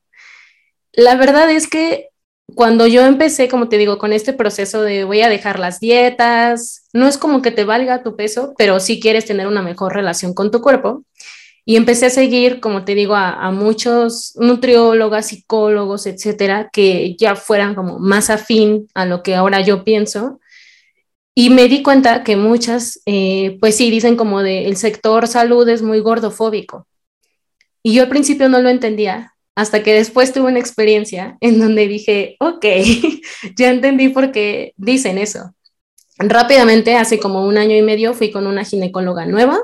La 0.93 1.15
verdad 1.15 1.49
es 1.49 1.67
que 1.67 2.09
cuando 2.55 2.85
yo 2.87 3.05
empecé, 3.05 3.49
como 3.49 3.67
te 3.69 3.77
digo, 3.77 3.97
con 3.97 4.13
este 4.13 4.33
proceso 4.33 4.81
de 4.83 5.03
voy 5.05 5.21
a 5.21 5.29
dejar 5.29 5.59
las 5.59 5.79
dietas, 5.79 6.87
no 6.93 7.07
es 7.07 7.17
como 7.17 7.41
que 7.41 7.51
te 7.51 7.63
valga 7.63 8.03
tu 8.03 8.15
peso, 8.15 8.53
pero 8.57 8.79
sí 8.79 8.99
quieres 8.99 9.25
tener 9.25 9.47
una 9.47 9.61
mejor 9.61 9.93
relación 9.93 10.33
con 10.33 10.51
tu 10.51 10.61
cuerpo. 10.61 11.03
Y 11.65 11.77
empecé 11.77 12.07
a 12.07 12.09
seguir, 12.09 12.59
como 12.59 12.83
te 12.83 12.93
digo, 12.93 13.15
a, 13.15 13.49
muchos 13.51 14.33
nutriólogas, 14.35 15.27
psicólogos, 15.27 16.05
etcétera, 16.05 16.69
que 16.73 17.15
ya 17.17 17.35
fueran 17.35 17.73
como 17.73 17.99
más 17.99 18.29
afín 18.29 18.87
a 18.93 19.05
lo 19.05 19.23
que 19.23 19.35
ahora 19.35 19.61
yo 19.61 19.83
pienso. 19.85 20.39
Y 21.35 21.49
me 21.49 21.67
di 21.69 21.81
cuenta 21.81 22.23
que 22.23 22.35
muchas, 22.35 23.01
eh, 23.05 23.57
pues 23.61 23.77
sí, 23.77 23.89
dicen 23.89 24.17
como 24.17 24.43
de 24.43 24.65
el 24.67 24.75
sector 24.77 25.27
salud 25.27 25.67
es 25.69 25.81
muy 25.81 25.99
gordofóbico. 26.01 26.85
Y 27.81 27.93
yo 27.93 28.03
al 28.03 28.09
principio 28.09 28.49
no 28.49 28.61
lo 28.61 28.69
entendía, 28.69 29.32
hasta 29.55 29.83
que 29.83 29.93
después 29.93 30.33
tuve 30.33 30.49
una 30.49 30.59
experiencia 30.59 31.37
en 31.41 31.59
donde 31.59 31.87
dije, 31.87 32.37
ok, 32.39 32.65
ya 33.57 33.69
entendí 33.69 34.09
por 34.09 34.31
qué 34.31 34.73
dicen 34.77 35.17
eso. 35.17 35.53
Rápidamente, 36.17 36.95
hace 36.95 37.19
como 37.19 37.45
un 37.45 37.57
año 37.57 37.75
y 37.75 37.81
medio, 37.81 38.13
fui 38.13 38.31
con 38.31 38.47
una 38.47 38.63
ginecóloga 38.63 39.25
nueva 39.25 39.59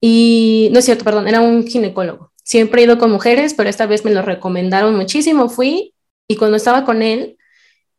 y 0.00 0.70
no 0.72 0.78
es 0.78 0.84
cierto, 0.84 1.04
perdón, 1.04 1.28
era 1.28 1.40
un 1.40 1.66
ginecólogo. 1.66 2.32
Siempre 2.42 2.82
he 2.82 2.84
ido 2.84 2.98
con 2.98 3.10
mujeres, 3.10 3.54
pero 3.54 3.68
esta 3.68 3.86
vez 3.86 4.04
me 4.04 4.10
lo 4.10 4.22
recomendaron 4.22 4.96
muchísimo. 4.96 5.48
Fui 5.48 5.94
y 6.26 6.36
cuando 6.36 6.56
estaba 6.56 6.84
con 6.84 7.02
él, 7.02 7.36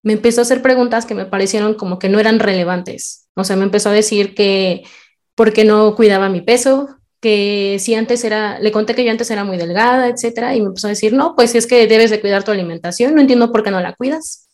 me 0.03 0.13
empezó 0.13 0.41
a 0.41 0.43
hacer 0.43 0.61
preguntas 0.61 1.05
que 1.05 1.13
me 1.13 1.25
parecieron 1.25 1.75
como 1.75 1.99
que 1.99 2.09
no 2.09 2.19
eran 2.19 2.39
relevantes. 2.39 3.27
O 3.35 3.43
sea, 3.43 3.55
me 3.55 3.63
empezó 3.63 3.89
a 3.89 3.93
decir 3.93 4.33
que 4.33 4.83
por 5.35 5.53
qué 5.53 5.63
no 5.63 5.95
cuidaba 5.95 6.29
mi 6.29 6.41
peso, 6.41 7.00
que 7.21 7.77
si 7.79 7.95
antes 7.95 8.23
era, 8.23 8.59
le 8.59 8.71
conté 8.71 8.95
que 8.95 9.05
yo 9.05 9.11
antes 9.11 9.31
era 9.31 9.43
muy 9.43 9.57
delgada, 9.57 10.09
etcétera, 10.09 10.55
y 10.55 10.61
me 10.61 10.67
empezó 10.67 10.87
a 10.87 10.89
decir, 10.89 11.13
no, 11.13 11.35
pues 11.35 11.55
es 11.55 11.67
que 11.67 11.87
debes 11.87 12.09
de 12.09 12.19
cuidar 12.19 12.43
tu 12.43 12.51
alimentación, 12.51 13.15
no 13.15 13.21
entiendo 13.21 13.51
por 13.51 13.63
qué 13.63 13.71
no 13.71 13.79
la 13.79 13.93
cuidas. 13.93 14.49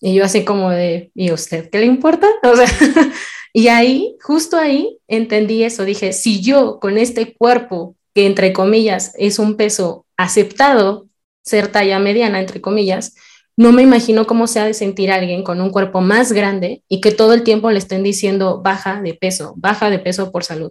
Y 0.00 0.14
yo 0.14 0.24
así 0.24 0.44
como 0.44 0.70
de, 0.70 1.10
¿y 1.14 1.32
usted 1.32 1.70
qué 1.70 1.80
le 1.80 1.86
importa? 1.86 2.28
Y 3.52 3.68
ahí, 3.68 4.16
justo 4.22 4.56
ahí, 4.56 5.00
entendí 5.08 5.64
eso. 5.64 5.84
Dije, 5.84 6.12
si 6.12 6.40
yo 6.40 6.78
con 6.80 6.98
este 6.98 7.34
cuerpo, 7.34 7.96
que 8.14 8.26
entre 8.26 8.52
comillas 8.52 9.14
es 9.18 9.38
un 9.38 9.56
peso 9.56 10.06
aceptado, 10.16 11.08
ser 11.42 11.68
talla 11.68 11.98
mediana, 11.98 12.40
entre 12.40 12.60
comillas, 12.60 13.14
no 13.56 13.72
me 13.72 13.82
imagino 13.82 14.26
cómo 14.26 14.46
se 14.46 14.60
ha 14.60 14.64
de 14.64 14.74
sentir 14.74 15.10
alguien 15.10 15.42
con 15.42 15.60
un 15.60 15.70
cuerpo 15.70 16.00
más 16.00 16.30
grande 16.32 16.84
y 16.88 17.00
que 17.00 17.10
todo 17.10 17.32
el 17.32 17.42
tiempo 17.42 17.70
le 17.70 17.78
estén 17.78 18.04
diciendo 18.04 18.60
baja 18.62 19.00
de 19.02 19.14
peso, 19.14 19.54
baja 19.56 19.90
de 19.90 19.98
peso 19.98 20.30
por 20.30 20.44
salud. 20.44 20.70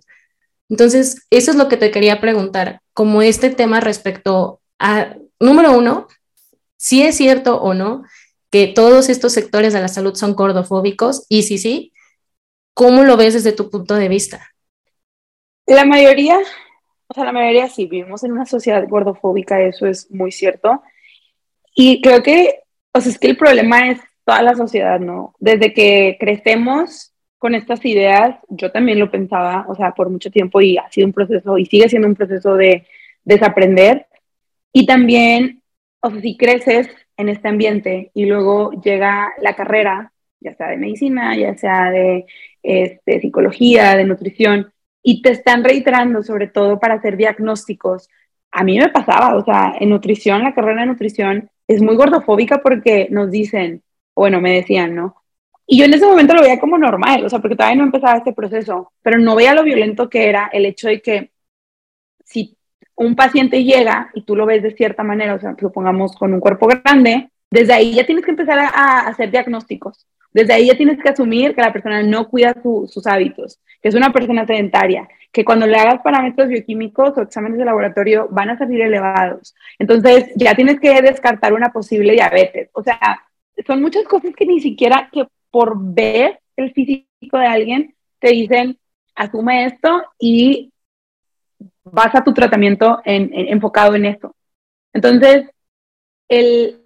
Entonces, 0.70 1.26
eso 1.30 1.52
es 1.52 1.58
lo 1.58 1.70
que 1.70 1.78
te 1.78 1.92
quería 1.92 2.20
preguntar, 2.20 2.82
como 2.94 3.22
este 3.22 3.50
tema 3.50 3.80
respecto 3.80 4.62
a, 4.80 5.16
número 5.40 5.78
uno, 5.78 6.08
si 6.76 7.04
es 7.04 7.16
cierto 7.16 7.62
o 7.62 7.74
no 7.74 8.04
que 8.50 8.68
todos 8.68 9.10
estos 9.10 9.34
sectores 9.34 9.74
de 9.74 9.82
la 9.82 9.88
salud 9.88 10.16
son 10.16 10.36
gordofóbicos 10.36 11.26
y 11.30 11.44
si 11.44 11.58
sí, 11.58 11.94
¿Cómo 12.78 13.04
lo 13.04 13.18
ves 13.18 13.34
desde 13.34 13.54
tu 13.54 13.72
punto 13.72 13.96
de 13.96 14.08
vista? 14.08 14.54
La 15.66 15.84
mayoría, 15.84 16.38
o 17.08 17.14
sea, 17.16 17.26
la 17.26 17.32
mayoría 17.32 17.68
sí, 17.70 17.88
vivimos 17.88 18.24
en 18.24 18.34
una 18.34 18.46
sociedad 18.46 18.88
gordofóbica, 18.88 19.60
eso 19.62 19.88
es 19.88 20.12
muy 20.12 20.32
cierto. 20.32 20.84
Y 21.74 22.04
creo 22.04 22.22
que, 22.22 22.60
o 22.94 23.02
sea, 23.02 23.12
es 23.12 23.18
que 23.18 23.30
el 23.30 23.36
problema 23.36 23.90
es 23.90 24.00
toda 24.24 24.44
la 24.44 24.54
sociedad, 24.54 25.00
¿no? 25.00 25.34
Desde 25.40 25.74
que 25.74 26.18
crecemos 26.20 27.16
con 27.38 27.56
estas 27.56 27.86
ideas, 27.86 28.38
yo 28.50 28.72
también 28.72 29.00
lo 29.00 29.12
pensaba, 29.12 29.66
o 29.68 29.76
sea, 29.76 29.92
por 29.92 30.10
mucho 30.10 30.32
tiempo 30.32 30.62
y 30.62 30.78
ha 30.78 30.90
sido 30.90 31.08
un 31.08 31.14
proceso 31.14 31.58
y 31.58 31.66
sigue 31.66 31.90
siendo 31.90 32.08
un 32.08 32.16
proceso 32.16 32.56
de 32.56 32.86
desaprender. 33.24 34.08
Y 34.74 34.86
también, 34.86 35.62
o 36.02 36.10
sea, 36.10 36.22
si 36.22 36.38
creces 36.38 36.90
en 37.18 37.30
este 37.30 37.48
ambiente 37.48 38.12
y 38.14 38.26
luego 38.26 38.72
llega 38.82 39.30
la 39.42 39.56
carrera, 39.56 40.14
ya 40.40 40.56
sea 40.56 40.70
de 40.70 40.78
medicina, 40.78 41.36
ya 41.38 41.56
sea 41.58 41.92
de 41.92 42.26
este, 42.64 43.22
psicología, 43.22 43.96
de 43.96 44.06
nutrición, 44.06 44.74
y 45.04 45.22
te 45.22 45.32
están 45.32 45.64
reiterando 45.64 46.24
sobre 46.24 46.48
todo 46.48 46.80
para 46.80 46.96
hacer 46.96 47.18
diagnósticos. 47.18 48.10
A 48.52 48.64
mí 48.64 48.80
me 48.80 48.90
pasaba, 48.90 49.36
o 49.36 49.44
sea, 49.44 49.76
en 49.80 49.90
nutrición, 49.90 50.44
la 50.44 50.54
carrera 50.54 50.82
de 50.82 50.88
nutrición 50.88 51.50
es 51.68 51.82
muy 51.82 51.96
gordofóbica 51.96 52.60
porque 52.62 53.08
nos 53.12 53.32
dicen, 53.32 53.84
bueno, 54.16 54.42
me 54.42 54.54
decían, 54.54 54.96
¿no? 54.96 55.17
Y 55.68 55.78
yo 55.78 55.86
en 55.86 55.94
ese 55.94 56.06
momento 56.08 56.34
lo 56.34 56.42
veía 56.42 56.60
como 56.60 56.78
normal, 56.78 57.26
o 57.26 57.30
sea, 57.30 57.40
porque 57.40 57.58
todavía 57.58 57.78
no 57.78 57.84
empezaba 57.84 58.18
este 58.18 58.34
proceso, 58.34 58.94
pero 59.02 59.20
no 59.20 59.36
veía 59.36 59.54
lo 59.54 59.64
violento 59.64 60.10
que 60.10 60.30
era 60.30 60.50
el 60.54 60.66
hecho 60.66 60.88
de 60.88 61.02
que 61.02 61.32
si 62.24 62.58
un 62.96 63.16
paciente 63.16 63.64
llega 63.64 64.10
y 64.14 64.24
tú 64.24 64.36
lo 64.36 64.46
ves 64.46 64.64
de 64.64 64.72
cierta 64.72 65.04
manera, 65.04 65.36
o 65.36 65.40
sea, 65.40 65.56
supongamos 65.60 66.16
con 66.16 66.34
un 66.34 66.40
cuerpo 66.40 66.68
grande, 66.68 67.30
desde 67.52 67.74
ahí 67.74 67.94
ya 67.94 68.06
tienes 68.06 68.24
que 68.24 68.32
empezar 68.32 68.60
a 68.60 69.08
hacer 69.08 69.30
diagnósticos. 69.30 70.08
Desde 70.34 70.54
ahí 70.54 70.68
ya 70.68 70.78
tienes 70.78 71.00
que 71.02 71.10
asumir 71.10 71.54
que 71.54 71.62
la 71.62 71.74
persona 71.74 72.02
no 72.04 72.30
cuida 72.30 72.56
sus 72.62 73.08
hábitos, 73.08 73.60
que 73.82 73.90
es 73.90 73.96
una 73.96 74.12
persona 74.12 74.46
sedentaria, 74.46 75.08
que 75.32 75.44
cuando 75.44 75.68
le 75.68 75.78
hagas 75.78 76.02
parámetros 76.02 76.48
bioquímicos 76.48 77.18
o 77.18 77.22
exámenes 77.22 77.58
de 77.58 77.66
laboratorio 77.66 78.28
van 78.32 78.52
a 78.52 78.58
salir 78.58 78.82
elevados. 78.82 79.56
Entonces 79.80 80.32
ya 80.36 80.56
tienes 80.56 80.80
que 80.80 81.02
descartar 81.02 81.54
una 81.54 81.72
posible 81.72 82.14
diabetes. 82.14 82.70
O 82.74 82.84
sea, 82.84 83.00
son 83.66 83.82
muchas 83.82 84.04
cosas 84.06 84.36
que 84.36 84.46
ni 84.46 84.60
siquiera 84.60 85.10
que 85.12 85.28
por 85.50 85.76
ver 85.78 86.40
el 86.56 86.74
físico 86.74 87.38
de 87.38 87.46
alguien 87.46 87.96
te 88.20 88.30
dicen, 88.30 88.78
asume 89.16 89.66
esto 89.66 90.04
y 90.20 90.72
vas 91.84 92.14
a 92.16 92.24
tu 92.24 92.34
tratamiento 92.34 93.02
enfocado 93.06 93.96
en 93.96 94.06
esto. 94.06 94.36
Entonces, 94.94 95.50
el, 96.28 96.82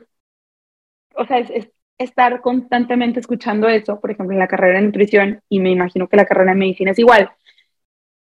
o 1.15 1.25
sea, 1.25 1.39
es, 1.39 1.69
estar 1.97 2.41
constantemente 2.41 3.19
escuchando 3.19 3.67
eso, 3.69 3.99
por 3.99 4.11
ejemplo, 4.11 4.33
en 4.33 4.39
la 4.39 4.47
carrera 4.47 4.79
de 4.79 4.85
nutrición, 4.85 5.41
y 5.49 5.59
me 5.59 5.71
imagino 5.71 6.07
que 6.07 6.17
la 6.17 6.25
carrera 6.25 6.51
de 6.51 6.59
medicina 6.59 6.91
es 6.91 6.99
igual, 6.99 7.31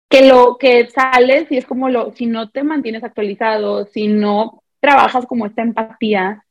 que 0.09 0.27
lo 0.27 0.57
que 0.57 0.87
sales 0.89 1.51
y 1.51 1.57
es 1.57 1.65
como 1.65 1.89
lo, 1.89 2.11
si 2.13 2.25
no 2.25 2.49
te 2.49 2.63
mantienes 2.63 3.03
actualizado, 3.03 3.85
si 3.85 4.07
no 4.07 4.63
trabajas 4.79 5.25
como 5.27 5.45
esta 5.45 5.61
empatía, 5.61 6.45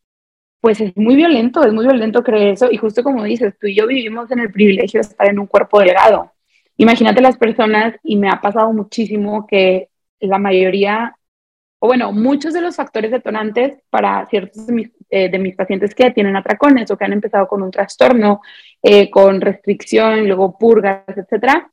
pues 0.61 0.81
es 0.81 0.97
muy 0.97 1.16
violento, 1.16 1.62
es 1.64 1.73
muy 1.73 1.87
violento 1.87 2.23
creer 2.23 2.55
eso, 2.55 2.68
y 2.71 2.77
justo 2.77 3.03
como 3.03 3.25
dices, 3.25 3.55
tú 3.61 3.66
y 3.68 3.77
yo 3.77 3.87
vivimos 3.87 4.31
en 4.31 4.40
el 4.40 4.53
privilegio 4.53 5.01
de 5.01 5.09
estar 5.09 5.29
en 5.29 5.38
un 5.38 5.47
cuerpo 5.47 5.81
delgado. 5.81 6.33
Imagínate 6.77 7.21
las 7.21 7.38
personas, 7.38 7.94
y 8.03 8.16
me 8.16 8.29
ha 8.31 8.40
pasado 8.40 8.73
muchísimo 8.73 9.47
que 9.47 9.88
la 10.21 10.38
mayoría 10.38 11.14
o 11.81 11.87
bueno, 11.87 12.12
muchos 12.12 12.53
de 12.55 12.61
los 12.61 12.77
factores 12.77 13.11
detonantes 13.11 13.79
para 13.90 14.27
ciertos 14.27 14.66
de 14.66 14.73
mis, 14.73 14.90
eh, 15.11 15.55
pacientes 15.57 15.94
que 15.94 16.11
tienen 16.11 16.37
atracones 16.37 16.90
o 16.90 16.97
que 16.97 17.05
han 17.05 17.12
empezado 17.12 17.47
con 17.47 17.62
un 17.62 17.71
trastorno, 17.71 18.40
eh, 18.83 19.11
con 19.11 19.40
restricción, 19.40 20.27
luego 20.27 20.59
purgas, 20.59 21.05
etcétera, 21.07 21.71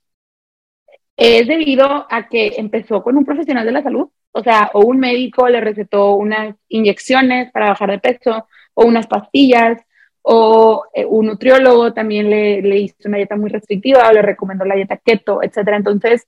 es 1.17 1.47
debido 1.47 2.05
a 2.09 2.27
que 2.29 2.53
empezó 2.57 3.01
con 3.01 3.17
un 3.17 3.25
profesional 3.25 3.65
de 3.65 3.71
la 3.71 3.83
salud, 3.83 4.09
o 4.31 4.43
sea, 4.43 4.69
o 4.73 4.81
un 4.81 4.99
médico 4.99 5.47
le 5.49 5.61
recetó 5.61 6.15
unas 6.15 6.55
inyecciones 6.67 7.51
para 7.51 7.69
bajar 7.69 7.91
de 7.91 7.99
peso, 7.99 8.47
o 8.75 8.85
unas 8.85 9.07
pastillas, 9.07 9.81
o 10.21 10.85
eh, 10.93 11.05
un 11.05 11.27
nutriólogo 11.27 11.93
también 11.93 12.29
le, 12.29 12.61
le, 12.61 12.77
hizo 12.79 12.95
una 13.05 13.17
dieta 13.17 13.35
muy 13.35 13.49
restrictiva 13.49 14.07
o 14.09 14.13
le 14.13 14.21
recomendó 14.21 14.65
la 14.65 14.75
dieta 14.75 14.97
keto, 14.97 15.43
etcétera. 15.43 15.77
Entonces, 15.77 16.27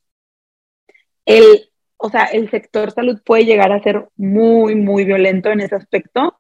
el, 1.26 1.70
o 1.98 2.10
sea, 2.10 2.26
el 2.26 2.50
sector 2.50 2.92
salud 2.92 3.22
puede 3.26 3.46
llegar 3.46 3.72
a 3.72 3.82
ser 3.82 4.08
muy, 4.16 4.76
muy 4.76 5.04
violento 5.06 5.50
en 5.50 5.62
ese 5.62 5.76
aspecto 5.76 6.40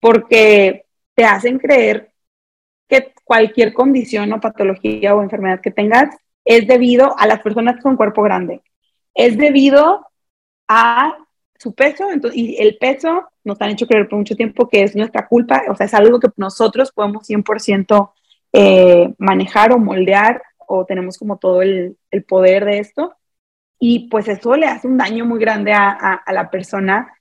porque 0.00 0.86
te 1.14 1.24
hacen 1.24 1.58
creer 1.58 2.12
que 2.88 3.12
cualquier 3.24 3.72
condición 3.72 4.32
o 4.32 4.40
patología 4.40 5.14
o 5.14 5.22
enfermedad 5.22 5.60
que 5.60 5.70
tengas 5.70 6.16
es 6.44 6.66
debido 6.66 7.18
a 7.18 7.26
las 7.26 7.40
personas 7.40 7.82
con 7.82 7.96
cuerpo 7.96 8.22
grande. 8.22 8.62
Es 9.14 9.36
debido 9.36 10.06
a 10.68 11.16
su 11.58 11.74
peso 11.74 12.10
entonces, 12.10 12.38
y 12.38 12.56
el 12.58 12.76
peso 12.78 13.28
nos 13.44 13.60
han 13.60 13.70
hecho 13.70 13.86
creer 13.86 14.08
por 14.08 14.18
mucho 14.18 14.36
tiempo 14.36 14.68
que 14.68 14.82
es 14.82 14.96
nuestra 14.96 15.26
culpa, 15.28 15.62
o 15.68 15.74
sea, 15.74 15.86
es 15.86 15.94
algo 15.94 16.18
que 16.18 16.28
nosotros 16.36 16.92
podemos 16.92 17.28
100% 17.28 18.10
eh, 18.52 19.12
manejar 19.18 19.72
o 19.72 19.78
moldear 19.78 20.42
o 20.66 20.84
tenemos 20.86 21.18
como 21.18 21.38
todo 21.38 21.62
el, 21.62 21.96
poder 22.28 22.64
de 22.64 22.78
esto 22.78 23.14
y 23.78 24.08
pues 24.08 24.28
eso 24.28 24.56
le 24.56 24.66
hace 24.66 24.88
un 24.88 24.96
daño 24.96 25.24
muy 25.24 25.38
grande 25.38 25.72
a, 25.72 25.90
a, 25.90 26.32
la 26.32 26.50
persona 26.50 27.12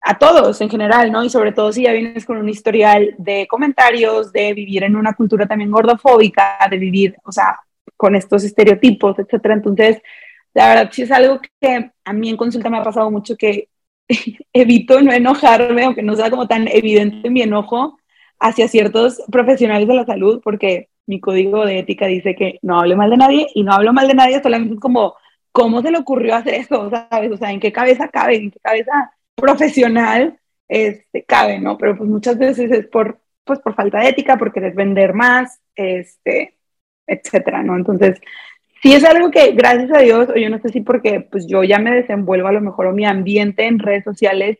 a 0.00 0.18
todos 0.18 0.60
en 0.60 0.70
general, 0.70 1.12
¿no? 1.12 1.22
Y 1.24 1.30
sobre 1.30 1.52
todo 1.52 1.72
si 1.72 1.82
ya 1.82 1.92
vienes 1.92 2.24
con 2.26 2.38
un 2.38 2.48
historial 2.48 3.14
de 3.18 3.46
comentarios, 3.46 4.32
de 4.32 4.52
vivir 4.54 4.84
en 4.84 4.96
una 4.96 5.14
cultura 5.14 5.46
también 5.46 5.70
gordofóbica, 5.70 6.58
de 6.70 6.78
vivir, 6.78 7.16
o 7.24 7.32
sea, 7.32 7.58
con 7.96 8.14
estos 8.16 8.44
estereotipos, 8.44 9.18
etcétera. 9.18 9.54
Entonces, 9.54 10.02
la 10.54 10.68
verdad 10.68 10.90
sí 10.92 11.02
es 11.02 11.10
algo 11.10 11.40
que 11.60 11.90
a 12.04 12.12
mí 12.12 12.30
en 12.30 12.36
consulta 12.36 12.70
me 12.70 12.78
ha 12.78 12.84
pasado 12.84 13.10
mucho 13.10 13.36
que 13.36 13.68
evito 14.52 15.00
no 15.00 15.12
enojarme, 15.12 15.84
aunque 15.84 16.02
no 16.02 16.16
sea 16.16 16.30
como 16.30 16.46
tan 16.46 16.68
evidente 16.68 17.30
mi 17.30 17.42
enojo 17.42 17.98
hacia 18.40 18.68
ciertos 18.68 19.22
profesionales 19.30 19.88
de 19.88 19.94
la 19.94 20.04
salud, 20.04 20.40
porque 20.42 20.88
mi 21.06 21.20
código 21.20 21.64
de 21.64 21.80
ética 21.80 22.06
dice 22.06 22.34
que 22.34 22.58
no 22.62 22.80
hable 22.80 22.96
mal 22.96 23.10
de 23.10 23.16
nadie 23.16 23.46
y 23.54 23.62
no 23.62 23.72
hablo 23.72 23.92
mal 23.92 24.08
de 24.08 24.14
nadie, 24.14 24.42
solamente 24.42 24.74
es 24.74 24.80
como, 24.80 25.14
¿cómo 25.52 25.82
se 25.82 25.90
le 25.90 25.98
ocurrió 25.98 26.34
hacer 26.34 26.54
eso? 26.54 26.90
¿Sabes? 27.10 27.32
O 27.32 27.36
sea, 27.36 27.52
¿en 27.52 27.60
qué 27.60 27.72
cabeza 27.72 28.08
cabe? 28.08 28.36
¿En 28.36 28.50
qué 28.50 28.60
cabeza 28.60 29.12
profesional 29.34 30.38
este, 30.68 31.24
cabe, 31.24 31.58
no? 31.60 31.78
Pero 31.78 31.96
pues 31.96 32.08
muchas 32.08 32.38
veces 32.38 32.70
es 32.70 32.86
por, 32.86 33.20
pues, 33.44 33.58
por 33.60 33.74
falta 33.74 34.00
de 34.00 34.08
ética, 34.08 34.36
por 34.36 34.52
querer 34.52 34.74
vender 34.74 35.14
más, 35.14 35.60
este, 35.74 36.56
etcétera, 37.06 37.62
¿no? 37.62 37.76
Entonces, 37.76 38.20
sí 38.84 38.92
es 38.92 39.02
algo 39.02 39.30
que, 39.30 39.52
gracias 39.52 39.90
a 39.94 40.00
Dios, 40.00 40.28
o 40.28 40.34
yo 40.34 40.50
no 40.50 40.58
sé 40.58 40.68
si 40.68 40.82
porque 40.82 41.20
pues 41.20 41.46
yo 41.46 41.64
ya 41.64 41.78
me 41.78 41.90
desenvuelvo 41.90 42.48
a 42.48 42.52
lo 42.52 42.60
mejor 42.60 42.86
o 42.86 42.92
mi 42.92 43.06
ambiente 43.06 43.66
en 43.66 43.78
redes 43.78 44.04
sociales 44.04 44.58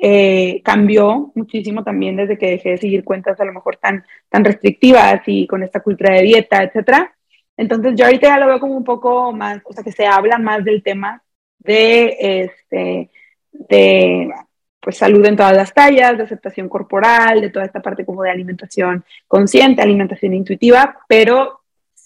eh, 0.00 0.62
cambió 0.64 1.32
muchísimo 1.34 1.84
también 1.84 2.16
desde 2.16 2.38
que 2.38 2.48
dejé 2.48 2.70
de 2.70 2.78
seguir 2.78 3.04
cuentas 3.04 3.38
a 3.38 3.44
lo 3.44 3.52
mejor 3.52 3.76
tan, 3.76 4.06
tan 4.30 4.42
restrictivas 4.42 5.20
y 5.26 5.46
con 5.46 5.62
esta 5.62 5.80
cultura 5.80 6.14
de 6.14 6.22
dieta, 6.22 6.62
etcétera. 6.62 7.14
Entonces 7.58 7.92
yo 7.94 8.06
ahorita 8.06 8.28
ya 8.28 8.38
lo 8.38 8.46
veo 8.46 8.58
como 8.58 8.74
un 8.74 8.84
poco 8.84 9.32
más, 9.32 9.60
o 9.66 9.72
sea, 9.74 9.84
que 9.84 9.92
se 9.92 10.06
habla 10.06 10.38
más 10.38 10.64
del 10.64 10.82
tema 10.82 11.22
de, 11.58 12.16
este, 12.20 13.10
de 13.52 14.32
pues 14.80 14.96
salud 14.96 15.26
en 15.26 15.36
todas 15.36 15.54
las 15.54 15.74
tallas, 15.74 16.16
de 16.16 16.22
aceptación 16.22 16.70
corporal, 16.70 17.42
de 17.42 17.50
toda 17.50 17.66
esta 17.66 17.82
parte 17.82 18.06
como 18.06 18.22
de 18.22 18.30
alimentación 18.30 19.04
consciente, 19.26 19.82
alimentación 19.82 20.32
intuitiva, 20.32 21.00
pero 21.06 21.57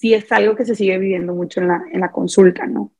sí 0.02 0.14
es 0.14 0.32
algo 0.32 0.56
que 0.56 0.64
se 0.64 0.74
sigue 0.74 0.98
viviendo 0.98 1.32
mucho 1.32 1.60
en 1.60 1.68
la, 1.68 1.84
en 1.92 2.00
la 2.00 2.10
consulta, 2.10 2.66
¿no? 2.66 2.92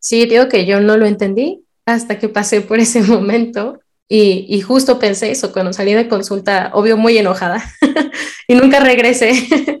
Sí, 0.00 0.26
digo 0.26 0.48
que 0.48 0.66
yo 0.66 0.80
no 0.80 0.96
lo 0.96 1.06
entendí 1.06 1.64
hasta 1.86 2.18
que 2.18 2.28
pasé 2.28 2.60
por 2.60 2.80
ese 2.80 3.02
momento 3.02 3.78
y, 4.08 4.46
y 4.48 4.60
justo 4.60 4.98
pensé 4.98 5.30
eso 5.30 5.52
cuando 5.52 5.72
salí 5.72 5.94
de 5.94 6.08
consulta, 6.08 6.72
obvio 6.74 6.96
muy 6.96 7.16
enojada 7.16 7.62
y 8.48 8.56
nunca 8.56 8.80
regresé. 8.80 9.32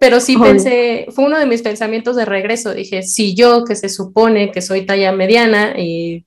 Pero 0.00 0.20
sí 0.20 0.38
pensé, 0.38 1.06
fue 1.10 1.26
uno 1.26 1.38
de 1.38 1.46
mis 1.46 1.60
pensamientos 1.60 2.16
de 2.16 2.24
regreso. 2.24 2.72
Dije, 2.72 3.02
si 3.02 3.34
yo 3.34 3.64
que 3.64 3.76
se 3.76 3.88
supone 3.88 4.50
que 4.52 4.62
soy 4.62 4.86
talla 4.86 5.12
mediana 5.12 5.78
y 5.78 6.26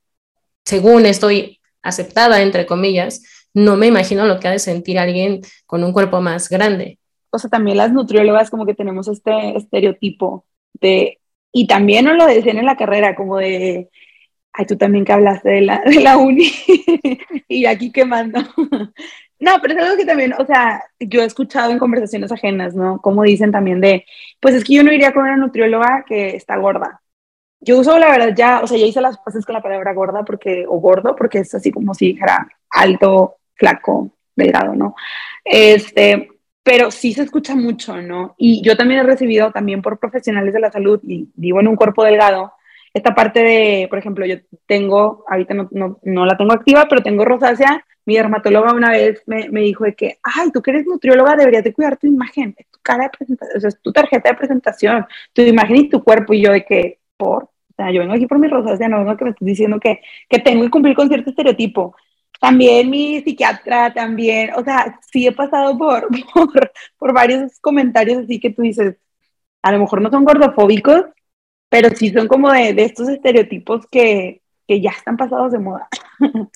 según 0.66 1.05
estoy 1.05 1.60
aceptada, 1.82 2.41
entre 2.41 2.66
comillas, 2.66 3.24
no 3.53 3.76
me 3.76 3.88
imagino 3.88 4.26
lo 4.26 4.39
que 4.39 4.47
ha 4.47 4.51
de 4.51 4.60
sentir 4.60 4.97
alguien 4.99 5.41
con 5.66 5.84
un 5.84 5.93
cuerpo 5.93 6.22
más 6.22 6.47
grande. 6.47 6.99
O 7.30 7.39
sea, 7.39 7.49
también 7.49 7.78
las 7.78 7.91
nutriólogas 7.91 8.49
como 8.49 8.65
que 8.65 8.73
tenemos 8.73 9.07
este 9.07 9.57
estereotipo 9.57 10.45
de, 10.73 11.19
y 11.51 11.67
también 11.67 12.05
nos 12.05 12.17
lo 12.17 12.25
decían 12.25 12.57
en 12.57 12.65
la 12.65 12.78
carrera, 12.78 13.15
como 13.15 13.38
de, 13.38 13.89
ay, 14.53 14.65
tú 14.65 14.78
también 14.78 15.05
que 15.05 15.13
hablaste 15.13 15.49
de 15.49 15.61
la, 15.61 15.82
de 15.86 15.99
la 16.01 16.17
uni 16.17 16.51
y 17.47 17.65
aquí 17.65 17.91
quemando. 17.91 18.39
no, 19.39 19.51
pero 19.61 19.73
es 19.73 19.80
algo 19.84 19.97
que 19.97 20.05
también, 20.05 20.34
o 20.38 20.45
sea, 20.45 20.84
yo 20.99 21.21
he 21.21 21.25
escuchado 21.25 21.71
en 21.71 21.80
conversaciones 21.80 22.32
ajenas, 22.32 22.75
¿no? 22.75 23.01
Como 23.01 23.23
dicen 23.23 23.51
también 23.51 23.82
de, 23.82 24.05
pues 24.39 24.55
es 24.55 24.63
que 24.63 24.75
yo 24.75 24.84
no 24.84 24.91
iría 24.91 25.13
con 25.13 25.23
una 25.23 25.38
nutrióloga 25.38 26.05
que 26.07 26.36
está 26.36 26.57
gorda. 26.57 27.01
Yo 27.59 27.80
uso, 27.80 27.97
la 27.97 28.09
verdad, 28.11 28.34
ya, 28.36 28.61
o 28.61 28.67
sea, 28.67 28.78
ya 28.78 28.86
hice 28.86 29.01
las 29.01 29.17
cosas 29.17 29.45
con 29.45 29.53
la 29.53 29.61
palabra 29.61 29.93
gorda 29.93 30.23
porque, 30.23 30.65
o 30.67 30.80
gordo, 30.80 31.15
porque 31.15 31.39
es 31.39 31.53
así 31.55 31.71
como 31.71 31.93
si 31.93 32.13
dijera 32.13 32.47
alto, 32.69 33.38
flaco, 33.55 34.11
delgado, 34.36 34.75
¿no? 34.75 34.95
Este, 35.43 36.30
pero 36.68 36.91
sí 36.91 37.13
se 37.13 37.24
escucha 37.24 37.55
mucho, 37.55 38.01
¿no? 38.01 38.36
Y 38.38 38.61
yo 38.61 38.76
también 38.76 38.99
he 38.99 39.03
recibido 39.03 39.53
también 39.53 39.82
por 39.82 39.99
profesionales 39.99 40.53
de 40.53 40.59
la 40.59 40.70
salud 40.70 40.99
y 41.07 41.30
vivo 41.36 41.61
en 41.61 41.70
un 41.70 41.78
cuerpo 41.78 42.03
delgado, 42.03 42.51
esta 42.93 43.15
parte 43.15 43.41
de, 43.41 43.88
por 43.89 43.99
ejemplo, 43.99 44.26
yo 44.26 44.36
tengo, 44.65 45.24
ahorita 45.30 45.53
no, 45.53 45.70
no, 45.72 45.99
no 46.03 46.26
la 46.26 46.36
tengo 46.36 46.51
activa, 46.51 46.86
pero 46.89 47.01
tengo 47.01 47.24
rosácea, 47.24 47.86
mi 48.05 48.18
dermatóloga 48.18 48.74
una 48.74 48.91
vez 48.91 49.24
me, 49.28 49.47
me, 49.47 49.61
dijo 49.61 49.86
de 49.86 49.95
que, 49.95 50.18
ay, 50.22 50.51
tú 50.51 50.61
que 50.61 50.72
eres 50.72 50.86
nutrióloga 50.86 51.38
deberías 51.38 51.63
de 51.63 51.72
cuidar 51.72 51.95
tu 51.95 52.05
imagen, 52.05 52.53
tu 52.53 52.80
cara 52.82 53.05
de 53.05 53.11
presentación, 53.11 53.57
o 53.57 53.61
sea, 53.61 53.70
es 53.70 53.82
tu 53.82 53.93
tarjeta 53.93 54.30
de 54.30 54.36
presentación, 54.36 55.05
tu 55.32 55.43
imagen 55.43 55.78
y 55.78 55.88
tu 55.89 56.03
cuerpo, 56.03 56.34
y 56.34 56.41
yo 56.41 56.51
de 56.51 56.65
que, 56.65 56.99
por, 57.15 57.43
o 57.43 57.49
sea, 57.78 57.91
yo 57.91 58.01
vengo 58.01 58.13
aquí 58.13 58.28
por 58.28 58.39
mi 58.39 58.49
rosácea, 58.49 58.89
no 58.89 58.97
vengo 58.97 59.15
que 59.15 59.24
me 59.24 59.30
estés 59.30 59.45
diciendo 59.45 59.80
que, 59.80 60.01
que 60.28 60.39
tengo 60.39 60.63
que 60.63 60.70
cumplir 60.70 60.97
con 60.97 61.07
cierto 61.07 61.30
estereotipo. 61.30 61.95
También 62.40 62.90
mi 62.90 63.22
psiquiatra, 63.22 63.94
también, 63.94 64.52
o 64.56 64.64
sea, 64.64 65.00
sí 65.12 65.28
he 65.28 65.32
pasado 65.32 65.78
por, 65.78 66.08
por, 66.34 66.72
por 66.98 67.14
varios 67.14 67.60
comentarios 67.60 68.24
así 68.24 68.40
que 68.40 68.52
tú 68.52 68.62
dices, 68.62 68.96
a 69.62 69.72
lo 69.72 69.80
mejor 69.80 70.02
no 70.02 70.10
son 70.10 70.24
gordofóbicos, 70.24 71.06
pero 71.70 71.90
sí 71.90 72.12
son 72.12 72.28
como 72.28 72.52
de, 72.52 72.74
de 72.74 72.86
estos 72.86 73.10
estereotipos 73.10 73.86
que, 73.92 74.42
que, 74.68 74.82
ya 74.82 74.92
están 74.92 75.18
pasados 75.18 75.52
de 75.52 75.60
moda. 75.60 75.88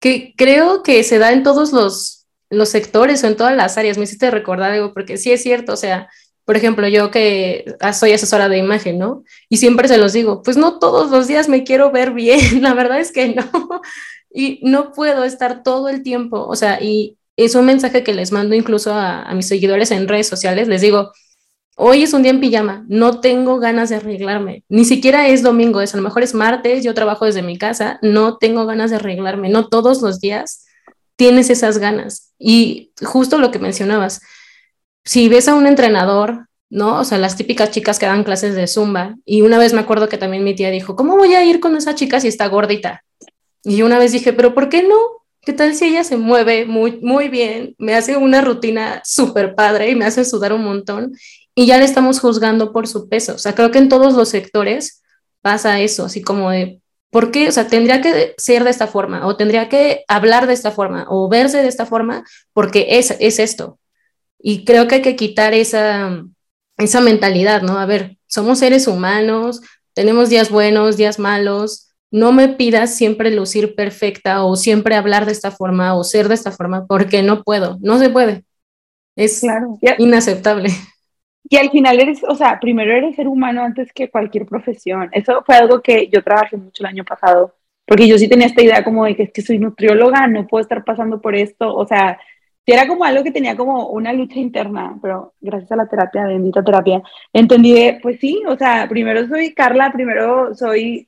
que 0.00 0.34
creo 0.36 0.82
que 0.82 1.02
se 1.02 1.18
da 1.18 1.32
en 1.32 1.42
todos 1.42 1.72
los, 1.72 2.26
los 2.50 2.68
sectores 2.68 3.24
o 3.24 3.26
en 3.26 3.36
todas 3.36 3.56
las 3.56 3.76
áreas. 3.78 3.98
Me 3.98 4.04
hiciste 4.04 4.30
recordar 4.30 4.72
algo, 4.72 4.94
porque 4.94 5.16
sí 5.16 5.32
es 5.32 5.42
cierto, 5.42 5.72
o 5.72 5.76
sea, 5.76 6.08
por 6.44 6.56
ejemplo, 6.56 6.88
yo 6.88 7.10
que 7.10 7.76
soy 7.92 8.12
asesora 8.12 8.48
de 8.48 8.56
imagen, 8.56 8.98
¿no? 8.98 9.22
Y 9.50 9.58
siempre 9.58 9.86
se 9.86 9.98
los 9.98 10.14
digo, 10.14 10.42
pues 10.42 10.56
no 10.56 10.78
todos 10.78 11.10
los 11.10 11.26
días 11.26 11.46
me 11.46 11.62
quiero 11.62 11.90
ver 11.90 12.12
bien, 12.12 12.40
la 12.62 12.72
verdad 12.74 13.00
es 13.00 13.12
que 13.12 13.34
no. 13.34 13.50
Y 14.38 14.60
no 14.62 14.92
puedo 14.92 15.24
estar 15.24 15.64
todo 15.64 15.88
el 15.88 16.04
tiempo, 16.04 16.46
o 16.46 16.54
sea, 16.54 16.80
y 16.80 17.18
es 17.36 17.56
un 17.56 17.66
mensaje 17.66 18.04
que 18.04 18.14
les 18.14 18.30
mando 18.30 18.54
incluso 18.54 18.94
a, 18.94 19.34
mis 19.34 19.48
seguidores 19.48 19.90
en 19.90 20.06
redes 20.06 20.28
sociales, 20.28 20.68
les 20.68 20.80
digo, 20.80 21.12
Hoy 21.80 22.04
es 22.04 22.12
un 22.12 22.22
día 22.22 22.30
en 22.30 22.40
pijama, 22.40 22.84
no 22.88 23.20
tengo 23.20 23.58
ganas 23.58 23.88
de 23.88 23.96
arreglarme, 23.96 24.64
ni 24.68 24.84
siquiera 24.84 25.26
es 25.26 25.42
domingo, 25.42 25.80
es 25.80 25.94
a 25.94 25.96
lo 25.96 26.04
mejor 26.04 26.22
es 26.22 26.34
martes, 26.34 26.84
yo 26.84 26.94
trabajo 26.94 27.24
desde 27.24 27.42
mi 27.42 27.58
casa, 27.58 27.98
no 28.02 28.36
tengo 28.36 28.64
ganas 28.66 28.90
de 28.90 28.96
arreglarme, 28.96 29.48
no 29.48 29.68
todos 29.68 30.02
los 30.02 30.20
días 30.20 30.66
tienes 31.16 31.50
esas 31.50 31.78
ganas. 31.78 32.32
Y 32.38 32.92
justo 33.04 33.38
lo 33.38 33.50
que 33.52 33.60
mencionabas, 33.60 34.20
si 35.04 35.28
ves 35.28 35.48
a 35.48 35.54
un 35.54 35.66
entrenador, 35.68 36.48
¿no? 36.68 37.00
O 37.00 37.04
sea, 37.04 37.18
las 37.18 37.36
típicas 37.36 37.70
chicas 37.70 37.98
que 37.98 38.06
dan 38.06 38.24
clases 38.24 38.54
de 38.54 38.66
zumba, 38.66 39.16
y 39.24 39.42
una 39.42 39.58
vez 39.58 39.72
me 39.72 39.80
acuerdo 39.80 40.08
que 40.08 40.18
también 40.18 40.42
mi 40.44 40.54
tía 40.54 40.70
dijo, 40.70 40.96
¿cómo 40.96 41.16
voy 41.16 41.34
a 41.34 41.44
ir 41.44 41.60
con 41.60 41.76
esa 41.76 41.94
chica 41.94 42.20
si 42.20 42.28
está 42.28 42.48
gordita? 42.48 43.04
Y 43.64 43.82
una 43.82 43.98
vez 43.98 44.12
dije, 44.12 44.32
pero 44.32 44.54
¿por 44.54 44.68
qué 44.68 44.82
no? 44.82 44.96
¿Qué 45.42 45.52
tal 45.52 45.74
si 45.74 45.86
ella 45.86 46.04
se 46.04 46.16
mueve 46.16 46.66
muy, 46.66 46.98
muy 47.00 47.28
bien, 47.28 47.74
me 47.78 47.94
hace 47.94 48.16
una 48.16 48.40
rutina 48.40 49.00
súper 49.04 49.54
padre 49.54 49.90
y 49.90 49.94
me 49.94 50.04
hace 50.04 50.24
sudar 50.24 50.52
un 50.52 50.64
montón 50.64 51.12
y 51.54 51.66
ya 51.66 51.76
le 51.76 51.84
estamos 51.84 52.20
juzgando 52.20 52.72
por 52.72 52.86
su 52.86 53.08
peso. 53.08 53.34
O 53.34 53.38
sea, 53.38 53.56
creo 53.56 53.72
que 53.72 53.78
en 53.78 53.88
todos 53.88 54.14
los 54.14 54.28
sectores 54.28 55.02
pasa 55.42 55.80
eso, 55.80 56.04
así 56.04 56.22
como 56.22 56.50
de, 56.50 56.80
¿por 57.10 57.32
qué? 57.32 57.48
O 57.48 57.52
sea, 57.52 57.66
tendría 57.66 58.00
que 58.00 58.34
ser 58.38 58.62
de 58.62 58.70
esta 58.70 58.86
forma, 58.86 59.26
o 59.26 59.36
tendría 59.36 59.68
que 59.68 60.04
hablar 60.06 60.46
de 60.46 60.52
esta 60.52 60.70
forma, 60.70 61.06
o 61.08 61.28
verse 61.28 61.60
de 61.60 61.66
esta 61.66 61.84
forma, 61.84 62.24
porque 62.52 62.86
es, 62.90 63.16
es 63.18 63.40
esto. 63.40 63.80
Y 64.38 64.64
creo 64.64 64.86
que 64.86 64.96
hay 64.96 65.02
que 65.02 65.16
quitar 65.16 65.52
esa, 65.52 66.22
esa 66.76 67.00
mentalidad, 67.00 67.62
¿no? 67.62 67.78
A 67.78 67.86
ver, 67.86 68.18
somos 68.28 68.60
seres 68.60 68.86
humanos, 68.86 69.60
tenemos 69.94 70.28
días 70.28 70.50
buenos, 70.50 70.96
días 70.96 71.18
malos, 71.18 71.87
no 72.10 72.32
me 72.32 72.48
pidas 72.48 72.94
siempre 72.94 73.30
lucir 73.30 73.74
perfecta 73.74 74.44
o 74.44 74.56
siempre 74.56 74.94
hablar 74.94 75.26
de 75.26 75.32
esta 75.32 75.50
forma 75.50 75.94
o 75.94 76.04
ser 76.04 76.28
de 76.28 76.34
esta 76.34 76.52
forma, 76.52 76.86
porque 76.86 77.22
no 77.22 77.42
puedo, 77.42 77.78
no 77.80 77.98
se 77.98 78.10
puede. 78.10 78.44
Es 79.16 79.44
inaceptable. 79.98 80.70
Y 81.50 81.56
al 81.56 81.70
final 81.70 81.98
eres, 81.98 82.22
o 82.28 82.34
sea, 82.34 82.60
primero 82.60 82.92
eres 82.92 83.16
ser 83.16 83.26
humano 83.26 83.62
antes 83.62 83.92
que 83.92 84.10
cualquier 84.10 84.46
profesión. 84.46 85.08
Eso 85.12 85.42
fue 85.44 85.56
algo 85.56 85.80
que 85.80 86.08
yo 86.08 86.22
trabajé 86.22 86.56
mucho 86.56 86.82
el 86.82 86.90
año 86.90 87.04
pasado, 87.04 87.54
porque 87.86 88.06
yo 88.06 88.18
sí 88.18 88.28
tenía 88.28 88.46
esta 88.46 88.62
idea 88.62 88.84
como 88.84 89.04
de 89.06 89.16
que 89.16 89.22
es 89.24 89.32
que 89.32 89.42
soy 89.42 89.58
nutrióloga, 89.58 90.26
no 90.26 90.46
puedo 90.46 90.62
estar 90.62 90.84
pasando 90.84 91.20
por 91.20 91.34
esto, 91.34 91.74
o 91.74 91.86
sea, 91.86 92.18
era 92.66 92.86
como 92.86 93.04
algo 93.04 93.24
que 93.24 93.30
tenía 93.30 93.56
como 93.56 93.88
una 93.88 94.12
lucha 94.12 94.38
interna, 94.38 94.98
pero 95.00 95.32
gracias 95.40 95.72
a 95.72 95.76
la 95.76 95.88
terapia, 95.88 96.26
bendita 96.26 96.62
terapia, 96.62 97.02
entendí 97.32 97.72
de, 97.72 97.98
pues 98.02 98.20
sí, 98.20 98.42
o 98.46 98.56
sea, 98.58 98.86
primero 98.88 99.26
soy 99.26 99.54
Carla, 99.54 99.90
primero 99.90 100.54
soy 100.54 101.07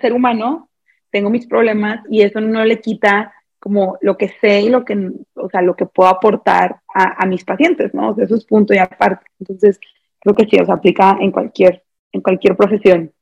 ser 0.00 0.12
humano, 0.12 0.68
tengo 1.10 1.30
mis 1.30 1.46
problemas 1.46 2.00
y 2.10 2.22
eso 2.22 2.40
no 2.40 2.64
le 2.64 2.80
quita 2.80 3.32
como 3.58 3.98
lo 4.00 4.16
que 4.16 4.32
sé 4.40 4.62
y 4.62 4.68
lo 4.68 4.84
que, 4.84 5.10
o 5.34 5.48
sea, 5.50 5.62
lo 5.62 5.74
que 5.74 5.86
puedo 5.86 6.08
aportar 6.08 6.80
a, 6.94 7.26
mis 7.26 7.44
pacientes, 7.44 7.92
¿no? 7.92 8.10
O 8.10 8.14
sea, 8.14 8.24
eso 8.24 8.36
es 8.36 8.44
punto 8.44 8.72
y 8.74 8.78
aparte. 8.78 9.26
Entonces, 9.40 9.80
creo 10.20 10.34
que 10.34 10.46
sí, 10.46 10.56
o 10.60 10.72
aplica 10.72 11.18
en 11.20 11.32
cualquier, 11.32 11.84
en 12.12 12.20
cualquier 12.20 12.56
profesión. 12.56 13.12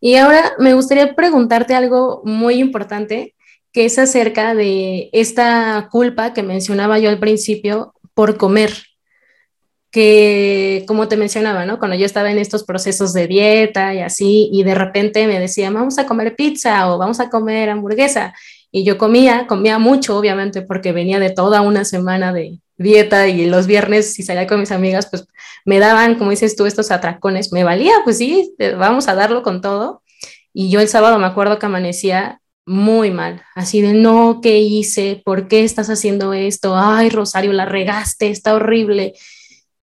Y 0.00 0.16
ahora 0.16 0.52
me 0.58 0.74
gustaría 0.74 1.14
preguntarte 1.14 1.74
algo 1.74 2.22
muy 2.24 2.54
importante, 2.54 3.34
que 3.72 3.84
es 3.84 3.98
acerca 3.98 4.54
de 4.54 5.10
esta 5.12 5.88
culpa 5.90 6.32
que 6.32 6.42
mencionaba 6.42 6.98
yo 6.98 7.08
al 7.10 7.18
principio 7.18 7.94
por 8.14 8.36
comer, 8.36 8.70
que 9.90 10.84
como 10.86 11.08
te 11.08 11.16
mencionaba, 11.16 11.66
¿no? 11.66 11.78
Cuando 11.78 11.96
yo 11.96 12.06
estaba 12.06 12.30
en 12.30 12.38
estos 12.38 12.64
procesos 12.64 13.12
de 13.12 13.26
dieta 13.26 13.94
y 13.94 14.00
así, 14.00 14.48
y 14.52 14.62
de 14.62 14.74
repente 14.74 15.26
me 15.26 15.40
decían, 15.40 15.74
vamos 15.74 15.98
a 15.98 16.06
comer 16.06 16.36
pizza 16.36 16.92
o 16.92 16.98
vamos 16.98 17.20
a 17.20 17.30
comer 17.30 17.70
hamburguesa, 17.70 18.34
y 18.72 18.84
yo 18.84 18.98
comía, 18.98 19.46
comía 19.48 19.78
mucho, 19.78 20.16
obviamente, 20.16 20.62
porque 20.62 20.92
venía 20.92 21.18
de 21.18 21.30
toda 21.30 21.60
una 21.60 21.84
semana 21.84 22.32
de 22.32 22.60
dieta 22.76 23.28
y 23.28 23.46
los 23.46 23.66
viernes, 23.66 24.12
si 24.14 24.22
salía 24.22 24.46
con 24.46 24.60
mis 24.60 24.70
amigas, 24.70 25.08
pues 25.10 25.26
me 25.64 25.78
daban, 25.78 26.14
como 26.16 26.30
dices 26.30 26.56
tú, 26.56 26.66
estos 26.66 26.90
atracones. 26.90 27.52
Me 27.52 27.64
valía, 27.64 27.92
pues 28.04 28.18
sí, 28.18 28.54
vamos 28.78 29.08
a 29.08 29.14
darlo 29.14 29.42
con 29.42 29.60
todo. 29.60 30.02
Y 30.52 30.70
yo 30.70 30.80
el 30.80 30.88
sábado 30.88 31.18
me 31.18 31.26
acuerdo 31.26 31.58
que 31.58 31.66
amanecía 31.66 32.40
muy 32.66 33.10
mal, 33.10 33.42
así 33.56 33.80
de 33.80 33.94
no, 33.94 34.40
¿qué 34.40 34.58
hice? 34.58 35.20
¿Por 35.24 35.48
qué 35.48 35.64
estás 35.64 35.90
haciendo 35.90 36.32
esto? 36.32 36.76
Ay, 36.76 37.08
Rosario, 37.08 37.52
la 37.52 37.64
regaste, 37.64 38.30
está 38.30 38.54
horrible. 38.54 39.14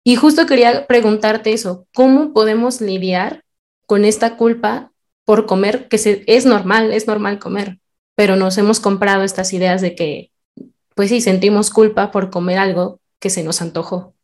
Y 0.08 0.14
justo 0.14 0.46
quería 0.46 0.86
preguntarte 0.86 1.52
eso, 1.52 1.88
¿cómo 1.92 2.32
podemos 2.32 2.80
lidiar 2.80 3.42
con 3.86 4.04
esta 4.04 4.36
culpa 4.36 4.92
por 5.24 5.46
comer, 5.46 5.88
que 5.88 6.22
es 6.28 6.46
normal, 6.46 6.92
es 6.92 7.08
normal 7.08 7.40
comer, 7.40 7.80
pero 8.14 8.36
nos 8.36 8.56
hemos 8.56 8.78
comprado 8.78 9.24
estas 9.24 9.52
ideas 9.52 9.82
de 9.82 9.96
que, 9.96 10.30
pues 10.94 11.08
sí, 11.08 11.20
sentimos 11.20 11.70
culpa 11.70 12.12
por 12.12 12.30
comer 12.30 12.58
algo 12.58 13.00
que 13.18 13.30
se 13.30 13.42
nos 13.42 13.60
antojó. 13.60 14.14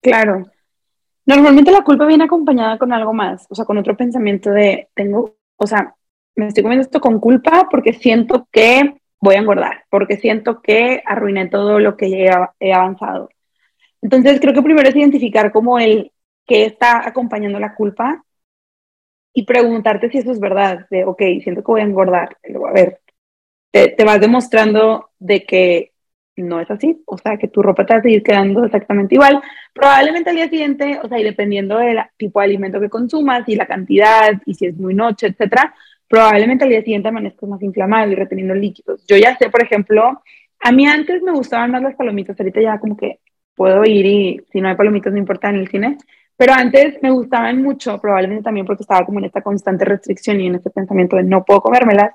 Claro. 0.00 0.46
Normalmente 1.26 1.70
la 1.70 1.84
culpa 1.84 2.06
viene 2.06 2.24
acompañada 2.24 2.78
con 2.78 2.90
algo 2.94 3.12
más, 3.12 3.46
o 3.50 3.54
sea, 3.54 3.66
con 3.66 3.76
otro 3.76 3.98
pensamiento 3.98 4.50
de, 4.50 4.88
tengo, 4.94 5.36
o 5.58 5.66
sea, 5.66 5.94
me 6.36 6.46
estoy 6.46 6.62
comiendo 6.62 6.84
esto 6.84 7.02
con 7.02 7.20
culpa 7.20 7.68
porque 7.70 7.92
siento 7.92 8.48
que 8.50 8.98
voy 9.20 9.34
a 9.34 9.40
engordar, 9.40 9.84
porque 9.90 10.16
siento 10.16 10.62
que 10.62 11.02
arruiné 11.04 11.48
todo 11.48 11.80
lo 11.80 11.98
que 11.98 12.30
he 12.60 12.72
avanzado. 12.72 13.28
Entonces, 14.02 14.40
creo 14.40 14.54
que 14.54 14.62
primero 14.62 14.88
es 14.88 14.96
identificar 14.96 15.52
como 15.52 15.78
el 15.78 16.12
que 16.46 16.64
está 16.64 17.06
acompañando 17.06 17.58
la 17.58 17.74
culpa 17.74 18.24
y 19.32 19.44
preguntarte 19.44 20.10
si 20.10 20.18
eso 20.18 20.32
es 20.32 20.40
verdad, 20.40 20.86
de, 20.90 21.04
ok, 21.04 21.22
siento 21.42 21.62
que 21.62 21.72
voy 21.72 21.80
a 21.80 21.84
engordar, 21.84 22.36
a 22.42 22.72
ver, 22.72 23.00
te, 23.70 23.88
te, 23.90 24.04
vas 24.04 24.20
demostrando 24.20 25.10
de 25.18 25.44
que 25.44 25.92
no 26.36 26.60
es 26.60 26.70
así, 26.70 27.02
o 27.06 27.18
sea, 27.18 27.36
que 27.36 27.48
tu 27.48 27.62
ropa 27.62 27.84
te 27.84 27.94
va 27.94 28.00
a 28.00 28.02
seguir 28.02 28.22
quedando 28.22 28.64
exactamente 28.64 29.14
igual. 29.14 29.42
Probablemente 29.74 30.30
al 30.30 30.36
día 30.36 30.48
siguiente, 30.48 30.98
o 31.02 31.08
sea, 31.08 31.18
y 31.18 31.24
dependiendo 31.24 31.78
del 31.78 31.98
tipo 32.16 32.40
de 32.40 32.46
alimento 32.46 32.80
que 32.80 32.88
consumas 32.88 33.48
y 33.48 33.56
la 33.56 33.66
cantidad 33.66 34.32
y 34.46 34.54
si 34.54 34.66
es 34.66 34.76
muy 34.76 34.94
noche, 34.94 35.28
etcétera, 35.28 35.74
probablemente 36.08 36.64
al 36.64 36.70
día 36.70 36.82
siguiente 36.82 37.08
amanezcas 37.08 37.48
más 37.48 37.62
inflamado 37.62 38.10
y 38.10 38.14
reteniendo 38.14 38.54
líquidos. 38.54 39.04
Yo 39.06 39.16
ya 39.16 39.36
sé, 39.36 39.50
por 39.50 39.62
ejemplo, 39.62 40.22
a 40.60 40.72
mí 40.72 40.86
antes 40.86 41.22
me 41.22 41.32
gustaban 41.32 41.70
más 41.70 41.82
las 41.82 41.94
palomitas, 41.96 42.38
ahorita 42.38 42.60
ya 42.60 42.78
como 42.78 42.96
que 42.96 43.20
puedo 43.58 43.84
ir 43.84 44.06
y 44.06 44.40
si 44.50 44.60
no 44.62 44.68
hay 44.68 44.76
palomitas 44.76 45.12
no 45.12 45.18
importa 45.18 45.50
en 45.50 45.56
el 45.56 45.68
cine, 45.68 45.98
pero 46.36 46.54
antes 46.54 47.02
me 47.02 47.10
gustaban 47.10 47.62
mucho, 47.62 48.00
probablemente 48.00 48.44
también 48.44 48.64
porque 48.64 48.84
estaba 48.84 49.04
como 49.04 49.18
en 49.18 49.26
esta 49.26 49.42
constante 49.42 49.84
restricción 49.84 50.40
y 50.40 50.46
en 50.46 50.54
este 50.54 50.70
pensamiento 50.70 51.16
de 51.16 51.24
no 51.24 51.44
puedo 51.44 51.60
comérmelas. 51.60 52.12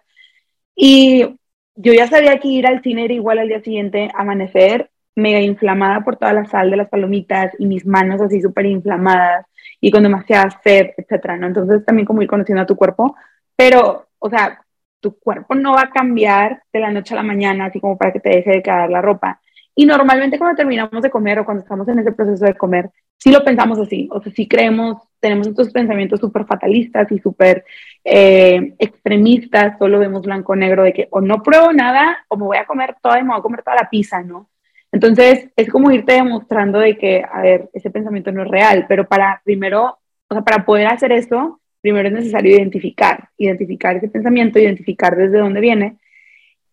Y 0.76 1.38
yo 1.76 1.94
ya 1.94 2.08
sabía 2.08 2.40
que 2.40 2.48
ir 2.48 2.66
al 2.68 2.82
cine 2.82 3.06
era 3.06 3.14
igual 3.14 3.40
al 3.40 3.50
día 3.50 3.62
siguiente, 3.62 4.10
amanecer 4.16 4.90
mega 5.16 5.40
inflamada 5.42 6.04
por 6.04 6.16
toda 6.16 6.34
la 6.34 6.46
sal 6.46 6.72
de 6.72 6.78
las 6.78 6.90
palomitas 6.90 7.54
y 7.60 7.66
mis 7.66 7.86
manos 7.86 8.22
así 8.22 8.42
súper 8.42 8.66
inflamadas 8.66 9.46
y 9.82 9.92
con 9.92 10.04
demasiada 10.04 10.50
sed, 10.64 10.92
etcétera, 10.98 11.38
¿no? 11.38 11.48
Entonces 11.48 11.86
también 11.86 12.06
como 12.06 12.22
ir 12.22 12.30
conociendo 12.30 12.64
a 12.64 12.66
tu 12.66 12.76
cuerpo, 12.78 13.16
pero, 13.56 14.08
o 14.20 14.30
sea, 14.30 14.64
tu 15.02 15.20
cuerpo 15.20 15.54
no 15.56 15.74
va 15.74 15.82
a 15.84 15.92
cambiar 15.92 16.64
de 16.72 16.80
la 16.80 16.92
noche 16.92 17.14
a 17.14 17.18
la 17.18 17.24
mañana, 17.24 17.66
así 17.66 17.80
como 17.80 17.98
para 17.98 18.14
que 18.14 18.22
te 18.22 18.30
deje 18.30 18.52
de 18.52 18.64
quedar 18.64 18.90
la 18.90 19.02
ropa. 19.02 19.42
Y 19.76 19.86
normalmente 19.86 20.38
cuando 20.38 20.56
terminamos 20.56 21.02
de 21.02 21.10
comer 21.10 21.40
o 21.40 21.46
cuando 21.46 21.64
estamos 21.64 21.88
en 21.88 22.00
ese 22.00 22.12
proceso 22.12 22.46
de 22.46 22.56
comer, 22.56 22.92
sí 23.18 23.32
lo 23.32 23.44
pensamos 23.44 23.80
así, 23.80 24.08
o 24.12 24.22
sea, 24.22 24.32
sí 24.34 24.48
creemos, 24.48 25.02
tenemos 25.20 25.48
estos 25.48 25.72
pensamientos 25.72 26.20
súper 26.20 26.46
fatalistas 26.46 27.12
y 27.12 27.20
súper 27.20 27.66
eh, 28.04 28.76
extremistas, 28.78 29.78
solo 29.80 29.98
vemos 30.00 30.24
blanco-negro 30.24 30.84
de 30.84 30.94
que 30.94 31.08
o 31.10 31.22
no 31.22 31.42
pruebo 31.42 31.72
nada 31.74 32.18
o 32.28 32.38
me 32.38 32.46
voy 32.46 32.58
a 32.58 32.66
comer 32.66 32.96
toda 33.02 33.20
y 33.20 33.24
me 33.24 33.30
voy 33.30 33.40
a 33.40 33.44
comer 33.44 33.64
toda 33.64 33.78
la 33.78 33.90
pizza, 33.90 34.22
¿no? 34.22 34.50
Entonces, 34.92 35.50
es 35.56 35.70
como 35.70 35.92
irte 35.92 36.14
demostrando 36.14 36.78
de 36.80 36.98
que, 36.98 37.24
a 37.24 37.42
ver, 37.42 37.70
ese 37.74 37.90
pensamiento 37.90 38.32
no 38.32 38.44
es 38.44 38.48
real, 38.48 38.86
pero 38.88 39.08
para 39.08 39.42
primero, 39.44 39.98
o 40.28 40.36
sea, 40.36 40.44
para 40.44 40.66
poder 40.66 40.86
hacer 40.86 41.12
eso, 41.12 41.62
primero 41.82 42.10
es 42.10 42.14
necesario 42.14 42.56
identificar, 42.56 43.30
identificar 43.38 43.96
ese 43.96 44.08
pensamiento, 44.08 44.60
identificar 44.60 45.16
desde 45.16 45.40
dónde 45.40 45.62
viene. 45.62 45.98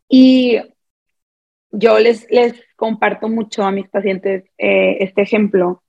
Y 0.09 0.59
yo 1.70 1.98
les, 1.98 2.30
les 2.30 2.54
comparto 2.76 3.28
mucho 3.28 3.62
a 3.62 3.72
mis 3.72 3.88
pacientes 3.88 4.44
eh, 4.58 4.98
este 5.00 5.22
ejemplo 5.22 5.82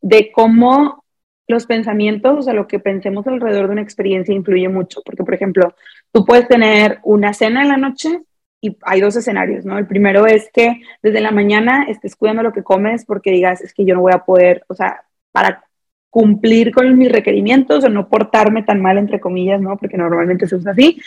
de 0.00 0.30
cómo 0.32 1.04
los 1.46 1.66
pensamientos, 1.66 2.38
o 2.38 2.42
sea, 2.42 2.52
lo 2.52 2.68
que 2.68 2.78
pensemos 2.78 3.26
alrededor 3.26 3.66
de 3.66 3.72
una 3.72 3.82
experiencia 3.82 4.34
influye 4.34 4.68
mucho, 4.68 5.00
porque, 5.04 5.24
por 5.24 5.34
ejemplo, 5.34 5.74
tú 6.12 6.24
puedes 6.24 6.46
tener 6.46 6.98
una 7.02 7.32
cena 7.32 7.62
en 7.62 7.68
la 7.68 7.78
noche 7.78 8.20
y 8.60 8.76
hay 8.82 9.00
dos 9.00 9.16
escenarios, 9.16 9.64
¿no? 9.64 9.78
El 9.78 9.86
primero 9.86 10.26
es 10.26 10.50
que 10.52 10.82
desde 11.02 11.20
la 11.20 11.30
mañana 11.30 11.84
estés 11.88 12.16
cuidando 12.16 12.42
lo 12.42 12.52
que 12.52 12.62
comes 12.62 13.04
porque 13.06 13.30
digas, 13.30 13.62
es 13.62 13.72
que 13.72 13.86
yo 13.86 13.94
no 13.94 14.02
voy 14.02 14.12
a 14.12 14.24
poder, 14.24 14.64
o 14.68 14.74
sea, 14.74 15.04
para 15.32 15.64
cumplir 16.10 16.72
con 16.72 16.98
mis 16.98 17.10
requerimientos 17.10 17.84
o 17.84 17.88
no 17.88 18.08
portarme 18.08 18.62
tan 18.62 18.80
mal, 18.82 18.98
entre 18.98 19.20
comillas, 19.20 19.60
¿no? 19.60 19.76
Porque 19.76 19.96
normalmente 19.96 20.46
se 20.46 20.56
usa 20.56 20.72
así, 20.72 21.00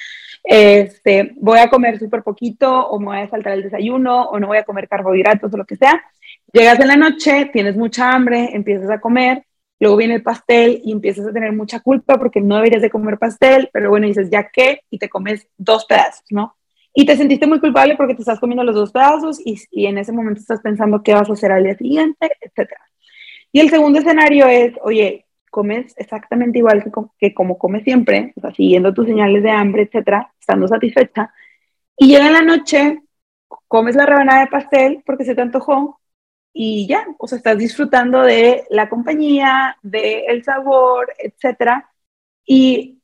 este, 0.44 1.34
voy 1.36 1.60
a 1.60 1.70
comer 1.70 2.00
súper 2.00 2.24
poquito 2.24 2.88
o 2.88 3.00
me 3.00 3.06
voy 3.08 3.18
a 3.20 3.30
saltar 3.30 3.54
el 3.54 3.64
desayuno 3.64 4.24
o 4.24 4.40
no 4.40 4.48
voy 4.48 4.58
a 4.58 4.64
comer 4.64 4.88
carbohidratos 4.88 5.54
o 5.54 5.58
lo 5.58 5.66
que 5.66 5.76
sea. 5.76 6.04
Llegas 6.52 6.80
en 6.80 6.88
la 6.88 6.98
noche, 6.98 7.50
tienes 7.54 7.76
mucha 7.76 8.12
hambre, 8.12 8.50
empiezas 8.54 8.90
a 8.90 9.00
comer, 9.00 9.46
luego 9.80 9.98
viene 9.98 10.16
el 10.16 10.24
pastel 10.24 10.82
y 10.84 10.92
empiezas 10.92 11.28
a 11.28 11.34
tener 11.34 11.54
mucha 11.54 11.80
culpa 11.80 12.18
porque 12.18 12.42
no 12.42 12.56
deberías 12.56 12.82
de 12.82 12.90
comer 12.90 13.18
pastel, 13.18 13.70
pero 13.72 13.90
bueno, 13.90 14.08
dices, 14.08 14.30
¿ya 14.30 14.50
qué? 14.52 14.82
Y 14.90 14.98
te 14.98 15.10
comes 15.10 15.48
dos 15.58 15.86
pedazos, 15.86 16.26
¿no? 16.30 16.56
Y 16.94 17.06
te 17.06 17.16
sentiste 17.16 17.48
muy 17.48 17.60
culpable 17.60 17.96
porque 17.96 18.16
te 18.16 18.22
estás 18.22 18.40
comiendo 18.40 18.64
los 18.64 18.76
dos 18.76 18.92
pedazos 18.92 19.40
y, 19.44 19.58
y 19.72 19.86
en 19.86 19.98
ese 19.98 20.12
momento 20.12 20.42
estás 20.42 20.60
pensando 20.62 21.02
qué 21.04 21.14
vas 21.14 21.30
a 21.30 21.34
hacer 21.34 21.52
al 21.52 21.64
día 21.64 21.78
siguiente, 21.78 22.32
etc. 22.42 22.70
Y 23.54 23.62
el 23.62 23.70
segundo 23.70 24.00
escenario 24.00 24.48
es, 24.48 24.74
oye, 24.84 25.26
comes 25.52 25.94
exactamente 25.98 26.60
igual 26.60 26.84
que, 27.20 27.34
como 27.34 27.60
comes 27.60 27.84
siempre, 27.84 28.34
o 28.38 28.42
sea, 28.42 28.54
siguiendo 28.54 28.94
tus 28.94 29.06
señales 29.08 29.44
de 29.44 29.52
hambre, 29.52 29.84
etcétera, 29.84 30.34
estando 30.40 30.68
satisfecha, 30.68 31.34
y 31.98 32.08
llega 32.08 32.32
la 32.32 32.42
noche, 32.42 33.04
comes 33.68 33.96
la 33.96 34.06
rebanada 34.08 34.42
de 34.42 34.48
pastel 34.48 35.04
porque 35.06 35.26
se 35.26 35.36
te 35.36 35.42
antojó 35.42 36.00
y 36.54 36.88
ya, 36.88 37.06
o 37.20 37.28
sea, 37.28 37.38
estás 37.38 37.58
disfrutando 37.58 38.22
de 38.24 38.66
la 38.70 38.90
compañía, 38.90 39.78
del 39.84 40.24
el 40.28 40.44
sabor, 40.44 41.14
etcétera, 41.20 41.90
y 42.46 43.00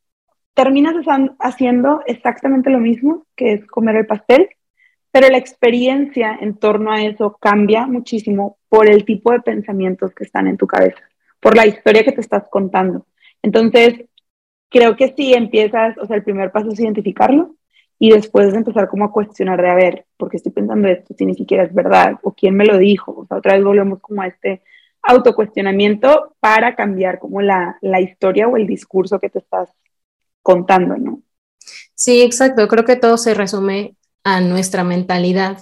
terminas 0.54 0.96
haciendo 1.40 2.02
exactamente 2.08 2.70
lo 2.72 2.80
mismo, 2.80 3.28
que 3.36 3.54
es 3.54 3.68
comer 3.68 3.98
el 3.98 4.08
pastel, 4.08 4.50
pero 5.12 5.30
la 5.30 5.38
experiencia 5.38 6.38
en 6.42 6.58
torno 6.58 6.92
a 6.92 7.02
eso 7.04 7.38
cambia 7.40 7.88
muchísimo 7.88 8.58
por 8.70 8.90
el 8.90 9.06
tipo 9.06 9.32
de 9.32 9.42
pensamientos 9.42 10.14
que 10.16 10.24
están 10.24 10.48
en 10.48 10.58
tu 10.58 10.68
cabeza 10.68 11.02
por 11.40 11.56
la 11.56 11.66
historia 11.66 12.04
que 12.04 12.12
te 12.12 12.22
estás 12.22 12.44
contando. 12.50 13.06
Entonces, 13.42 14.06
creo 14.70 14.96
que 14.96 15.14
si 15.16 15.34
empiezas, 15.34 15.98
o 15.98 16.06
sea, 16.06 16.16
el 16.16 16.24
primer 16.24 16.52
paso 16.52 16.72
es 16.72 16.80
identificarlo 16.80 17.56
y 18.00 18.12
después 18.12 18.54
empezar 18.54 18.88
como 18.90 19.06
a 19.06 19.12
cuestionar 19.12 19.62
de, 19.62 19.70
a 19.70 19.76
ver, 19.76 20.06
¿por 20.18 20.30
qué 20.30 20.38
estoy 20.38 20.52
pensando 20.52 20.88
esto 20.88 21.14
si 21.18 21.26
ni 21.26 21.36
siquiera 21.36 21.64
es 21.64 21.74
verdad? 21.74 22.16
¿O 22.22 22.34
quién 22.34 22.56
me 22.56 22.66
lo 22.66 22.78
dijo? 22.78 23.12
O 23.12 23.26
sea, 23.26 23.38
otra 23.38 23.56
vez 23.56 23.64
volvemos 23.64 24.00
como 24.02 24.22
a 24.22 24.28
este 24.28 24.62
autocuestionamiento 25.02 26.36
para 26.40 26.76
cambiar 26.76 27.20
como 27.20 27.42
la, 27.42 27.78
la 27.82 28.02
historia 28.02 28.48
o 28.48 28.58
el 28.58 28.68
discurso 28.68 29.20
que 29.20 29.30
te 29.30 29.40
estás 29.40 29.70
contando, 30.42 30.98
¿no? 30.98 31.22
Sí, 31.96 32.22
exacto. 32.22 32.68
Creo 32.68 32.86
que 32.86 32.96
todo 32.96 33.18
se 33.18 33.34
resume 33.34 33.96
a 34.24 34.42
nuestra 34.42 34.84
mentalidad. 34.84 35.58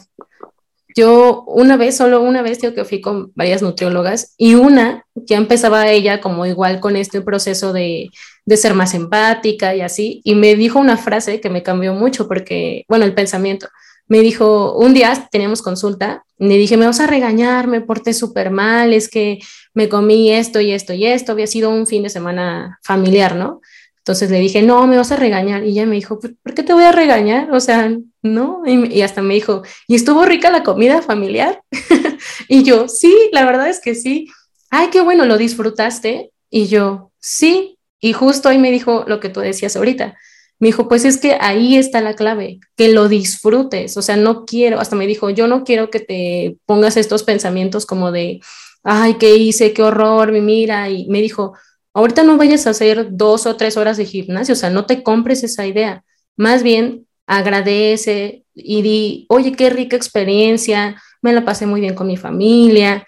Yo 0.95 1.43
una 1.47 1.75
vez, 1.75 1.97
solo 1.97 2.21
una 2.21 2.41
vez, 2.41 2.61
digo 2.61 2.73
que 2.73 2.85
fui 2.85 3.01
con 3.01 3.33
varias 3.35 3.61
nutriólogas 3.61 4.33
y 4.37 4.55
una 4.55 5.05
ya 5.13 5.35
empezaba 5.37 5.89
ella 5.89 6.21
como 6.21 6.45
igual 6.45 6.79
con 6.79 6.95
este 6.95 7.21
proceso 7.21 7.73
de, 7.73 8.09
de 8.45 8.57
ser 8.57 8.75
más 8.75 8.93
empática 8.93 9.75
y 9.75 9.81
así, 9.81 10.21
y 10.23 10.35
me 10.35 10.55
dijo 10.55 10.79
una 10.79 10.97
frase 10.97 11.41
que 11.41 11.49
me 11.49 11.63
cambió 11.63 11.93
mucho 11.93 12.27
porque, 12.27 12.85
bueno, 12.87 13.05
el 13.05 13.13
pensamiento. 13.13 13.67
Me 14.07 14.19
dijo, 14.19 14.77
un 14.77 14.93
día 14.93 15.27
teníamos 15.31 15.63
consulta, 15.63 16.23
le 16.37 16.57
dije, 16.57 16.77
me 16.77 16.85
vas 16.85 16.99
a 16.99 17.07
regañar, 17.07 17.67
me 17.67 17.81
porté 17.81 18.13
súper 18.13 18.51
mal, 18.51 18.93
es 18.93 19.09
que 19.09 19.39
me 19.73 19.89
comí 19.89 20.31
esto 20.31 20.61
y 20.61 20.71
esto 20.71 20.93
y 20.93 21.05
esto, 21.05 21.31
había 21.31 21.47
sido 21.47 21.71
un 21.71 21.87
fin 21.87 22.03
de 22.03 22.09
semana 22.09 22.79
familiar, 22.83 23.35
¿no? 23.35 23.61
Entonces 24.05 24.29
le 24.29 24.39
dije, 24.39 24.61
no, 24.61 24.85
me 24.85 24.97
vas 24.97 25.11
a 25.11 25.15
regañar. 25.15 25.63
Y 25.63 25.69
ella 25.69 25.87
me 25.87 25.95
dijo, 25.95 26.19
¿por 26.19 26.53
qué 26.53 26.61
te 26.61 26.73
voy 26.73 26.83
a 26.83 26.91
regañar? 26.91 27.51
O 27.51 27.59
sea, 27.59 27.91
no. 28.21 28.61
Y, 28.63 29.01
hasta 29.01 29.23
me 29.23 29.33
dijo, 29.33 29.63
¿y 29.87 29.95
estuvo 29.95 30.23
rica 30.25 30.51
la 30.51 30.61
comida 30.61 31.01
familiar? 31.01 31.63
y 32.47 32.61
yo, 32.61 32.87
sí, 32.87 33.11
la 33.31 33.43
verdad 33.45 33.67
es 33.67 33.79
que 33.79 33.95
sí. 33.95 34.27
Ay, 34.69 34.89
qué 34.91 35.01
bueno, 35.01 35.25
¿lo 35.25 35.39
disfrutaste? 35.39 36.29
Y 36.51 36.67
yo, 36.67 37.13
sí. 37.19 37.79
Y 37.99 38.13
justo 38.13 38.47
ahí 38.47 38.59
me 38.59 38.69
dijo 38.69 39.05
lo 39.07 39.19
que 39.19 39.29
tú 39.29 39.39
decías 39.39 39.75
ahorita. 39.75 40.15
Me 40.59 40.67
dijo, 40.67 40.87
pues 40.87 41.03
es 41.03 41.17
que 41.17 41.39
ahí 41.41 41.75
está 41.75 41.99
la 41.99 42.13
clave, 42.13 42.59
que 42.77 42.89
lo 42.89 43.09
disfrutes. 43.09 43.97
O 43.97 44.03
sea, 44.03 44.17
no 44.17 44.45
quiero, 44.45 44.79
hasta 44.79 44.95
me 44.95 45.07
dijo, 45.07 45.31
yo 45.31 45.47
no 45.47 45.63
quiero 45.63 45.89
que 45.89 45.99
te 45.99 46.57
pongas 46.67 46.95
estos 46.95 47.23
pensamientos 47.23 47.87
como 47.87 48.11
de, 48.11 48.39
ay, 48.83 49.15
¿qué 49.15 49.35
hice? 49.35 49.73
¿Qué 49.73 49.81
horror? 49.81 50.31
Mira. 50.31 50.91
Y 50.91 51.07
me 51.07 51.23
dijo, 51.23 51.55
ahorita 51.95 52.23
no 52.23 52.37
vayas 52.37 52.67
a 52.67 52.71
hacer 52.71 53.07
dos 53.11 53.47
o 53.47 53.55
tres 53.55 53.77
horas 53.77 53.97
de 53.97 54.05
gimnasio, 54.05 54.53
o 54.53 54.57
sea, 54.57 54.69
no 54.69 54.85
te 54.85 55.01
compres 55.01 55.43
esa 55.43 55.65
idea. 55.65 56.03
Más 56.35 56.61
bien, 56.61 57.07
agradece 57.25 58.43
y 58.53 58.81
di, 58.81 59.25
oye, 59.29 59.53
qué 59.53 59.69
rica 59.69 59.95
experiencia, 59.95 61.01
me 61.21 61.33
la 61.33 61.45
pasé 61.45 61.65
muy 61.65 61.79
bien 61.79 61.95
con 61.95 62.07
mi 62.07 62.17
familia, 62.17 63.07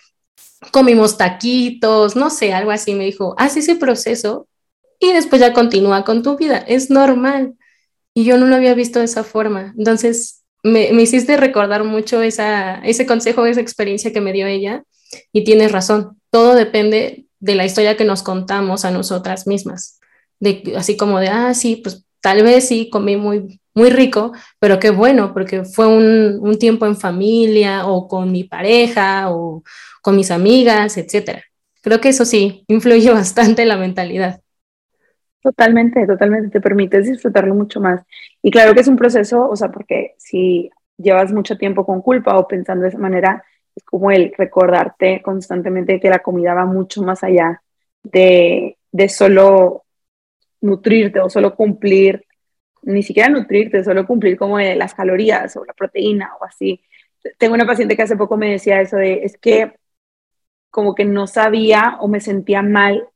comimos 0.71 1.17
taquitos, 1.17 2.15
no 2.15 2.29
sé, 2.29 2.53
algo 2.53 2.71
así. 2.71 2.95
Me 2.95 3.03
dijo, 3.03 3.35
haz 3.37 3.57
ese 3.57 3.75
proceso 3.75 4.47
y 4.99 5.11
después 5.11 5.41
ya 5.41 5.53
continúa 5.53 6.05
con 6.05 6.23
tu 6.23 6.37
vida, 6.37 6.57
es 6.57 6.89
normal. 6.89 7.55
Y 8.13 8.23
yo 8.23 8.37
no 8.37 8.47
lo 8.47 8.55
había 8.55 8.73
visto 8.73 8.99
de 8.99 9.05
esa 9.05 9.23
forma. 9.23 9.75
Entonces, 9.77 10.43
me, 10.63 10.91
me 10.93 11.03
hiciste 11.03 11.37
recordar 11.37 11.83
mucho 11.83 12.21
ese 12.21 13.05
consejo, 13.05 13.45
esa 13.45 13.61
experiencia 13.61 14.13
que 14.13 14.21
me 14.21 14.33
dio 14.33 14.47
ella. 14.47 14.83
Y 15.33 15.43
tienes 15.43 15.71
razón, 15.71 16.19
todo 16.31 16.55
depende 16.55 17.26
de 17.47 17.55
la 17.55 17.65
historia 17.65 17.95
que 17.95 18.03
nos 18.03 18.23
contamos 18.23 18.83
a 18.83 18.91
nosotras 18.91 19.47
mismas. 19.47 19.99
Así 20.75 20.97
como 20.97 21.19
de, 21.19 21.29
ah, 21.29 21.53
sí, 21.53 21.77
pues 21.77 22.05
tal 22.21 22.43
vez 22.43 22.67
sí 22.67 22.89
comí 22.89 23.15
muy, 23.15 23.61
muy 23.73 23.89
rico, 23.89 24.33
pero 24.59 24.79
qué 24.79 24.91
bueno, 24.91 25.33
porque 25.33 25.63
fue 25.63 25.87
un, 25.87 26.39
un 26.41 26.59
tiempo 26.59 26.85
en 26.85 26.97
familia 26.97 27.87
o 27.87 28.07
con 28.09 28.31
mi 28.33 28.43
pareja 28.43 29.31
o 29.31 29.63
con 30.01 30.17
mis 30.17 30.29
amigas, 30.29 30.97
etcétera. 30.97 31.41
Creo 31.81 32.01
que 32.01 32.09
eso 32.09 32.25
sí 32.25 32.65
influye 32.67 33.11
bastante 33.13 33.61
en 33.61 33.69
la 33.69 33.77
mentalidad. 33.77 34.41
Totalmente, 35.41 36.05
totalmente, 36.05 36.49
te 36.49 36.59
permites 36.59 37.07
disfrutarlo 37.07 37.55
mucho 37.55 37.79
más. 37.79 38.01
Y 38.43 38.51
claro 38.51 38.73
que 38.73 38.81
es 38.81 38.89
un 38.89 38.97
proceso, 38.97 39.47
o 39.47 39.55
sea, 39.55 39.71
porque 39.71 40.15
si 40.17 40.69
llevas 40.97 41.31
mucho 41.31 41.57
tiempo 41.57 41.85
con 41.85 42.01
culpa 42.01 42.37
o 42.37 42.45
pensando 42.45 42.83
de 42.83 42.89
esa 42.89 42.97
manera, 42.97 43.41
es 43.77 43.83
como 43.83 44.09
el 44.09 44.33
recordarte 44.35 45.21
constantemente 45.21 45.99
que 45.99 46.09
la 46.09 46.19
comida 46.19 46.55
va 46.55 46.65
mucho 46.65 47.03
más 47.03 47.23
allá 47.23 47.61
de, 48.01 48.75
de 48.91 49.09
solo 49.09 49.85
nutrirte 50.61 51.19
o 51.19 51.29
solo 51.29 51.55
cumplir, 51.55 52.25
ni 52.81 53.03
siquiera 53.03 53.29
nutrirte, 53.29 53.83
solo 53.83 54.07
cumplir 54.07 54.35
como 54.35 54.59
las 54.59 54.95
calorías 54.95 55.55
o 55.57 55.63
la 55.63 55.73
proteína 55.73 56.31
o 56.41 56.45
así. 56.45 56.81
Tengo 57.37 57.53
una 57.53 57.67
paciente 57.67 57.95
que 57.95 58.01
hace 58.01 58.15
poco 58.15 58.35
me 58.35 58.49
decía 58.49 58.81
eso 58.81 58.97
de, 58.97 59.23
es 59.23 59.37
que 59.37 59.73
como 60.71 60.95
que 60.95 61.05
no 61.05 61.27
sabía 61.27 61.97
o 62.01 62.07
me 62.07 62.19
sentía 62.19 62.63
mal 62.63 63.07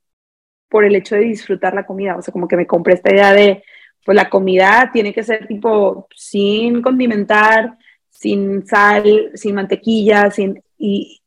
por 0.69 0.85
el 0.85 0.95
hecho 0.95 1.15
de 1.15 1.21
disfrutar 1.21 1.73
la 1.73 1.87
comida, 1.87 2.15
o 2.15 2.21
sea, 2.21 2.31
como 2.31 2.47
que 2.47 2.55
me 2.55 2.67
compré 2.67 2.93
esta 2.93 3.11
idea 3.11 3.33
de, 3.33 3.63
pues 4.05 4.15
la 4.15 4.29
comida 4.29 4.91
tiene 4.93 5.11
que 5.11 5.23
ser 5.23 5.47
tipo 5.47 6.07
sin 6.15 6.83
condimentar, 6.83 7.79
sin 8.21 8.67
sal, 8.67 9.31
sin 9.33 9.55
mantequilla, 9.55 10.29
sin, 10.29 10.61
y, 10.77 11.21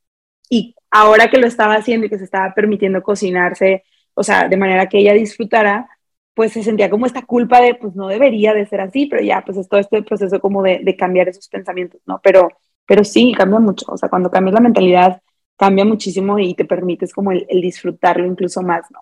y 0.49 0.75
ahora 0.89 1.29
que 1.29 1.37
lo 1.37 1.45
estaba 1.45 1.75
haciendo 1.75 2.05
y 2.05 2.09
que 2.09 2.17
se 2.17 2.23
estaba 2.23 2.53
permitiendo 2.53 3.03
cocinarse, 3.03 3.83
o 4.13 4.23
sea, 4.23 4.47
de 4.47 4.55
manera 4.55 4.87
que 4.87 4.99
ella 4.99 5.13
disfrutara, 5.13 5.89
pues 6.33 6.53
se 6.53 6.63
sentía 6.63 6.89
como 6.89 7.05
esta 7.05 7.23
culpa 7.25 7.59
de, 7.59 7.75
pues 7.75 7.95
no 7.95 8.07
debería 8.07 8.53
de 8.53 8.65
ser 8.65 8.79
así, 8.79 9.07
pero 9.07 9.21
ya, 9.21 9.43
pues 9.45 9.57
es 9.57 9.67
todo 9.67 9.81
este 9.81 10.03
proceso 10.03 10.39
como 10.39 10.63
de, 10.63 10.79
de 10.83 10.95
cambiar 10.95 11.27
esos 11.27 11.49
pensamientos, 11.49 11.99
¿no? 12.05 12.21
Pero, 12.23 12.47
pero 12.85 13.03
sí, 13.03 13.33
cambia 13.37 13.59
mucho, 13.59 13.85
o 13.89 13.97
sea, 13.97 14.07
cuando 14.07 14.31
cambias 14.31 14.53
la 14.53 14.61
mentalidad, 14.61 15.21
cambia 15.57 15.83
muchísimo 15.83 16.39
y 16.39 16.53
te 16.53 16.63
permites 16.63 17.13
como 17.13 17.33
el, 17.33 17.45
el 17.49 17.59
disfrutarlo 17.59 18.25
incluso 18.25 18.61
más, 18.61 18.89
¿no? 18.89 19.01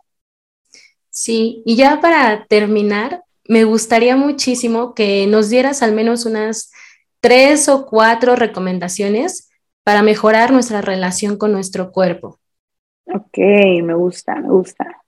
Sí, 1.12 1.62
y 1.64 1.76
ya 1.76 2.02
para 2.02 2.46
terminar, 2.48 3.24
me 3.48 3.66
gustaría 3.66 4.16
muchísimo 4.16 4.96
que 4.96 5.28
nos 5.28 5.52
dieras 5.52 5.84
al 5.84 5.94
menos 5.94 6.26
unas 6.26 6.72
tres 7.24 7.70
o 7.70 7.86
cuatro 7.86 8.36
recomendaciones 8.36 9.50
para 9.86 10.04
mejorar 10.04 10.52
nuestra 10.52 10.82
relación 10.82 11.38
con 11.38 11.54
nuestro 11.54 11.94
cuerpo. 11.94 12.38
Ok, 13.06 13.38
me 13.82 13.94
gusta, 13.94 14.36
me 14.36 14.50
gusta. 14.50 15.02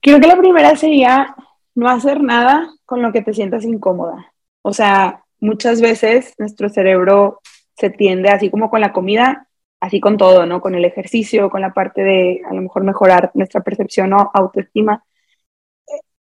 Creo 0.00 0.18
que 0.18 0.26
la 0.26 0.38
primera 0.38 0.74
sería 0.76 1.36
no 1.74 1.90
hacer 1.90 2.22
nada 2.22 2.70
con 2.86 3.02
lo 3.02 3.12
que 3.12 3.20
te 3.20 3.34
sientas 3.34 3.64
incómoda. 3.64 4.32
O 4.62 4.72
sea, 4.72 5.24
muchas 5.40 5.82
veces 5.82 6.32
nuestro 6.38 6.70
cerebro 6.70 7.42
se 7.76 7.90
tiende, 7.90 8.30
así 8.30 8.50
como 8.50 8.70
con 8.70 8.80
la 8.80 8.94
comida, 8.94 9.46
así 9.78 10.00
con 10.00 10.16
todo, 10.16 10.46
¿no? 10.46 10.62
Con 10.62 10.74
el 10.74 10.86
ejercicio, 10.86 11.50
con 11.50 11.60
la 11.60 11.74
parte 11.74 12.02
de 12.02 12.40
a 12.48 12.54
lo 12.54 12.62
mejor 12.62 12.82
mejorar 12.82 13.30
nuestra 13.34 13.60
percepción 13.60 14.14
o 14.14 14.30
autoestima. 14.32 15.04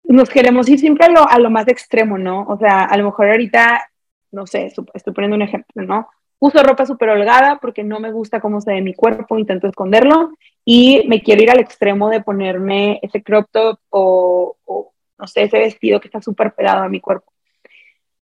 Nos 0.05 0.31
queremos 0.31 0.69
ir 0.69 0.79
siempre 0.79 1.07
a 1.07 1.11
lo, 1.11 1.29
a 1.29 1.39
lo 1.41 1.51
más 1.51 1.67
extremo, 1.67 2.17
¿no? 2.17 2.43
O 2.47 2.57
sea, 2.59 2.85
a 2.85 2.97
lo 2.97 3.07
mejor 3.07 3.29
ahorita, 3.29 3.91
no 4.33 4.47
sé, 4.47 4.73
estoy 4.95 5.15
poniendo 5.15 5.37
un 5.37 5.43
ejemplo, 5.43 5.83
¿no? 5.83 6.09
Uso 6.39 6.63
ropa 6.63 6.85
súper 6.85 7.09
holgada 7.09 7.59
porque 7.61 7.83
no 7.83 7.99
me 7.99 8.13
gusta 8.13 8.41
cómo 8.41 8.61
se 8.61 8.73
ve 8.73 8.83
mi 8.83 8.95
cuerpo, 8.95 9.39
intento 9.39 9.69
esconderlo 9.69 10.33
y 10.65 11.05
me 11.09 11.23
quiero 11.23 11.43
ir 11.43 11.51
al 11.51 11.61
extremo 11.61 12.11
de 12.11 12.21
ponerme 12.21 12.99
ese 13.03 13.23
crop 13.23 13.47
top 13.51 13.79
o, 13.91 14.93
no 15.19 15.27
sé, 15.27 15.45
ese 15.45 15.59
vestido 15.59 16.01
que 16.01 16.09
está 16.09 16.21
súper 16.21 16.53
pegado 16.53 16.83
a 16.83 16.89
mi 16.89 17.01
cuerpo. 17.01 17.33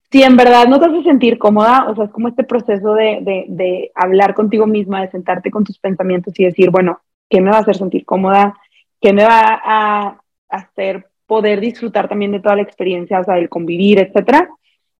Si 0.09 0.23
en 0.23 0.37
verdad 0.37 0.67
no 0.67 0.79
te 0.79 0.85
hace 0.85 1.03
sentir 1.03 1.37
cómoda, 1.37 1.89
o 1.89 1.95
sea, 1.95 2.05
es 2.05 2.11
como 2.11 2.29
este 2.29 2.45
proceso 2.45 2.93
de, 2.93 3.19
de, 3.21 3.45
de 3.49 3.91
hablar 3.93 4.33
contigo 4.33 4.65
misma, 4.65 5.01
de 5.01 5.11
sentarte 5.11 5.51
con 5.51 5.65
tus 5.65 5.77
pensamientos 5.79 6.33
y 6.39 6.45
decir, 6.45 6.69
bueno, 6.69 7.01
¿qué 7.29 7.41
me 7.41 7.49
va 7.51 7.57
a 7.57 7.59
hacer 7.59 7.75
sentir 7.75 8.05
cómoda? 8.05 8.55
¿Qué 9.01 9.11
me 9.11 9.25
va 9.25 9.61
a 9.63 10.21
hacer 10.47 11.09
poder 11.25 11.59
disfrutar 11.59 12.07
también 12.07 12.31
de 12.31 12.39
toda 12.39 12.55
la 12.55 12.61
experiencia, 12.61 13.19
o 13.19 13.23
sea, 13.25 13.35
del 13.35 13.49
convivir, 13.49 13.99
etcétera? 13.99 14.49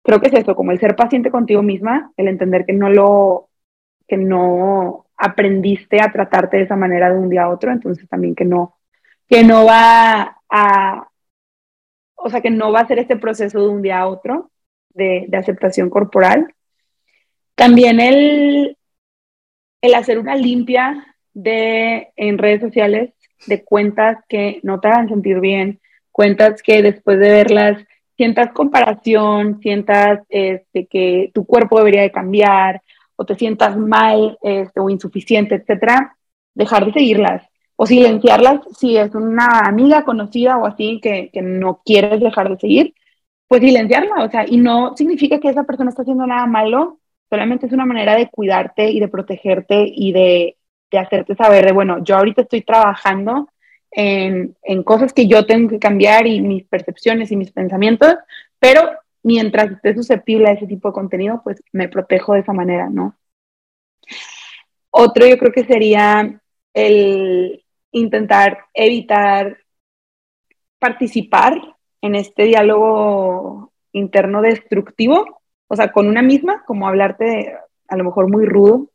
Creo 0.08 0.22
que 0.22 0.28
es 0.30 0.34
eso, 0.36 0.56
como 0.56 0.72
el 0.72 0.80
ser 0.80 0.96
paciente 0.96 1.30
contigo 1.30 1.62
misma, 1.62 2.14
el 2.16 2.30
entender 2.30 2.66
que 2.66 2.72
no 2.72 2.90
lo, 2.90 3.50
que 4.08 4.16
no 4.16 5.06
aprendiste 5.18 6.00
a 6.02 6.14
tratarte 6.14 6.56
de 6.56 6.64
esa 6.64 6.78
manera 6.78 7.12
de 7.12 7.20
un 7.20 7.30
día 7.30 7.44
a 7.44 7.50
otro, 7.50 7.74
entonces 7.74 8.08
también 8.08 8.34
que 8.34 8.46
no, 8.46 8.78
que 9.28 9.44
no 9.44 9.66
va 9.66 10.38
a 10.50 11.10
o 12.16 12.30
sea, 12.30 12.40
que 12.40 12.50
no 12.50 12.72
va 12.72 12.80
a 12.80 12.88
ser 12.88 13.00
este 13.00 13.18
proceso 13.18 13.60
de 13.60 13.68
un 13.68 13.82
día 13.82 14.00
a 14.00 14.08
otro 14.08 14.50
de, 14.92 15.26
de 15.28 15.38
aceptación 15.38 15.90
corporal. 15.90 16.54
También 17.56 18.00
el, 18.00 18.78
el 19.82 19.94
hacer 19.94 20.20
una 20.20 20.38
limpia 20.38 21.18
de, 21.34 22.14
en 22.16 22.38
redes 22.38 22.62
sociales 22.62 23.12
de 23.46 23.62
cuentas 23.66 24.24
que 24.30 24.62
no 24.64 24.80
te 24.80 24.88
hagan 24.88 25.10
sentir 25.10 25.42
bien, 25.42 25.82
cuentas 26.14 26.64
que 26.64 26.82
después 26.82 27.20
de 27.20 27.30
verlas 27.30 27.87
sientas 28.18 28.52
comparación, 28.52 29.60
sientas 29.62 30.22
este, 30.30 30.88
que 30.88 31.32
tu 31.34 31.46
cuerpo 31.46 31.78
debería 31.78 32.02
de 32.02 32.12
cambiar 32.12 32.82
o 33.16 33.26
te 33.26 33.36
sientas 33.36 33.78
mal 33.78 34.38
este, 34.42 34.80
o 34.80 34.90
insuficiente, 34.90 35.56
etcétera, 35.56 36.18
dejar 36.54 36.86
de 36.86 36.94
seguirlas 36.94 37.44
o 37.76 37.86
silenciarlas 37.86 38.62
si 38.76 38.98
es 38.98 39.14
una 39.14 39.60
amiga 39.60 40.04
conocida 40.04 40.58
o 40.58 40.66
así 40.66 41.00
que, 41.02 41.30
que, 41.32 41.42
no 41.44 41.82
quieres 41.86 42.20
dejar 42.20 42.50
de 42.50 42.58
seguir, 42.58 42.96
pues 43.48 43.62
silenciarla, 43.62 44.24
o 44.26 44.30
sea, 44.30 44.46
y 44.48 44.58
no 44.58 44.96
significa 44.98 45.40
que 45.40 45.50
esa 45.50 45.64
persona 45.64 45.92
está 45.92 46.02
haciendo 46.02 46.26
nada 46.26 46.48
malo, 46.48 47.00
solamente 47.30 47.68
es 47.68 47.74
una 47.74 47.86
manera 47.86 48.16
de 48.16 48.30
cuidarte 48.30 48.90
y 48.90 49.00
de 49.00 49.08
protegerte 49.08 49.86
y 49.88 50.12
de, 50.12 50.58
de 50.92 50.98
hacerte 50.98 51.36
saber 51.36 51.66
de, 51.66 51.72
bueno, 51.72 52.04
yo 52.04 52.18
ahorita 52.18 52.42
estoy 52.42 52.62
trabajando 52.62 53.48
en, 53.92 54.56
cosas 54.84 55.14
que 55.14 55.28
yo 55.28 55.46
tengo 55.46 55.70
que 55.70 55.80
cambiar 55.80 56.28
y 56.28 56.42
mis 56.42 56.66
percepciones 56.66 57.32
y 57.32 57.36
mis 57.36 57.52
pensamientos, 57.52 58.16
pero 58.60 58.82
mientras 59.24 59.72
esté 59.72 59.96
susceptible 59.96 60.50
a 60.50 60.54
ese 60.54 60.68
tipo 60.68 60.90
de 60.90 60.94
contenido, 60.94 61.42
pues 61.44 61.64
me 61.72 61.90
protejo 61.90 62.34
de 62.34 62.42
esa 62.42 62.54
manera, 62.54 62.90
¿no? 62.90 63.16
Otro 64.92 65.26
yo 65.26 65.38
creo 65.38 65.52
que 65.52 65.66
sería 65.66 66.40
el 66.74 67.64
intentar 67.92 68.66
evitar 68.74 69.58
participar 70.80 71.60
en 72.02 72.16
este 72.16 72.44
diálogo 72.44 73.74
interno 73.92 74.42
destructivo, 74.42 75.42
o 75.68 75.76
sea, 75.76 75.92
con 75.92 76.08
una 76.08 76.22
misma, 76.22 76.64
como 76.66 76.88
hablarte 76.88 77.58
a 77.88 77.98
lo 77.98 78.04
mejor 78.04 78.30
muy 78.30 78.46
rudo, 78.46 78.90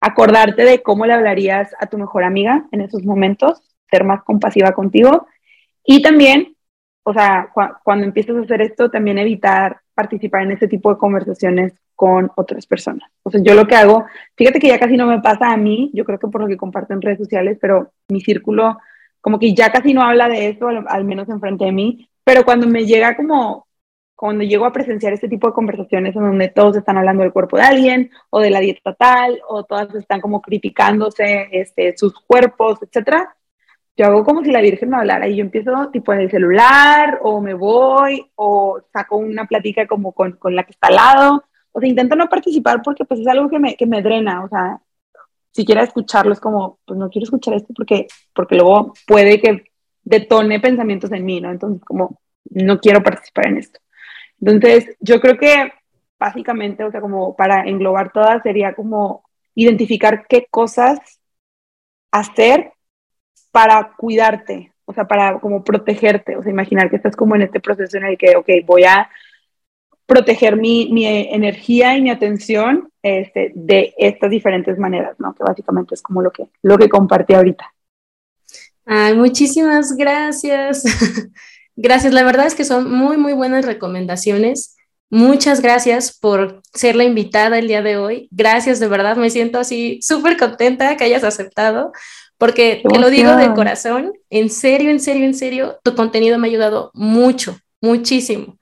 acordarte 0.00 0.64
de 0.64 0.82
cómo 0.82 1.06
le 1.06 1.14
hablarías 1.14 1.74
a 1.80 1.86
tu 1.86 1.98
mejor 1.98 2.24
amiga 2.24 2.66
en 2.72 2.82
esos 2.82 3.04
momentos, 3.04 3.73
ser 3.94 4.04
más 4.04 4.24
compasiva 4.24 4.72
contigo 4.72 5.26
y 5.84 6.02
también, 6.02 6.56
o 7.04 7.12
sea, 7.12 7.50
cu 7.54 7.60
cuando 7.84 8.06
empieces 8.06 8.36
a 8.36 8.40
hacer 8.40 8.62
esto, 8.62 8.90
también 8.90 9.18
evitar 9.18 9.80
participar 9.94 10.42
en 10.42 10.52
ese 10.52 10.66
tipo 10.66 10.90
de 10.90 10.98
conversaciones 10.98 11.72
con 11.94 12.30
otras 12.34 12.66
personas. 12.66 13.08
O 13.22 13.30
sea, 13.30 13.40
yo 13.42 13.54
lo 13.54 13.66
que 13.66 13.76
hago, 13.76 14.04
fíjate 14.36 14.58
que 14.58 14.68
ya 14.68 14.80
casi 14.80 14.96
no 14.96 15.06
me 15.06 15.20
pasa 15.20 15.52
a 15.52 15.56
mí, 15.56 15.90
yo 15.94 16.04
creo 16.04 16.18
que 16.18 16.28
por 16.28 16.40
lo 16.40 16.48
que 16.48 16.56
comparto 16.56 16.92
en 16.92 17.02
redes 17.02 17.18
sociales, 17.18 17.58
pero 17.60 17.92
mi 18.08 18.20
círculo 18.20 18.78
como 19.20 19.38
que 19.38 19.54
ya 19.54 19.70
casi 19.72 19.94
no 19.94 20.02
habla 20.02 20.28
de 20.28 20.48
eso, 20.48 20.68
al, 20.68 20.84
al 20.86 21.04
menos 21.04 21.28
enfrente 21.28 21.64
de 21.64 21.72
mí, 21.72 22.08
pero 22.24 22.44
cuando 22.44 22.66
me 22.66 22.84
llega 22.84 23.16
como, 23.16 23.66
cuando 24.16 24.44
llego 24.44 24.66
a 24.66 24.72
presenciar 24.72 25.12
este 25.12 25.28
tipo 25.28 25.46
de 25.46 25.54
conversaciones 25.54 26.16
en 26.16 26.22
donde 26.22 26.48
todos 26.48 26.76
están 26.76 26.98
hablando 26.98 27.22
del 27.22 27.32
cuerpo 27.32 27.56
de 27.56 27.62
alguien 27.62 28.10
o 28.30 28.40
de 28.40 28.50
la 28.50 28.60
dieta 28.60 28.94
tal, 28.94 29.40
o 29.48 29.64
todas 29.64 29.94
están 29.94 30.20
como 30.20 30.40
criticándose 30.42 31.48
este, 31.52 31.96
sus 31.96 32.14
cuerpos, 32.20 32.78
etcétera, 32.82 33.36
yo 33.96 34.06
hago 34.06 34.24
como 34.24 34.42
si 34.42 34.50
la 34.50 34.60
Virgen 34.60 34.90
me 34.90 34.96
hablara 34.96 35.28
y 35.28 35.36
yo 35.36 35.42
empiezo 35.42 35.90
tipo 35.90 36.12
en 36.12 36.20
el 36.20 36.30
celular 36.30 37.20
o 37.22 37.40
me 37.40 37.54
voy 37.54 38.30
o 38.34 38.80
saco 38.92 39.16
una 39.16 39.46
plática 39.46 39.86
como 39.86 40.12
con, 40.12 40.32
con 40.32 40.54
la 40.56 40.64
que 40.64 40.72
está 40.72 40.88
al 40.88 40.96
lado 40.96 41.44
o 41.76 41.80
sea, 41.80 41.88
intento 41.88 42.14
no 42.14 42.28
participar 42.28 42.82
porque 42.82 43.04
pues 43.04 43.20
es 43.20 43.26
algo 43.26 43.50
que 43.50 43.58
me, 43.58 43.76
que 43.76 43.84
me 43.84 44.00
drena, 44.00 44.44
o 44.44 44.48
sea, 44.48 44.80
si 45.50 45.64
quiero 45.64 45.82
escucharlo 45.82 46.32
es 46.32 46.38
como, 46.38 46.78
pues 46.86 46.96
no 46.96 47.10
quiero 47.10 47.24
escuchar 47.24 47.54
esto 47.54 47.74
porque, 47.74 48.06
porque 48.32 48.54
luego 48.54 48.94
puede 49.08 49.40
que 49.40 49.64
detone 50.04 50.60
pensamientos 50.60 51.10
en 51.10 51.24
mí, 51.24 51.40
¿no? 51.40 51.50
Entonces, 51.50 51.84
como, 51.84 52.20
no 52.44 52.78
quiero 52.78 53.02
participar 53.02 53.48
en 53.48 53.58
esto. 53.58 53.80
Entonces, 54.40 54.96
yo 55.00 55.20
creo 55.20 55.36
que 55.36 55.72
básicamente, 56.16 56.84
o 56.84 56.92
sea, 56.92 57.00
como 57.00 57.34
para 57.34 57.64
englobar 57.64 58.12
todas, 58.12 58.40
sería 58.44 58.74
como 58.74 59.24
identificar 59.56 60.26
qué 60.28 60.46
cosas 60.48 61.00
hacer 62.12 62.72
para 63.54 63.92
cuidarte, 63.96 64.72
o 64.84 64.92
sea, 64.92 65.06
para 65.06 65.38
como 65.38 65.62
protegerte, 65.62 66.36
o 66.36 66.42
sea, 66.42 66.50
imaginar 66.50 66.90
que 66.90 66.96
estás 66.96 67.14
como 67.14 67.36
en 67.36 67.42
este 67.42 67.60
proceso 67.60 67.96
en 67.96 68.04
el 68.04 68.18
que, 68.18 68.34
ok, 68.34 68.48
voy 68.66 68.82
a 68.82 69.08
proteger 70.06 70.56
mi, 70.56 70.90
mi 70.92 71.06
energía 71.06 71.96
y 71.96 72.02
mi 72.02 72.10
atención 72.10 72.90
este, 73.00 73.52
de 73.54 73.94
estas 73.96 74.28
diferentes 74.30 74.76
maneras, 74.76 75.14
¿no? 75.20 75.36
Que 75.36 75.44
básicamente 75.44 75.94
es 75.94 76.02
como 76.02 76.20
lo 76.20 76.32
que, 76.32 76.48
lo 76.62 76.76
que 76.76 76.88
compartí 76.88 77.34
ahorita. 77.34 77.72
Ay, 78.84 79.14
muchísimas 79.14 79.96
gracias. 79.96 80.82
gracias, 81.76 82.12
la 82.12 82.24
verdad 82.24 82.46
es 82.46 82.56
que 82.56 82.64
son 82.64 82.90
muy, 82.90 83.16
muy 83.16 83.34
buenas 83.34 83.64
recomendaciones. 83.64 84.74
Muchas 85.10 85.60
gracias 85.60 86.18
por 86.18 86.60
ser 86.72 86.96
la 86.96 87.04
invitada 87.04 87.60
el 87.60 87.68
día 87.68 87.82
de 87.82 87.98
hoy. 87.98 88.26
Gracias, 88.32 88.80
de 88.80 88.88
verdad, 88.88 89.16
me 89.16 89.30
siento 89.30 89.60
así 89.60 90.00
súper 90.02 90.36
contenta 90.36 90.96
que 90.96 91.04
hayas 91.04 91.22
aceptado, 91.22 91.92
porque 92.38 92.82
te 92.88 92.98
lo 92.98 93.10
digo 93.10 93.36
de 93.36 93.52
corazón, 93.54 94.12
en 94.30 94.50
serio, 94.50 94.90
en 94.90 95.00
serio, 95.00 95.24
en 95.24 95.34
serio, 95.34 95.78
tu 95.82 95.94
contenido 95.94 96.38
me 96.38 96.48
ha 96.48 96.50
ayudado 96.50 96.90
mucho, 96.94 97.56
muchísimo. 97.80 98.58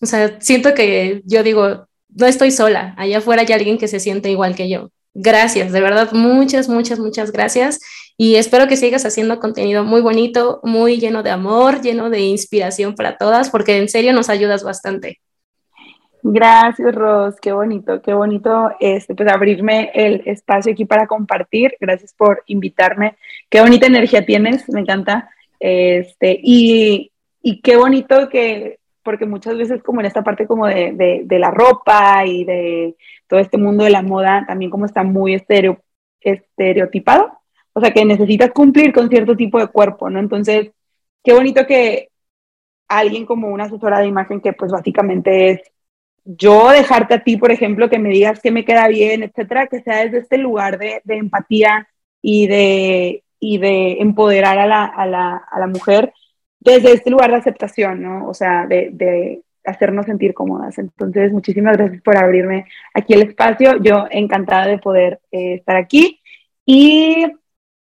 O 0.00 0.06
sea, 0.06 0.40
siento 0.40 0.74
que 0.74 1.22
yo 1.24 1.42
digo, 1.42 1.86
no 2.08 2.26
estoy 2.26 2.50
sola, 2.50 2.94
allá 2.96 3.18
afuera 3.18 3.42
hay 3.42 3.52
alguien 3.52 3.78
que 3.78 3.88
se 3.88 4.00
siente 4.00 4.30
igual 4.30 4.54
que 4.54 4.68
yo. 4.68 4.90
Gracias, 5.14 5.72
de 5.72 5.80
verdad, 5.80 6.12
muchas, 6.12 6.68
muchas, 6.68 6.98
muchas 6.98 7.32
gracias. 7.32 7.80
Y 8.18 8.36
espero 8.36 8.68
que 8.68 8.76
sigas 8.76 9.04
haciendo 9.04 9.40
contenido 9.40 9.84
muy 9.84 10.00
bonito, 10.00 10.60
muy 10.62 10.98
lleno 10.98 11.22
de 11.22 11.30
amor, 11.30 11.80
lleno 11.80 12.10
de 12.10 12.20
inspiración 12.20 12.94
para 12.94 13.16
todas, 13.16 13.50
porque 13.50 13.78
en 13.78 13.88
serio 13.88 14.12
nos 14.12 14.28
ayudas 14.28 14.62
bastante. 14.62 15.20
Gracias, 16.22 16.94
Ros, 16.94 17.36
qué 17.40 17.52
bonito, 17.52 18.02
qué 18.02 18.12
bonito 18.12 18.70
este, 18.80 19.14
pues, 19.14 19.30
abrirme 19.30 19.90
el 19.94 20.22
espacio 20.26 20.72
aquí 20.72 20.84
para 20.84 21.06
compartir. 21.06 21.76
Gracias 21.80 22.12
por 22.14 22.42
invitarme. 22.46 23.16
Qué 23.48 23.60
bonita 23.60 23.86
energía 23.86 24.26
tienes, 24.26 24.68
me 24.68 24.80
encanta. 24.80 25.30
Este, 25.60 26.38
y, 26.42 27.12
y 27.42 27.60
qué 27.60 27.76
bonito 27.76 28.28
que 28.28 28.78
porque 29.06 29.24
muchas 29.24 29.56
veces 29.56 29.84
como 29.84 30.00
en 30.00 30.06
esta 30.06 30.24
parte 30.24 30.48
como 30.48 30.66
de, 30.66 31.22
de, 31.24 31.38
la 31.38 31.52
ropa 31.52 32.26
y 32.26 32.44
de 32.44 32.96
todo 33.28 33.38
este 33.38 33.56
mundo 33.56 33.84
de 33.84 33.90
la 33.90 34.02
moda, 34.02 34.44
también 34.48 34.68
como 34.68 34.84
está 34.84 35.04
muy 35.04 35.32
estereo, 35.32 35.78
estereotipado, 36.20 37.38
o 37.72 37.80
sea 37.80 37.92
que 37.92 38.04
necesitas 38.04 38.50
cumplir 38.50 38.92
con 38.92 39.08
cierto 39.08 39.36
tipo 39.36 39.60
de 39.60 39.68
cuerpo, 39.68 40.10
¿no? 40.10 40.18
Entonces, 40.18 40.72
qué 41.22 41.32
bonito 41.32 41.68
que 41.68 42.08
alguien 42.88 43.26
como 43.26 43.48
una 43.48 43.64
asesora 43.64 44.00
de 44.00 44.08
imagen 44.08 44.40
que 44.40 44.52
pues 44.52 44.72
básicamente 44.72 45.50
es 45.50 45.60
yo 46.26 46.70
dejarte 46.70 47.14
a 47.14 47.24
ti, 47.24 47.36
por 47.36 47.52
ejemplo, 47.52 47.88
que 47.88 47.98
me 47.98 48.10
digas 48.10 48.40
que 48.40 48.50
me 48.50 48.64
queda 48.64 48.88
bien, 48.88 49.22
etcétera, 49.22 49.68
que 49.68 49.80
sea 49.80 50.04
desde 50.04 50.18
este 50.18 50.38
lugar 50.38 50.78
de, 50.78 51.00
de 51.04 51.16
empatía 51.16 51.88
y 52.20 52.48
de, 52.48 53.24
y 53.40 53.58
de 53.58 54.00
empoderar 54.00 54.58
a 54.58 54.66
la, 54.66 54.84
a 54.84 55.06
la, 55.06 55.36
a 55.36 55.60
la 55.60 55.66
mujer 55.68 56.12
desde 56.60 56.92
este 56.92 57.10
lugar 57.10 57.30
de 57.30 57.36
aceptación, 57.36 58.02
¿no? 58.02 58.28
O 58.28 58.34
sea, 58.34 58.66
de, 58.66 58.90
de 58.92 59.42
hacernos 59.64 60.06
sentir 60.06 60.34
cómodas. 60.34 60.78
Entonces, 60.78 61.32
muchísimas 61.32 61.76
gracias 61.76 62.02
por 62.02 62.16
abrirme 62.16 62.66
aquí 62.92 63.14
el 63.14 63.22
espacio. 63.22 63.80
Yo 63.82 64.06
encantada 64.10 64.66
de 64.66 64.78
poder 64.78 65.20
eh, 65.30 65.54
estar 65.54 65.76
aquí. 65.76 66.20
Y, 66.64 67.26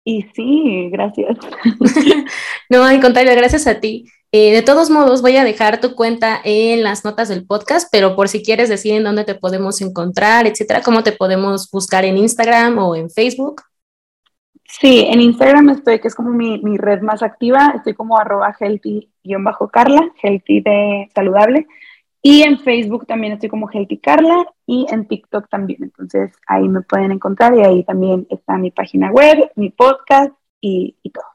y 0.03 0.23
sí, 0.35 0.89
gracias. 0.91 1.37
no, 2.69 2.83
al 2.83 2.99
contrario, 2.99 3.35
gracias 3.35 3.67
a 3.67 3.79
ti. 3.79 4.05
Eh, 4.35 4.51
de 4.51 4.63
todos 4.63 4.89
modos, 4.89 5.21
voy 5.21 5.37
a 5.37 5.43
dejar 5.43 5.79
tu 5.79 5.93
cuenta 5.93 6.39
en 6.43 6.81
las 6.81 7.05
notas 7.05 7.29
del 7.29 7.45
podcast, 7.45 7.87
pero 7.91 8.15
por 8.15 8.29
si 8.29 8.41
quieres 8.41 8.67
decir 8.67 8.95
en 8.95 9.03
dónde 9.03 9.25
te 9.25 9.35
podemos 9.35 9.79
encontrar, 9.79 10.47
etcétera, 10.47 10.81
cómo 10.81 11.03
te 11.03 11.11
podemos 11.11 11.69
buscar 11.69 12.03
en 12.03 12.17
Instagram 12.17 12.79
o 12.79 12.95
en 12.95 13.11
Facebook. 13.11 13.61
Sí, 14.63 15.05
en 15.07 15.21
Instagram 15.21 15.69
estoy, 15.69 15.99
que 15.99 16.07
es 16.07 16.15
como 16.15 16.31
mi, 16.31 16.57
mi 16.63 16.77
red 16.77 17.01
más 17.03 17.21
activa, 17.21 17.73
estoy 17.75 17.93
como 17.93 18.17
arroba 18.17 18.55
healthy-carla, 18.59 20.11
healthy 20.23 20.61
de 20.61 21.11
saludable. 21.13 21.67
Y 22.23 22.41
en 22.41 22.57
Facebook 22.57 23.05
también 23.05 23.33
estoy 23.33 23.49
como 23.49 23.69
Healthy 23.69 23.99
Carla 23.99 24.47
y 24.65 24.87
en 24.89 25.07
TikTok 25.07 25.47
también. 25.47 25.83
Entonces 25.83 26.31
ahí 26.47 26.67
me 26.67 26.81
pueden 26.81 27.11
encontrar 27.11 27.53
y 27.55 27.61
ahí 27.61 27.83
también 27.83 28.25
está 28.31 28.57
mi 28.57 28.71
página 28.71 29.11
web, 29.11 29.51
mi 29.55 29.69
podcast 29.69 30.31
y, 30.59 30.97
y 31.03 31.11
todo. 31.11 31.32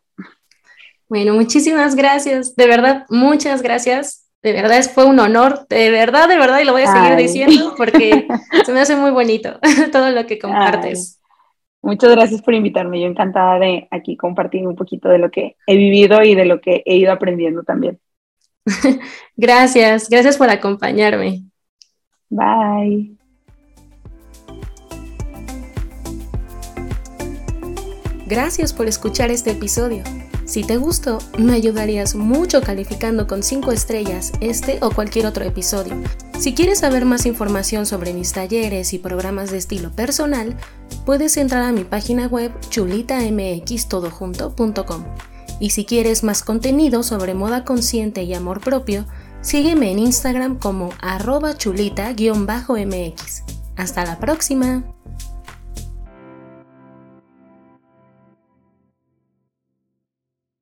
Bueno, 1.09 1.35
muchísimas 1.35 1.95
gracias. 1.95 2.55
De 2.55 2.67
verdad, 2.67 3.07
muchas 3.09 3.63
gracias. 3.63 4.29
De 4.43 4.53
verdad 4.53 4.83
fue 4.95 5.05
un 5.05 5.19
honor, 5.19 5.67
de 5.69 5.91
verdad, 5.91 6.29
de 6.29 6.39
verdad, 6.39 6.61
y 6.61 6.65
lo 6.65 6.73
voy 6.73 6.83
a 6.83 6.93
seguir 6.93 7.17
diciendo 7.17 7.75
porque 7.77 8.29
se 8.65 8.73
me 8.73 8.81
hace 8.81 8.95
muy 8.95 9.11
bonito 9.11 9.59
todo 9.93 10.11
lo 10.11 10.27
que 10.27 10.39
compartes. 10.39 11.21
Muchas 11.83 12.11
gracias 12.11 12.43
por 12.43 12.55
invitarme. 12.55 13.01
Yo 13.01 13.07
encantada 13.07 13.59
de 13.59 13.89
aquí 13.91 14.17
compartir 14.17 14.67
un 14.67 14.77
poquito 14.77 15.09
de 15.09 15.19
lo 15.19 15.31
que 15.31 15.57
he 15.67 15.77
vivido 15.77 16.23
y 16.23 16.35
de 16.35 16.45
lo 16.45 16.61
que 16.61 16.83
he 16.85 16.97
ido 16.97 17.13
aprendiendo 17.13 17.63
también. 17.63 17.99
gracias, 19.37 20.09
gracias 20.09 20.37
por 20.37 20.51
acompañarme. 20.51 21.45
Bye. 22.29 23.17
Gracias 28.27 28.75
por 28.75 28.87
escuchar 28.87 29.31
este 29.31 29.53
episodio. 29.53 30.03
Si 30.49 30.65
te 30.65 30.79
gustó, 30.79 31.19
me 31.37 31.53
ayudarías 31.53 32.15
mucho 32.15 32.63
calificando 32.63 33.27
con 33.27 33.43
5 33.43 33.71
estrellas 33.71 34.33
este 34.41 34.79
o 34.81 34.91
cualquier 34.91 35.27
otro 35.27 35.45
episodio. 35.45 35.95
Si 36.39 36.55
quieres 36.55 36.79
saber 36.79 37.05
más 37.05 37.27
información 37.27 37.85
sobre 37.85 38.15
mis 38.15 38.33
talleres 38.33 38.95
y 38.95 38.99
programas 38.99 39.51
de 39.51 39.59
estilo 39.59 39.91
personal, 39.91 40.57
puedes 41.05 41.37
entrar 41.37 41.65
a 41.65 41.73
mi 41.73 41.85
página 41.85 42.29
web 42.29 42.51
chulitamxtodojunto.com. 42.71 45.05
Y 45.61 45.71
si 45.71 45.85
quieres 45.85 46.23
más 46.25 46.43
contenido 46.43 47.03
sobre 47.03 47.35
moda 47.35 47.65
consciente 47.65 48.23
y 48.23 48.33
amor 48.33 48.63
propio, 48.63 49.05
sígueme 49.43 49.93
en 49.93 49.99
Instagram 49.99 50.59
como 50.59 50.95
arroba 51.03 51.59
chulita-mx. 51.59 53.43
Hasta 53.77 54.07
la 54.07 54.19
próxima. 54.19 54.83